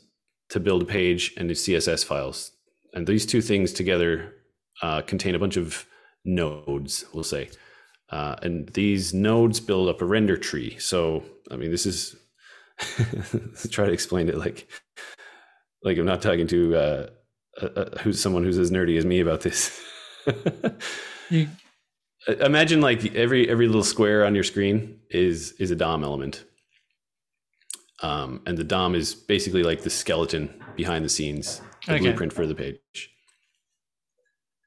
to 0.49 0.59
build 0.59 0.83
a 0.83 0.85
page 0.85 1.33
and 1.37 1.49
the 1.49 1.53
CSS 1.53 2.05
files. 2.05 2.51
And 2.93 3.07
these 3.07 3.25
two 3.25 3.41
things 3.41 3.73
together 3.73 4.33
uh, 4.81 5.01
contain 5.01 5.35
a 5.35 5.39
bunch 5.39 5.57
of 5.57 5.85
nodes, 6.25 7.05
we'll 7.13 7.23
say. 7.23 7.49
Uh, 8.09 8.35
and 8.41 8.69
these 8.69 9.13
nodes 9.13 9.59
build 9.59 9.89
up 9.89 10.01
a 10.01 10.05
render 10.05 10.37
tree. 10.37 10.77
So, 10.77 11.23
I 11.49 11.55
mean, 11.55 11.71
this 11.71 11.85
is 11.85 12.15
try 13.71 13.85
to 13.85 13.91
explain 13.91 14.29
it 14.29 14.37
like 14.37 14.67
like 15.83 15.97
I'm 15.97 16.05
not 16.05 16.21
talking 16.21 16.47
to 16.47 16.75
uh, 16.75 17.07
uh, 17.61 17.97
who's 17.99 18.19
someone 18.21 18.43
who's 18.43 18.57
as 18.57 18.71
nerdy 18.71 18.97
as 18.97 19.05
me 19.05 19.19
about 19.19 19.41
this. 19.41 19.81
you 21.29 21.47
imagine 22.27 22.81
like 22.81 23.15
every 23.15 23.49
every 23.49 23.67
little 23.67 23.83
square 23.83 24.25
on 24.25 24.35
your 24.35 24.43
screen 24.43 24.99
is 25.09 25.53
is 25.53 25.71
a 25.71 25.75
DOM 25.75 26.03
element. 26.03 26.45
Um, 28.01 28.41
and 28.45 28.57
the 28.57 28.63
DOM 28.63 28.95
is 28.95 29.15
basically 29.15 29.63
like 29.63 29.81
the 29.81 29.89
skeleton 29.89 30.61
behind 30.75 31.05
the 31.05 31.09
scenes, 31.09 31.61
the 31.87 31.93
okay. 31.93 32.03
blueprint 32.03 32.33
for 32.33 32.45
the 32.45 32.55
page. 32.55 32.79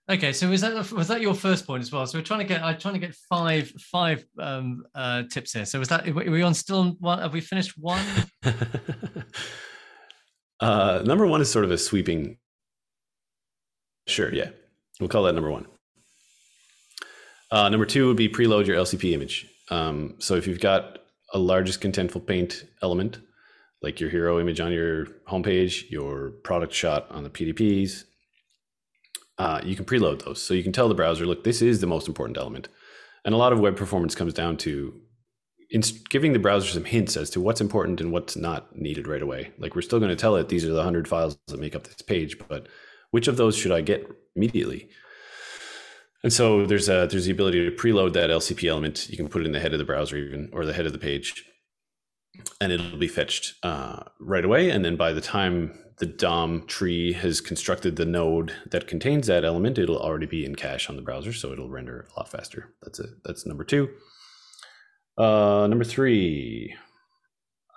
Okay, 0.09 0.33
so 0.33 0.49
was 0.49 0.61
that 0.61 0.93
was 0.93 1.09
that 1.09 1.21
your 1.21 1.35
first 1.35 1.67
point 1.67 1.83
as 1.83 1.91
well? 1.91 2.07
So 2.07 2.17
we're 2.19 2.25
trying 2.25 2.41
to 2.41 2.47
get 2.47 2.63
I'm 2.63 2.79
trying 2.79 2.95
to 2.95 3.01
get 3.01 3.15
five 3.29 3.71
five 3.91 4.25
um, 4.39 4.85
uh, 4.95 5.25
tips 5.31 5.53
here. 5.53 5.65
So 5.65 5.81
was 5.81 5.89
that 5.89 6.09
are 6.09 6.13
we 6.13 6.43
on 6.43 6.55
still 6.55 6.93
one? 7.01 7.19
Have 7.19 7.33
we 7.33 7.41
finished 7.41 7.77
one? 7.77 8.05
uh, 10.61 11.03
number 11.05 11.27
one 11.27 11.41
is 11.41 11.51
sort 11.51 11.65
of 11.65 11.73
a 11.73 11.79
sweeping. 11.79 12.39
Sure, 14.07 14.33
yeah, 14.33 14.51
we'll 15.01 15.09
call 15.09 15.25
that 15.25 15.35
number 15.35 15.51
one. 15.51 15.67
Uh, 17.51 17.69
number 17.69 17.87
two 17.87 18.09
would 18.09 18.17
be 18.17 18.29
preload 18.29 18.67
your 18.67 18.77
LCP 18.77 19.13
image. 19.13 19.47
Um, 19.71 20.15
so 20.19 20.35
if 20.35 20.47
you've 20.47 20.61
got 20.61 20.99
a 21.33 21.39
largest 21.39 21.81
contentful 21.81 22.27
paint 22.27 22.65
element, 22.83 23.19
like 23.83 24.01
your 24.01 24.11
hero 24.11 24.41
image 24.41 24.61
on 24.61 24.73
your 24.73 25.07
homepage, 25.29 25.91
your 25.91 26.31
product 26.43 26.73
shot 26.73 27.07
on 27.11 27.25
the 27.25 27.31
PDPs, 27.31 28.05
uh, 29.39 29.61
you 29.63 29.77
can 29.77 29.85
preload 29.85 30.25
those. 30.25 30.43
So 30.43 30.55
you 30.55 30.63
can 30.63 30.73
tell 30.73 30.89
the 30.89 30.95
browser, 30.95 31.27
look, 31.27 31.45
this 31.45 31.61
is 31.61 31.81
the 31.81 31.87
most 31.87 32.09
important 32.09 32.39
element. 32.39 32.69
And 33.25 33.35
a 33.35 33.39
lot 33.39 33.53
of 33.53 33.61
web 33.61 33.77
performance 33.77 34.15
comes 34.15 34.33
down 34.33 34.57
to 34.59 34.95
giving 36.11 36.33
the 36.33 36.39
browser 36.39 36.69
some 36.69 36.85
hints 36.85 37.17
as 37.17 37.29
to 37.31 37.41
what's 37.41 37.61
important 37.61 38.01
and 38.01 38.13
what's 38.13 38.37
not 38.37 38.75
needed 38.77 39.09
right 39.09 39.23
away. 39.23 39.51
Like 39.59 39.75
we're 39.75 39.83
still 39.83 39.99
going 39.99 40.11
to 40.11 40.17
tell 40.17 40.37
it 40.37 40.49
these 40.49 40.65
are 40.65 40.69
the 40.69 40.77
100 40.77 41.09
files 41.09 41.37
that 41.49 41.61
make 41.61 41.75
up 41.75 41.85
this 41.85 42.03
page, 42.03 42.39
but 42.49 42.69
which 43.11 43.29
of 43.29 43.37
those 43.37 43.57
should 43.57 43.73
I 43.73 43.81
get 43.81 44.09
immediately? 44.37 44.89
And 46.23 46.33
so 46.33 46.67
there's 46.67 46.89
a 46.89 47.07
there's 47.11 47.27
the 47.27 47.33
ability 47.33 47.69
to 47.69 47.77
preload 47.77 48.13
that 48.15 48.31
LCP 48.31 48.69
element. 48.69 49.09
You 49.09 49.17
can 49.17 49.29
put 49.29 49.43
it 49.43 49.47
in 49.47 49.53
the 49.53 49.61
head 49.61 49.73
of 49.73 49.79
the 49.79 49.85
browser 49.85 50.17
even 50.17 50.51
or 50.53 50.65
the 50.65 50.73
head 50.73 50.87
of 50.87 50.93
the 50.93 50.99
page, 50.99 51.45
and 52.61 52.73
it'll 52.73 52.99
be 52.99 53.09
fetched 53.09 53.55
uh, 53.63 54.03
right 54.21 54.45
away. 54.45 54.71
And 54.71 54.85
then 54.85 54.97
by 54.97 55.13
the 55.13 55.21
time 55.21 55.79
the 55.99 56.07
DOM 56.07 56.67
tree 56.67 57.13
has 57.13 57.41
constructed 57.41 57.97
the 57.97 58.05
node 58.05 58.53
that 58.71 58.87
contains 58.87 59.27
that 59.29 59.45
element, 59.45 59.79
it'll 59.79 59.99
already 59.99 60.27
be 60.27 60.45
in 60.45 60.55
cache 60.55 60.91
on 60.91 60.97
the 60.97 61.03
browser, 61.03 61.33
so 61.33 61.53
it'll 61.53 61.71
render 61.71 62.07
a 62.15 62.19
lot 62.19 62.31
faster. 62.31 62.75
That's 62.83 62.99
it. 62.99 63.11
That's 63.25 63.47
number 63.47 63.65
two. 63.65 63.89
Uh, 65.17 65.67
number 65.69 65.85
three, 65.85 66.75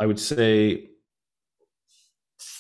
I 0.02 0.06
would 0.06 0.20
say 0.20 0.88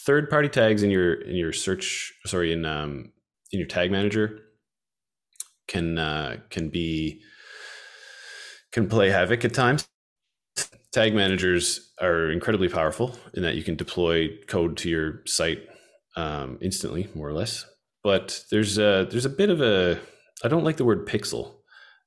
third-party 0.05 0.49
tags 0.49 0.83
in 0.83 0.91
your 0.91 1.13
in 1.13 1.35
your 1.35 1.51
search. 1.51 2.13
Sorry, 2.25 2.53
in 2.53 2.65
um, 2.65 3.11
in 3.51 3.59
your 3.59 3.67
tag 3.67 3.91
manager 3.91 4.41
can 5.69 5.97
uh, 5.97 6.36
can 6.49 6.67
be 6.67 7.21
can 8.73 8.89
play 8.89 9.10
havoc 9.10 9.45
at 9.45 9.53
times 9.53 9.88
tag 10.91 11.13
managers 11.13 11.91
are 12.01 12.32
incredibly 12.32 12.69
powerful 12.69 13.15
in 13.34 13.43
that 13.43 13.55
you 13.55 13.63
can 13.63 13.75
deploy 13.75 14.29
code 14.47 14.77
to 14.77 14.89
your 14.89 15.21
site 15.25 15.67
um, 16.15 16.58
instantly, 16.62 17.08
more 17.13 17.27
or 17.27 17.34
less. 17.34 17.65
But 18.03 18.43
there's 18.49 18.77
a 18.77 19.08
there's 19.10 19.25
a 19.25 19.29
bit 19.29 19.49
of 19.49 19.62
a 19.62 19.99
I 20.43 20.47
don't 20.47 20.63
like 20.63 20.77
the 20.77 20.86
word 20.86 21.08
pixel, 21.08 21.55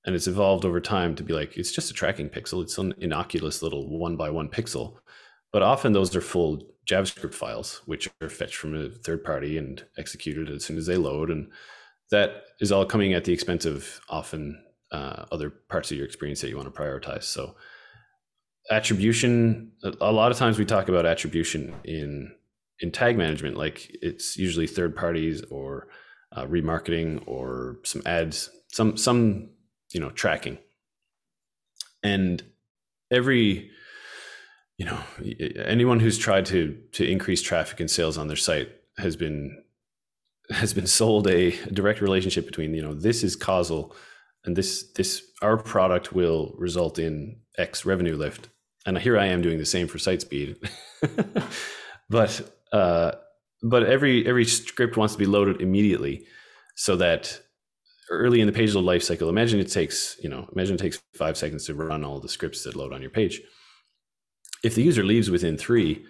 and 0.04 0.14
it's 0.14 0.26
evolved 0.26 0.64
over 0.64 0.80
time 0.80 1.14
to 1.16 1.22
be 1.22 1.32
like 1.32 1.56
it's 1.56 1.72
just 1.72 1.90
a 1.90 1.94
tracking 1.94 2.28
pixel. 2.28 2.62
It's 2.62 2.78
an 2.78 2.94
innocuous 2.98 3.62
little 3.62 3.98
one 3.98 4.16
by 4.16 4.30
one 4.30 4.48
pixel, 4.48 4.96
but 5.52 5.62
often 5.62 5.92
those 5.92 6.14
are 6.16 6.20
full 6.20 6.62
JavaScript 6.90 7.34
files, 7.34 7.82
which 7.86 8.08
are 8.20 8.28
fetched 8.28 8.56
from 8.56 8.74
a 8.74 8.88
third 8.88 9.22
party 9.22 9.58
and 9.58 9.84
executed 9.98 10.50
as 10.50 10.64
soon 10.64 10.78
as 10.78 10.86
they 10.86 10.96
load, 10.96 11.30
and 11.30 11.48
that 12.12 12.44
is 12.60 12.70
all 12.70 12.86
coming 12.86 13.12
at 13.14 13.24
the 13.24 13.32
expense 13.32 13.64
of 13.64 14.00
often 14.08 14.62
uh, 14.92 15.24
other 15.32 15.50
parts 15.50 15.90
of 15.90 15.96
your 15.96 16.06
experience 16.06 16.40
that 16.42 16.48
you 16.50 16.56
want 16.56 16.72
to 16.72 16.80
prioritize. 16.80 17.24
So 17.24 17.56
attribution 18.70 19.72
a 20.00 20.12
lot 20.12 20.30
of 20.30 20.38
times 20.38 20.58
we 20.58 20.64
talk 20.64 20.88
about 20.88 21.04
attribution 21.04 21.74
in 21.84 22.32
in 22.80 22.92
tag 22.92 23.18
management 23.18 23.56
like 23.56 23.90
it's 24.00 24.36
usually 24.36 24.66
third 24.66 24.94
parties 24.94 25.42
or 25.50 25.88
uh, 26.32 26.46
remarketing 26.46 27.22
or 27.26 27.78
some 27.82 28.02
ads 28.06 28.50
some 28.68 28.96
some 28.96 29.50
you 29.92 30.00
know 30.00 30.10
tracking 30.10 30.58
and 32.04 32.42
every 33.10 33.68
you 34.78 34.86
know 34.86 34.98
anyone 35.56 35.98
who's 35.98 36.18
tried 36.18 36.46
to 36.46 36.78
to 36.92 37.04
increase 37.04 37.42
traffic 37.42 37.80
and 37.80 37.90
sales 37.90 38.16
on 38.16 38.28
their 38.28 38.36
site 38.36 38.70
has 38.96 39.16
been 39.16 39.62
has 40.52 40.72
been 40.74 40.86
sold 40.86 41.26
a, 41.28 41.50
direct 41.72 42.00
relationship 42.00 42.46
between 42.46 42.74
you 42.74 42.82
know 42.82 42.94
this 42.94 43.22
is 43.22 43.36
causal 43.36 43.94
and 44.44 44.56
this 44.56 44.92
this 44.92 45.22
our 45.40 45.56
product 45.56 46.12
will 46.12 46.54
result 46.58 46.98
in 46.98 47.40
x 47.58 47.84
revenue 47.84 48.16
lift 48.16 48.48
and 48.86 48.98
here 48.98 49.18
I 49.18 49.26
am 49.26 49.42
doing 49.42 49.58
the 49.58 49.66
same 49.66 49.86
for 49.86 49.98
site 49.98 50.22
speed. 50.22 50.56
but 52.10 52.56
uh, 52.72 53.12
but 53.62 53.84
every 53.84 54.26
every 54.26 54.44
script 54.44 54.96
wants 54.96 55.14
to 55.14 55.18
be 55.18 55.26
loaded 55.26 55.60
immediately, 55.60 56.26
so 56.74 56.96
that 56.96 57.40
early 58.10 58.40
in 58.40 58.46
the 58.46 58.52
page 58.52 58.74
load 58.74 58.84
lifecycle, 58.84 59.28
imagine 59.28 59.60
it 59.60 59.70
takes 59.70 60.16
you 60.22 60.28
know 60.28 60.48
imagine 60.52 60.74
it 60.74 60.80
takes 60.80 61.00
five 61.14 61.36
seconds 61.36 61.66
to 61.66 61.74
run 61.74 62.04
all 62.04 62.20
the 62.20 62.28
scripts 62.28 62.64
that 62.64 62.76
load 62.76 62.92
on 62.92 63.02
your 63.02 63.10
page. 63.10 63.40
If 64.64 64.74
the 64.74 64.82
user 64.82 65.04
leaves 65.04 65.30
within 65.30 65.56
three, 65.56 66.04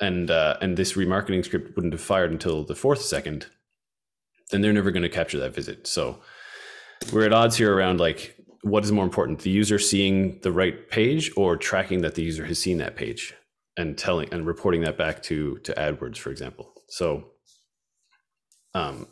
and 0.00 0.30
uh, 0.30 0.56
and 0.60 0.76
this 0.76 0.94
remarketing 0.94 1.44
script 1.44 1.74
wouldn't 1.76 1.94
have 1.94 2.02
fired 2.02 2.30
until 2.30 2.64
the 2.64 2.74
fourth 2.74 3.02
second, 3.02 3.46
then 4.50 4.60
they're 4.60 4.72
never 4.72 4.90
going 4.90 5.02
to 5.02 5.08
capture 5.08 5.38
that 5.40 5.54
visit. 5.54 5.86
So 5.86 6.20
we're 7.12 7.26
at 7.26 7.32
odds 7.32 7.56
here 7.56 7.74
around 7.74 8.00
like 8.00 8.36
what 8.62 8.84
is 8.84 8.92
more 8.92 9.04
important, 9.04 9.40
the 9.40 9.50
user 9.50 9.78
seeing 9.78 10.40
the 10.40 10.52
right 10.52 10.88
page 10.90 11.30
or 11.36 11.56
tracking 11.56 12.02
that 12.02 12.14
the 12.14 12.22
user 12.22 12.44
has 12.46 12.58
seen 12.58 12.78
that 12.78 12.96
page 12.96 13.34
and 13.76 13.96
telling 13.96 14.32
and 14.32 14.46
reporting 14.46 14.80
that 14.82 14.98
back 14.98 15.22
to 15.24 15.58
to 15.58 15.72
AdWords, 15.74 16.18
for 16.18 16.30
example. 16.30 16.72
So 16.88 17.32
um, 18.74 19.08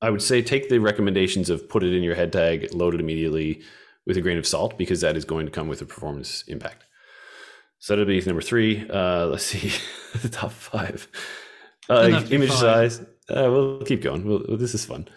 I 0.00 0.10
would 0.10 0.22
say 0.22 0.42
take 0.42 0.68
the 0.68 0.78
recommendations 0.78 1.50
of 1.50 1.68
put 1.68 1.82
it 1.82 1.94
in 1.94 2.02
your 2.02 2.14
head 2.14 2.32
tag, 2.32 2.72
load 2.72 2.94
it 2.94 3.00
immediately 3.00 3.62
with 4.06 4.16
a 4.16 4.20
grain 4.20 4.38
of 4.38 4.46
salt 4.46 4.78
because 4.78 5.00
that 5.00 5.16
is 5.16 5.24
going 5.24 5.46
to 5.46 5.52
come 5.52 5.68
with 5.68 5.82
a 5.82 5.84
performance 5.84 6.44
impact. 6.46 6.84
So 7.78 7.94
that'll 7.94 8.06
be 8.06 8.20
number 8.22 8.42
three. 8.42 8.88
Uh, 8.88 9.26
let's 9.26 9.44
see 9.44 9.72
the 10.20 10.28
top 10.28 10.52
five. 10.52 11.08
Uh, 11.88 12.22
image 12.30 12.52
size. 12.52 13.00
Uh, 13.30 13.50
we'll 13.50 13.82
keep 13.82 14.02
going. 14.02 14.24
We'll, 14.24 14.56
this 14.56 14.74
is 14.74 14.84
fun. 14.84 15.08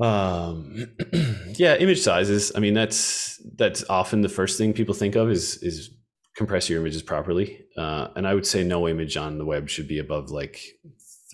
Um, 0.00 0.96
yeah, 1.56 1.76
image 1.76 2.00
sizes. 2.00 2.52
I 2.54 2.60
mean, 2.60 2.74
that's 2.74 3.40
that's 3.56 3.84
often 3.88 4.22
the 4.22 4.28
first 4.28 4.58
thing 4.58 4.72
people 4.72 4.94
think 4.94 5.14
of 5.14 5.30
is 5.30 5.62
is 5.62 5.90
compress 6.36 6.68
your 6.68 6.80
images 6.80 7.02
properly. 7.02 7.64
Uh, 7.76 8.08
and 8.16 8.26
I 8.26 8.34
would 8.34 8.46
say 8.46 8.64
no 8.64 8.88
image 8.88 9.16
on 9.16 9.38
the 9.38 9.44
web 9.44 9.68
should 9.68 9.86
be 9.86 9.98
above 9.98 10.30
like 10.30 10.60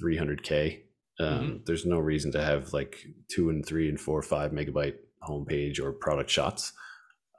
300k. 0.03 0.83
Um, 1.19 1.27
mm-hmm. 1.27 1.57
There's 1.65 1.87
no 1.87 1.99
reason 1.99 2.33
to 2.33 2.43
have 2.43 2.73
like 2.73 2.99
two 3.31 3.51
and 3.51 3.65
three 3.65 3.89
and 3.89 3.99
four, 3.99 4.19
or 4.19 4.23
five 4.23 4.53
megabyte 4.53 4.97
homepage 5.27 5.81
or 5.81 5.93
product 5.93 6.31
shots. 6.31 6.73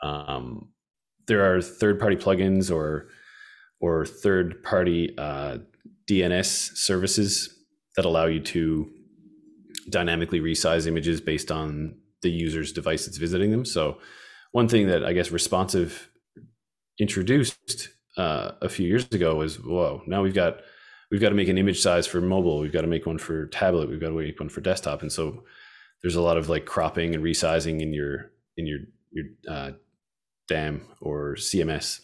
Um, 0.01 0.69
there 1.27 1.53
are 1.53 1.61
third 1.61 1.99
party 1.99 2.15
plugins 2.15 2.73
or 2.73 3.07
or 3.79 4.05
third 4.05 4.61
party 4.63 5.15
uh, 5.17 5.57
DNS 6.09 6.77
services 6.77 7.57
that 7.95 8.05
allow 8.05 8.25
you 8.25 8.39
to 8.39 8.89
dynamically 9.89 10.39
resize 10.39 10.85
images 10.87 11.19
based 11.19 11.51
on 11.51 11.95
the 12.21 12.29
user's 12.29 12.71
device 12.71 13.05
that's 13.05 13.17
visiting 13.17 13.49
them. 13.51 13.65
So 13.65 13.97
one 14.51 14.67
thing 14.67 14.87
that 14.87 15.03
I 15.03 15.13
guess 15.13 15.31
responsive 15.31 16.09
introduced 16.99 17.89
uh, 18.17 18.51
a 18.61 18.69
few 18.69 18.87
years 18.87 19.05
ago 19.11 19.35
was 19.35 19.59
whoa 19.59 20.03
now 20.05 20.21
we've 20.21 20.33
got 20.33 20.61
we've 21.11 21.21
got 21.21 21.29
to 21.29 21.35
make 21.35 21.49
an 21.49 21.57
image 21.57 21.81
size 21.81 22.07
for 22.07 22.21
mobile. 22.21 22.59
We've 22.59 22.71
got 22.71 22.81
to 22.81 22.87
make 22.87 23.05
one 23.05 23.17
for 23.17 23.47
tablet. 23.47 23.89
We've 23.89 23.99
got 23.99 24.09
to 24.09 24.15
make 24.15 24.39
one 24.39 24.49
for 24.49 24.61
desktop. 24.61 25.01
And 25.01 25.11
so 25.11 25.43
there's 26.01 26.15
a 26.15 26.21
lot 26.21 26.37
of 26.37 26.49
like 26.49 26.65
cropping 26.65 27.13
and 27.13 27.23
resizing 27.23 27.81
in 27.81 27.93
your 27.93 28.31
in 28.57 28.65
your 28.65 28.79
your 29.11 29.25
uh, 29.47 29.71
DAM 30.51 30.81
or 30.99 31.35
CMS. 31.35 32.01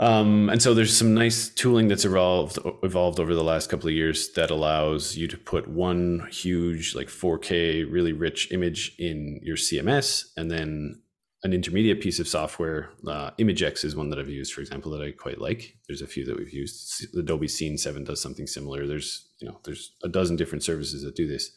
Um, 0.00 0.48
and 0.48 0.62
so 0.62 0.74
there's 0.74 0.96
some 0.96 1.12
nice 1.14 1.48
tooling 1.48 1.88
that's 1.88 2.04
evolved 2.04 2.58
evolved 2.84 3.18
over 3.18 3.34
the 3.34 3.42
last 3.42 3.68
couple 3.68 3.88
of 3.88 3.94
years 3.94 4.32
that 4.34 4.50
allows 4.50 5.16
you 5.16 5.26
to 5.26 5.36
put 5.36 5.66
one 5.66 6.28
huge 6.30 6.94
like 6.94 7.08
4K 7.08 7.90
really 7.90 8.12
rich 8.12 8.52
image 8.52 8.94
in 8.98 9.40
your 9.42 9.56
CMS, 9.56 10.26
and 10.36 10.50
then 10.50 11.02
an 11.42 11.52
intermediate 11.52 12.00
piece 12.00 12.20
of 12.20 12.28
software. 12.28 12.90
Uh, 13.08 13.30
imgix 13.40 13.84
is 13.84 13.96
one 13.96 14.10
that 14.10 14.20
I've 14.20 14.28
used, 14.28 14.52
for 14.52 14.60
example, 14.60 14.92
that 14.92 15.02
I 15.02 15.10
quite 15.10 15.40
like. 15.40 15.76
There's 15.88 16.02
a 16.02 16.06
few 16.06 16.24
that 16.26 16.38
we've 16.38 16.52
used. 16.52 17.06
Adobe 17.16 17.48
Scene 17.48 17.76
Seven 17.76 18.04
does 18.04 18.20
something 18.20 18.46
similar. 18.46 18.86
There's 18.86 19.28
you 19.40 19.48
know 19.48 19.58
there's 19.64 19.96
a 20.04 20.08
dozen 20.08 20.36
different 20.36 20.62
services 20.62 21.02
that 21.02 21.16
do 21.16 21.26
this 21.26 21.50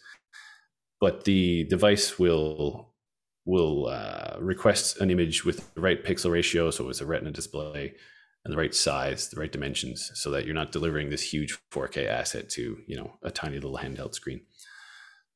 but 1.01 1.23
the 1.23 1.65
device 1.65 2.17
will 2.19 2.90
will 3.45 3.87
uh, 3.87 4.37
request 4.39 4.99
an 5.01 5.09
image 5.09 5.43
with 5.45 5.73
the 5.73 5.81
right 5.81 6.03
pixel 6.03 6.31
ratio, 6.31 6.69
so 6.71 6.89
it's 6.89 7.01
a 7.01 7.05
Retina 7.05 7.31
display, 7.31 7.93
and 8.45 8.53
the 8.53 8.57
right 8.57 8.73
size, 8.73 9.29
the 9.29 9.39
right 9.39 9.51
dimensions, 9.51 10.11
so 10.15 10.31
that 10.31 10.45
you're 10.45 10.55
not 10.55 10.71
delivering 10.71 11.09
this 11.09 11.21
huge 11.21 11.57
4K 11.71 12.07
asset 12.07 12.49
to 12.51 12.77
you 12.87 12.95
know 12.95 13.17
a 13.23 13.31
tiny 13.31 13.55
little 13.55 13.77
handheld 13.77 14.13
screen. 14.13 14.41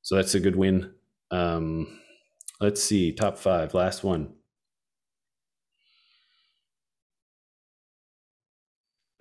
So 0.01 0.15
that's 0.15 0.35
a 0.35 0.39
good 0.39 0.55
win. 0.55 0.93
Um, 1.31 1.99
let's 2.61 2.83
see, 2.83 3.11
top 3.11 3.37
five, 3.37 3.73
last 3.73 4.03
one. 4.03 4.33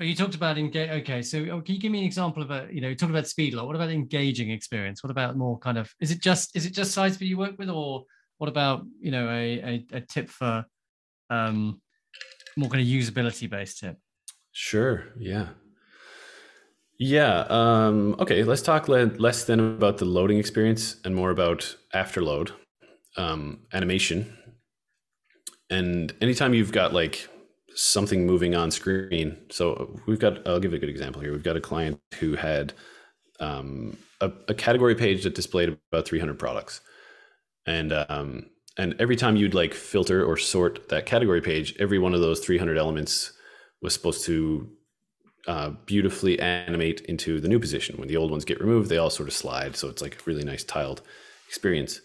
Oh, 0.00 0.04
you 0.04 0.14
talked 0.16 0.34
about 0.34 0.58
engage. 0.58 0.90
Okay, 0.90 1.22
so 1.22 1.38
oh, 1.52 1.60
can 1.60 1.76
you 1.76 1.80
give 1.80 1.92
me 1.92 2.00
an 2.00 2.04
example 2.04 2.42
of 2.42 2.50
a, 2.50 2.68
you 2.70 2.80
know, 2.80 2.92
talked 2.94 3.10
about 3.10 3.28
speed 3.28 3.54
a 3.54 3.56
lot. 3.56 3.66
What 3.66 3.76
about 3.76 3.90
engaging 3.90 4.50
experience? 4.50 5.04
What 5.04 5.10
about 5.10 5.36
more 5.36 5.56
kind 5.58 5.78
of, 5.78 5.94
is 6.00 6.10
it 6.10 6.20
just, 6.20 6.54
is 6.56 6.66
it 6.66 6.74
just 6.74 6.90
size 6.90 7.16
that 7.16 7.24
you 7.24 7.38
work 7.38 7.56
with, 7.58 7.70
or 7.70 8.04
what 8.38 8.48
about, 8.48 8.84
you 9.00 9.10
know, 9.10 9.28
a, 9.28 9.60
a, 9.60 9.86
a 9.96 10.00
tip 10.00 10.28
for 10.28 10.64
um, 11.30 11.80
more 12.56 12.68
kind 12.68 12.80
of 12.80 12.86
usability 12.86 13.48
based 13.48 13.80
tip? 13.80 13.96
Sure. 14.52 15.04
Yeah. 15.18 15.48
Yeah. 16.98 17.46
Um, 17.48 18.16
okay. 18.18 18.44
Let's 18.44 18.62
talk 18.62 18.88
le- 18.88 19.12
less 19.18 19.44
then 19.44 19.60
about 19.60 19.98
the 19.98 20.04
loading 20.04 20.38
experience 20.38 20.96
and 21.04 21.14
more 21.14 21.30
about 21.30 21.76
afterload 21.94 22.52
um, 23.16 23.60
animation. 23.72 24.36
And 25.70 26.14
anytime 26.20 26.54
you've 26.54 26.72
got 26.72 26.92
like 26.92 27.28
something 27.74 28.26
moving 28.26 28.54
on 28.54 28.70
screen. 28.70 29.36
So 29.50 30.00
we've 30.06 30.18
got, 30.18 30.46
I'll 30.46 30.60
give 30.60 30.72
a 30.72 30.78
good 30.78 30.88
example 30.88 31.20
here. 31.20 31.32
We've 31.32 31.42
got 31.42 31.56
a 31.56 31.60
client 31.60 32.00
who 32.20 32.36
had 32.36 32.72
um, 33.40 33.96
a, 34.20 34.30
a, 34.48 34.54
category 34.54 34.94
page 34.94 35.24
that 35.24 35.34
displayed 35.34 35.76
about 35.90 36.06
300 36.06 36.38
products. 36.38 36.80
And, 37.66 37.92
um, 37.92 38.46
and 38.76 38.94
every 38.98 39.16
time 39.16 39.36
you'd 39.36 39.54
like 39.54 39.74
filter 39.74 40.24
or 40.24 40.36
sort 40.36 40.88
that 40.88 41.06
category 41.06 41.40
page, 41.40 41.74
every 41.78 41.98
one 41.98 42.14
of 42.14 42.20
those 42.20 42.40
300 42.40 42.76
elements 42.76 43.32
was 43.80 43.92
supposed 43.94 44.24
to 44.26 44.68
uh, 45.46 45.70
beautifully 45.86 46.40
animate 46.40 47.00
into 47.02 47.40
the 47.40 47.48
new 47.48 47.58
position. 47.58 47.96
When 47.98 48.08
the 48.08 48.16
old 48.16 48.30
ones 48.30 48.44
get 48.44 48.60
removed, 48.60 48.88
they 48.88 48.96
all 48.96 49.10
sort 49.10 49.28
of 49.28 49.34
slide. 49.34 49.76
So 49.76 49.88
it's 49.88 50.02
like 50.02 50.16
a 50.16 50.24
really 50.24 50.44
nice 50.44 50.64
tiled 50.64 51.02
experience. 51.48 52.00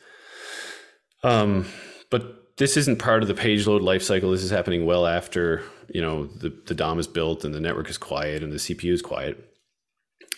Um, 1.24 1.66
but 2.10 2.58
this 2.58 2.76
isn't 2.76 3.00
part 3.00 3.22
of 3.22 3.28
the 3.28 3.34
page 3.34 3.66
load 3.66 3.82
lifecycle. 3.82 4.32
This 4.32 4.44
is 4.44 4.52
happening 4.52 4.86
well 4.86 5.08
after 5.08 5.64
you 5.88 6.02
know 6.02 6.26
the, 6.26 6.54
the 6.68 6.76
DOM 6.76 7.00
is 7.00 7.08
built 7.08 7.44
and 7.44 7.54
the 7.54 7.60
network 7.60 7.90
is 7.90 7.98
quiet 7.98 8.44
and 8.44 8.52
the 8.52 8.58
CPU 8.58 8.92
is 8.92 9.02
quiet, 9.02 9.50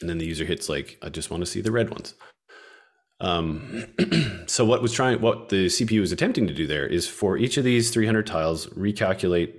and 0.01 0.09
then 0.09 0.17
the 0.17 0.25
user 0.25 0.45
hits 0.45 0.69
like, 0.69 0.97
I 1.01 1.09
just 1.09 1.31
want 1.31 1.41
to 1.41 1.49
see 1.49 1.61
the 1.61 1.71
red 1.71 1.89
ones. 1.89 2.13
Um, 3.21 3.85
so 4.47 4.65
what 4.65 4.81
was 4.81 4.91
trying, 4.91 5.21
what 5.21 5.49
the 5.49 5.67
CPU 5.67 6.01
was 6.01 6.11
attempting 6.11 6.47
to 6.47 6.53
do 6.53 6.67
there 6.67 6.85
is 6.85 7.07
for 7.07 7.37
each 7.37 7.57
of 7.57 7.63
these 7.63 7.91
300 7.91 8.27
tiles, 8.27 8.67
recalculate 8.67 9.53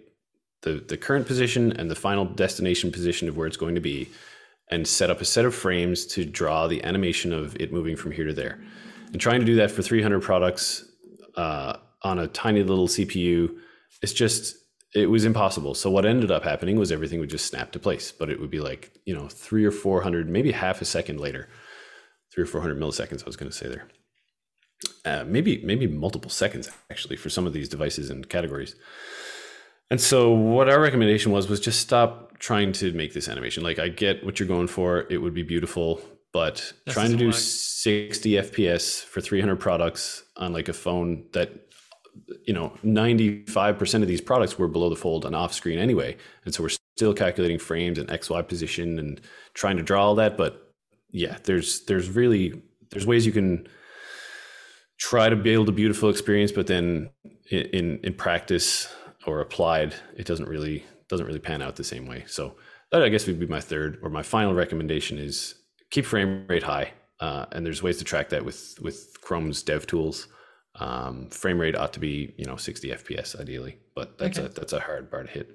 the 0.62 0.84
the 0.86 0.96
current 0.96 1.26
position 1.26 1.72
and 1.72 1.90
the 1.90 1.94
final 1.94 2.24
destination 2.24 2.92
position 2.92 3.28
of 3.28 3.36
where 3.36 3.46
it's 3.46 3.56
going 3.56 3.74
to 3.74 3.80
be, 3.80 4.08
and 4.70 4.86
set 4.86 5.10
up 5.10 5.20
a 5.20 5.24
set 5.24 5.44
of 5.44 5.54
frames 5.54 6.06
to 6.06 6.24
draw 6.24 6.66
the 6.66 6.84
animation 6.84 7.32
of 7.32 7.56
it 7.56 7.72
moving 7.72 7.96
from 7.96 8.12
here 8.12 8.26
to 8.26 8.34
there. 8.34 8.60
And 9.12 9.20
trying 9.20 9.40
to 9.40 9.46
do 9.46 9.56
that 9.56 9.70
for 9.70 9.82
300 9.82 10.20
products. 10.20 10.84
Uh, 11.34 11.78
on 12.02 12.18
a 12.18 12.26
tiny 12.28 12.62
little 12.62 12.88
CPU, 12.88 13.56
it's 14.02 14.12
just 14.12 14.56
it 14.94 15.06
was 15.06 15.24
impossible. 15.24 15.74
So 15.74 15.90
what 15.90 16.04
ended 16.04 16.30
up 16.30 16.44
happening 16.44 16.78
was 16.78 16.92
everything 16.92 17.20
would 17.20 17.30
just 17.30 17.46
snap 17.46 17.72
to 17.72 17.78
place, 17.78 18.12
but 18.12 18.28
it 18.28 18.40
would 18.40 18.50
be 18.50 18.60
like 18.60 18.92
you 19.04 19.14
know 19.14 19.28
three 19.28 19.64
or 19.64 19.70
four 19.70 20.02
hundred, 20.02 20.28
maybe 20.28 20.52
half 20.52 20.82
a 20.82 20.84
second 20.84 21.20
later, 21.20 21.48
three 22.32 22.44
or 22.44 22.46
four 22.46 22.60
hundred 22.60 22.78
milliseconds. 22.78 23.22
I 23.22 23.26
was 23.26 23.36
going 23.36 23.50
to 23.50 23.56
say 23.56 23.68
there, 23.68 23.88
uh, 25.04 25.24
maybe 25.26 25.62
maybe 25.64 25.86
multiple 25.86 26.30
seconds 26.30 26.70
actually 26.90 27.16
for 27.16 27.30
some 27.30 27.46
of 27.46 27.52
these 27.52 27.68
devices 27.68 28.10
and 28.10 28.28
categories. 28.28 28.74
And 29.90 30.00
so 30.00 30.30
what 30.32 30.70
our 30.70 30.80
recommendation 30.80 31.32
was 31.32 31.48
was 31.48 31.60
just 31.60 31.80
stop 31.80 32.38
trying 32.38 32.72
to 32.72 32.92
make 32.92 33.12
this 33.12 33.28
animation. 33.28 33.62
Like 33.62 33.78
I 33.78 33.88
get 33.88 34.24
what 34.24 34.40
you're 34.40 34.48
going 34.48 34.68
for; 34.68 35.06
it 35.10 35.18
would 35.18 35.34
be 35.34 35.42
beautiful, 35.42 36.00
but 36.32 36.72
trying 36.88 37.10
to 37.10 37.16
do 37.16 37.30
60 37.30 38.30
FPS 38.32 39.04
for 39.04 39.20
300 39.20 39.56
products 39.56 40.24
on 40.36 40.52
like 40.52 40.68
a 40.68 40.72
phone 40.72 41.24
that 41.32 41.50
you 42.46 42.52
know 42.52 42.72
95% 42.84 44.02
of 44.02 44.08
these 44.08 44.20
products 44.20 44.58
were 44.58 44.68
below 44.68 44.90
the 44.90 44.96
fold 44.96 45.24
and 45.24 45.34
off 45.34 45.52
screen 45.54 45.78
anyway 45.78 46.14
and 46.44 46.54
so 46.54 46.62
we're 46.62 46.68
still 46.68 47.14
calculating 47.14 47.58
frames 47.58 47.98
and 47.98 48.06
xy 48.10 48.46
position 48.46 48.98
and 48.98 49.20
trying 49.54 49.78
to 49.78 49.82
draw 49.82 50.08
all 50.08 50.14
that 50.14 50.36
but 50.36 50.71
yeah 51.12 51.38
there's 51.44 51.84
there's 51.84 52.08
really 52.10 52.62
there's 52.90 53.06
ways 53.06 53.24
you 53.24 53.32
can 53.32 53.66
try 54.98 55.28
to 55.28 55.36
build 55.36 55.68
a 55.68 55.72
beautiful 55.72 56.10
experience 56.10 56.52
but 56.52 56.66
then 56.66 57.10
in 57.50 57.98
in 58.02 58.14
practice 58.14 58.92
or 59.26 59.40
applied 59.40 59.94
it 60.16 60.26
doesn't 60.26 60.48
really 60.48 60.84
doesn't 61.08 61.26
really 61.26 61.38
pan 61.38 61.62
out 61.62 61.76
the 61.76 61.84
same 61.84 62.06
way 62.06 62.24
so 62.26 62.54
that 62.90 63.02
i 63.02 63.08
guess 63.08 63.26
would 63.26 63.38
be 63.38 63.46
my 63.46 63.60
third 63.60 63.98
or 64.02 64.10
my 64.10 64.22
final 64.22 64.54
recommendation 64.54 65.18
is 65.18 65.54
keep 65.90 66.04
frame 66.04 66.46
rate 66.48 66.62
high 66.62 66.90
uh, 67.20 67.46
and 67.52 67.64
there's 67.64 67.84
ways 67.84 67.98
to 67.98 68.04
track 68.04 68.30
that 68.30 68.44
with 68.44 68.76
with 68.80 69.20
chrome's 69.20 69.62
dev 69.62 69.86
tools 69.86 70.26
um, 70.76 71.28
frame 71.28 71.60
rate 71.60 71.76
ought 71.76 71.92
to 71.92 72.00
be 72.00 72.34
you 72.36 72.46
know 72.46 72.56
60 72.56 72.88
fps 72.88 73.38
ideally, 73.38 73.78
but 73.94 74.18
that's 74.18 74.38
okay. 74.38 74.46
a 74.46 74.50
that's 74.50 74.72
a 74.72 74.80
hard 74.80 75.10
bar 75.10 75.22
to 75.22 75.30
hit. 75.30 75.54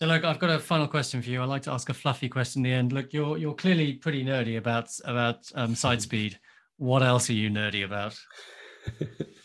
So 0.00 0.06
look, 0.06 0.24
I've 0.24 0.38
got 0.38 0.48
a 0.48 0.58
final 0.58 0.88
question 0.88 1.20
for 1.20 1.28
you. 1.28 1.42
I 1.42 1.44
like 1.44 1.62
to 1.62 1.72
ask 1.72 1.90
a 1.90 1.94
fluffy 1.94 2.30
question 2.30 2.64
in 2.64 2.70
the 2.70 2.76
end. 2.76 2.92
Look, 2.92 3.12
you're 3.12 3.36
you're 3.36 3.54
clearly 3.54 3.92
pretty 3.94 4.24
nerdy 4.24 4.56
about 4.56 4.88
about 5.04 5.46
um, 5.54 5.74
site 5.74 6.02
speed. 6.02 6.38
What 6.78 7.02
else 7.02 7.28
are 7.28 7.34
you 7.34 7.50
nerdy 7.50 7.84
about? 7.84 8.18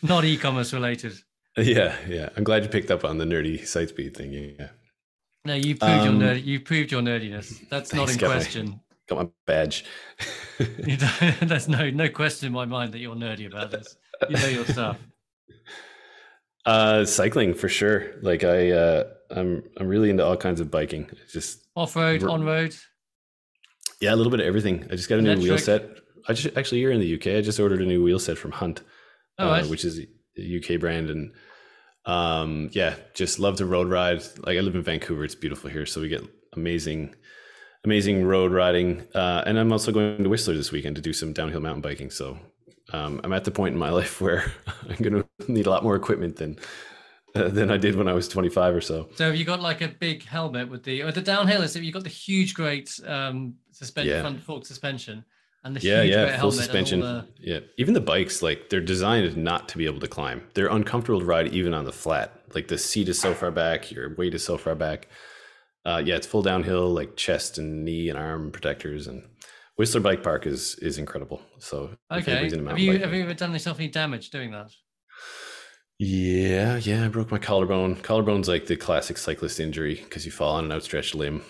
Not 0.00 0.24
e-commerce 0.24 0.72
related. 0.72 1.12
Yeah, 1.58 1.96
yeah. 2.06 2.28
I'm 2.36 2.44
glad 2.44 2.64
you 2.64 2.68
picked 2.68 2.90
up 2.90 3.02
on 3.02 3.16
the 3.16 3.24
nerdy 3.24 3.66
site 3.66 3.88
speed 3.88 4.14
thing. 4.14 4.32
Yeah. 4.32 4.68
No, 5.46 5.54
you 5.54 5.74
proved 5.74 6.06
um, 6.06 6.20
your 6.20 6.30
nerd. 6.30 6.44
You 6.44 6.60
proved 6.60 6.92
your 6.92 7.00
nerdiness. 7.00 7.66
That's 7.70 7.94
not 7.94 8.10
in 8.10 8.18
question. 8.18 8.80
got 9.08 9.18
my 9.18 9.28
badge. 9.46 9.84
There's 10.58 11.68
no 11.68 11.88
no 11.90 12.08
question 12.10 12.48
in 12.48 12.52
my 12.52 12.66
mind 12.66 12.92
that 12.92 12.98
you're 12.98 13.14
nerdy 13.14 13.46
about 13.46 13.70
this. 13.70 13.96
You 14.28 14.36
know 14.36 14.48
your 14.48 14.64
stuff. 14.66 14.98
Uh, 16.66 17.04
cycling 17.04 17.54
for 17.54 17.68
sure. 17.68 18.14
Like 18.22 18.44
I, 18.44 18.70
uh, 18.70 19.04
I'm 19.30 19.62
I'm 19.78 19.88
really 19.88 20.10
into 20.10 20.24
all 20.24 20.36
kinds 20.36 20.60
of 20.60 20.70
biking. 20.70 21.08
It's 21.22 21.32
just 21.32 21.66
off 21.74 21.96
road, 21.96 22.22
on 22.24 22.44
road. 22.44 22.74
Yeah, 24.00 24.14
a 24.14 24.16
little 24.16 24.30
bit 24.30 24.40
of 24.40 24.46
everything. 24.46 24.84
I 24.90 24.96
just 24.96 25.08
got 25.08 25.16
a 25.16 25.18
Electric. 25.18 25.38
new 25.38 25.50
wheel 25.50 25.58
set. 25.58 25.88
I 26.28 26.32
just 26.32 26.56
actually 26.56 26.80
here 26.80 26.90
in 26.90 27.00
the 27.00 27.14
UK. 27.14 27.38
I 27.38 27.40
just 27.40 27.60
ordered 27.60 27.80
a 27.80 27.86
new 27.86 28.02
wheel 28.02 28.18
set 28.18 28.38
from 28.38 28.52
Hunt, 28.52 28.82
oh, 29.38 29.48
uh, 29.48 29.64
which 29.64 29.84
is 29.84 30.00
a 30.38 30.58
UK 30.58 30.80
brand, 30.80 31.10
and 31.10 31.32
um, 32.04 32.70
yeah, 32.72 32.94
just 33.14 33.38
love 33.38 33.56
to 33.56 33.66
road 33.66 33.88
ride. 33.88 34.22
Like 34.38 34.58
I 34.58 34.60
live 34.60 34.74
in 34.74 34.82
Vancouver. 34.82 35.24
It's 35.24 35.34
beautiful 35.34 35.70
here, 35.70 35.86
so 35.86 36.00
we 36.00 36.08
get 36.08 36.22
amazing 36.52 37.14
amazing 37.86 38.24
road 38.24 38.52
riding. 38.52 39.06
Uh, 39.14 39.44
and 39.46 39.58
I'm 39.58 39.72
also 39.72 39.92
going 39.92 40.22
to 40.22 40.28
Whistler 40.28 40.54
this 40.54 40.72
weekend 40.72 40.96
to 40.96 41.02
do 41.02 41.12
some 41.12 41.32
downhill 41.32 41.60
mountain 41.60 41.80
biking. 41.80 42.10
So 42.10 42.36
um, 42.92 43.20
I'm 43.24 43.32
at 43.32 43.44
the 43.44 43.50
point 43.50 43.74
in 43.74 43.78
my 43.78 43.90
life 44.00 44.20
where 44.20 44.52
I'm 44.88 44.96
going 44.96 45.22
to 45.22 45.52
need 45.52 45.66
a 45.66 45.70
lot 45.70 45.84
more 45.84 45.96
equipment 45.96 46.36
than 46.36 46.58
than 47.50 47.70
I 47.70 47.76
did 47.76 47.96
when 47.96 48.08
I 48.08 48.12
was 48.12 48.28
25 48.28 48.74
or 48.74 48.80
so. 48.80 49.08
So 49.14 49.26
have 49.26 49.36
you 49.36 49.44
got 49.44 49.60
like 49.60 49.80
a 49.80 49.88
big 49.88 50.24
helmet 50.24 50.68
with 50.68 50.82
the 50.82 51.02
or 51.02 51.12
the 51.12 51.22
downhill 51.22 51.62
is 51.62 51.76
you 51.76 51.92
got 51.92 52.04
the 52.04 52.08
huge 52.08 52.54
great 52.54 52.98
um, 53.06 53.54
suspension 53.72 54.14
yeah. 54.14 54.20
front 54.20 54.42
fork 54.42 54.66
suspension 54.66 55.24
and 55.64 55.74
the 55.74 55.80
yeah 55.80 56.02
huge 56.02 56.14
yeah 56.14 56.40
full 56.40 56.52
suspension 56.52 57.00
the... 57.00 57.26
yeah 57.40 57.58
even 57.78 57.92
the 57.94 58.00
bikes 58.00 58.42
like 58.42 58.68
they're 58.68 58.80
designed 58.80 59.36
not 59.36 59.68
to 59.68 59.78
be 59.78 59.86
able 59.86 59.98
to 59.98 60.06
climb 60.06 60.42
they're 60.54 60.68
uncomfortable 60.68 61.18
to 61.18 61.26
ride 61.26 61.48
even 61.48 61.74
on 61.74 61.84
the 61.84 61.92
flat 61.92 62.40
like 62.54 62.68
the 62.68 62.78
seat 62.78 63.08
is 63.08 63.18
so 63.18 63.34
far 63.34 63.50
back 63.50 63.90
your 63.90 64.14
weight 64.14 64.34
is 64.34 64.44
so 64.44 64.56
far 64.56 64.74
back 64.74 65.08
uh, 65.86 66.02
yeah, 66.04 66.16
it's 66.16 66.26
full 66.26 66.42
downhill, 66.42 66.92
like 66.92 67.14
chest 67.16 67.58
and 67.58 67.84
knee 67.84 68.08
and 68.08 68.18
arm 68.18 68.50
protectors, 68.50 69.06
and 69.06 69.22
Whistler 69.76 70.00
Bike 70.00 70.20
Park 70.20 70.44
is 70.44 70.74
is 70.80 70.98
incredible. 70.98 71.40
So 71.60 71.90
okay, 72.10 72.50
have 72.50 72.78
you 72.78 72.98
have 72.98 73.14
you 73.14 73.22
ever 73.22 73.34
done 73.34 73.52
yourself 73.52 73.78
any 73.78 73.86
damage 73.86 74.30
doing 74.30 74.50
that? 74.50 74.72
Yeah, 75.98 76.76
yeah, 76.76 77.06
I 77.06 77.08
broke 77.08 77.30
my 77.30 77.38
collarbone. 77.38 77.96
Collarbone's 77.96 78.48
like 78.48 78.66
the 78.66 78.76
classic 78.76 79.16
cyclist 79.16 79.60
injury 79.60 79.94
because 79.94 80.26
you 80.26 80.32
fall 80.32 80.56
on 80.56 80.66
an 80.66 80.72
outstretched 80.72 81.14
limb. 81.14 81.42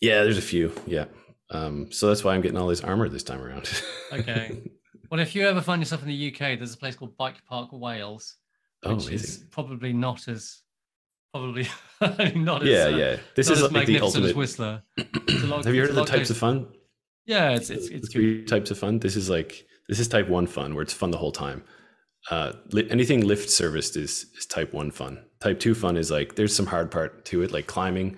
Yeah, 0.00 0.24
there's 0.24 0.38
a 0.38 0.42
few. 0.42 0.72
Yeah, 0.86 1.04
um, 1.50 1.92
so 1.92 2.08
that's 2.08 2.24
why 2.24 2.34
I'm 2.34 2.40
getting 2.40 2.58
all 2.58 2.66
this 2.66 2.80
armor 2.80 3.08
this 3.08 3.22
time 3.22 3.40
around. 3.40 3.70
okay. 4.12 4.62
Well, 5.10 5.20
if 5.20 5.34
you 5.34 5.46
ever 5.46 5.60
find 5.60 5.80
yourself 5.80 6.02
in 6.02 6.08
the 6.08 6.32
UK, 6.32 6.58
there's 6.58 6.74
a 6.74 6.78
place 6.78 6.96
called 6.96 7.16
Bike 7.16 7.36
Park 7.48 7.68
Wales, 7.72 8.36
oh, 8.84 8.94
which 8.94 9.08
oh, 9.08 9.12
is 9.12 9.44
probably 9.50 9.92
not 9.92 10.26
as 10.26 10.62
probably 11.32 11.68
not. 12.34 12.64
Yeah, 12.64 12.86
as, 12.86 12.92
yeah 12.92 12.96
yeah. 12.96 13.16
This 13.36 13.48
is 13.48 13.62
like 13.70 13.86
the 13.86 14.00
ultimate 14.00 14.34
Whistler. 14.34 14.82
Lot, 15.44 15.64
Have 15.64 15.74
you 15.74 15.82
heard 15.82 15.90
of 15.90 15.96
the 15.96 16.04
types 16.04 16.30
of 16.30 16.36
fun? 16.36 16.66
Yeah, 17.26 17.50
it's 17.50 17.70
it's, 17.70 17.88
it's 17.88 18.12
three 18.12 18.38
good. 18.38 18.48
types 18.48 18.70
of 18.70 18.78
fun. 18.78 18.98
This 18.98 19.14
is 19.14 19.30
like 19.30 19.66
this 19.88 20.00
is 20.00 20.08
type 20.08 20.28
one 20.28 20.46
fun 20.46 20.74
where 20.74 20.82
it's 20.82 20.92
fun 20.92 21.10
the 21.10 21.18
whole 21.18 21.32
time. 21.32 21.62
Uh, 22.30 22.52
li- 22.72 22.88
anything 22.90 23.26
lift 23.26 23.50
serviced 23.50 23.96
is 23.96 24.26
is 24.36 24.46
type 24.46 24.72
one 24.72 24.90
fun. 24.90 25.24
Type 25.40 25.58
two 25.58 25.74
fun 25.74 25.96
is 25.96 26.10
like 26.10 26.34
there's 26.34 26.54
some 26.54 26.66
hard 26.66 26.90
part 26.90 27.24
to 27.26 27.42
it, 27.42 27.52
like 27.52 27.66
climbing 27.66 28.16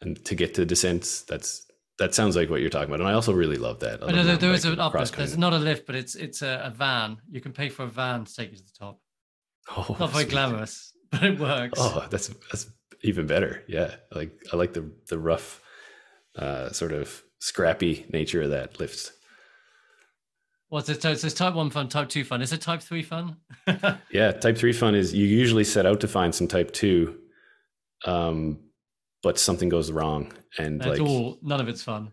and 0.00 0.24
to 0.24 0.34
get 0.34 0.54
to 0.54 0.64
descents. 0.64 1.22
That's 1.22 1.66
that 1.98 2.14
sounds 2.14 2.34
like 2.36 2.48
what 2.48 2.60
you're 2.60 2.70
talking 2.70 2.88
about, 2.88 3.00
and 3.00 3.08
I 3.08 3.12
also 3.12 3.32
really 3.32 3.58
love 3.58 3.80
that. 3.80 4.02
I 4.02 4.12
there, 4.12 4.36
there 4.36 4.52
is 4.52 4.64
an 4.64 4.80
uplift. 4.80 5.16
There's 5.16 5.36
not 5.36 5.52
a 5.52 5.58
lift, 5.58 5.86
but 5.86 5.94
it's 5.94 6.14
it's 6.14 6.42
a, 6.42 6.62
a, 6.64 6.70
van. 6.70 7.18
You 7.30 7.40
can 7.40 7.52
pay 7.52 7.68
for 7.68 7.82
a 7.84 7.88
van 7.88 8.24
to 8.24 8.34
take 8.34 8.50
you 8.50 8.56
to 8.56 8.62
the 8.62 8.72
top. 8.78 9.00
Oh, 9.76 9.96
not 10.00 10.10
very 10.10 10.24
sweet. 10.24 10.30
glamorous. 10.30 10.92
but 11.10 11.22
it 11.22 11.38
works. 11.38 11.78
Oh, 11.80 12.06
that's 12.10 12.28
that's 12.50 12.66
even 13.02 13.26
better. 13.26 13.62
Yeah, 13.68 13.94
like 14.12 14.32
I 14.52 14.56
like 14.56 14.72
the 14.72 14.90
the 15.08 15.18
rough, 15.18 15.60
uh, 16.36 16.70
sort 16.70 16.92
of 16.92 17.22
scrappy 17.40 18.06
nature 18.12 18.42
of 18.42 18.50
that 18.50 18.80
lift. 18.80 19.12
What's 20.70 20.88
it? 20.88 21.02
So 21.02 21.10
it's 21.10 21.34
type 21.34 21.54
one 21.54 21.68
fun, 21.70 21.88
type 21.88 22.08
two 22.08 22.24
fun. 22.24 22.42
Is 22.42 22.52
it 22.52 22.60
type 22.60 22.80
three 22.80 23.02
fun? 23.02 23.36
yeah, 24.12 24.30
type 24.30 24.56
three 24.56 24.72
fun 24.72 24.94
is 24.94 25.12
you 25.12 25.26
usually 25.26 25.64
set 25.64 25.84
out 25.84 26.00
to 26.00 26.08
find 26.08 26.32
some 26.32 26.46
type 26.46 26.72
two, 26.72 27.18
um, 28.04 28.60
but 29.20 29.36
something 29.36 29.68
goes 29.68 29.90
wrong, 29.90 30.32
and 30.58 30.84
like 30.84 31.00
all 31.00 31.38
none 31.42 31.60
of 31.60 31.68
it's 31.68 31.82
fun. 31.82 32.12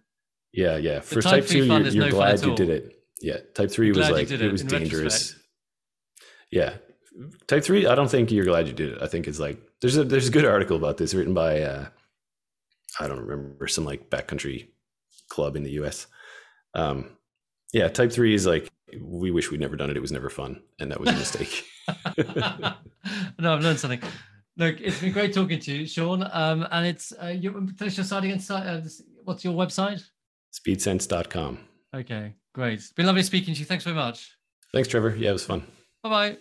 Yeah, 0.54 0.78
yeah. 0.78 1.02
For 1.02 1.22
type, 1.22 1.44
type 1.44 1.48
two, 1.48 1.66
you're, 1.66 1.82
you're 1.82 2.06
no 2.06 2.10
glad 2.10 2.42
you 2.42 2.56
did 2.56 2.70
it. 2.70 2.96
Yeah, 3.22 3.38
type 3.54 3.70
three 3.70 3.92
was 3.92 4.10
like 4.10 4.32
it, 4.32 4.42
it 4.42 4.52
was 4.52 4.64
dangerous. 4.64 5.04
Retrospect. 5.14 5.44
Yeah, 6.50 6.74
type 7.48 7.64
three, 7.64 7.86
I 7.86 7.94
don't 7.94 8.10
think 8.10 8.32
you're 8.32 8.46
glad 8.46 8.68
you 8.68 8.74
did 8.74 8.94
it. 8.94 9.02
I 9.04 9.08
think 9.08 9.28
it's 9.28 9.40
like 9.40 9.62
there's 9.82 9.98
a 9.98 10.04
there's 10.04 10.30
a 10.30 10.32
good 10.32 10.46
article 10.46 10.78
about 10.78 10.98
this 10.98 11.14
written 11.14 11.36
by 11.36 11.62
uh, 11.62 11.86
I 13.00 13.08
don't 13.08 13.20
remember 13.20 13.68
some 13.68 13.86
like 13.86 14.10
backcountry 14.10 14.70
club 15.30 15.56
in 15.56 15.64
the 15.64 15.72
U.S. 15.72 16.08
Um, 16.74 17.17
yeah, 17.74 17.88
type 17.88 18.12
three 18.12 18.34
is 18.34 18.46
like 18.46 18.72
we 19.02 19.32
wish 19.32 19.52
we'd 19.52 19.60
never 19.60 19.76
done 19.76 19.90
it. 19.90 19.98
It 19.98 20.02
was 20.02 20.12
never 20.12 20.30
fun, 20.30 20.62
and 20.80 20.92
that 20.92 21.00
was 21.00 21.10
a 21.10 21.14
mistake. 21.14 21.64
no, 23.40 23.54
I've 23.54 23.64
learned 23.64 23.80
something. 23.80 24.02
Look, 24.58 24.82
it's 24.82 25.00
been 25.00 25.14
great 25.14 25.34
talking 25.34 25.60
to 25.60 25.72
you, 25.72 25.86
Sean. 25.86 26.28
Um, 26.32 26.68
and 26.72 26.88
it's 26.88 27.14
uh, 27.22 27.28
you 27.28 27.70
finish 27.78 27.98
your 27.98 28.06
site 28.06 28.24
again. 28.24 28.42
Uh, 28.50 28.82
what's 29.24 29.44
your 29.44 29.54
website? 29.54 30.04
Speedsense.com. 30.54 31.60
Okay, 31.94 32.34
great. 32.54 32.74
It's 32.74 32.92
been 32.92 33.06
lovely 33.06 33.24
speaking 33.24 33.54
to 33.54 33.60
you. 33.60 33.66
Thanks 33.66 33.84
very 33.84 33.96
much. 33.96 34.36
Thanks, 34.74 34.88
Trevor. 34.88 35.16
Yeah, 35.16 35.30
it 35.30 35.34
was 35.34 35.46
fun. 35.46 35.66
Bye 36.04 36.10
bye. 36.10 36.36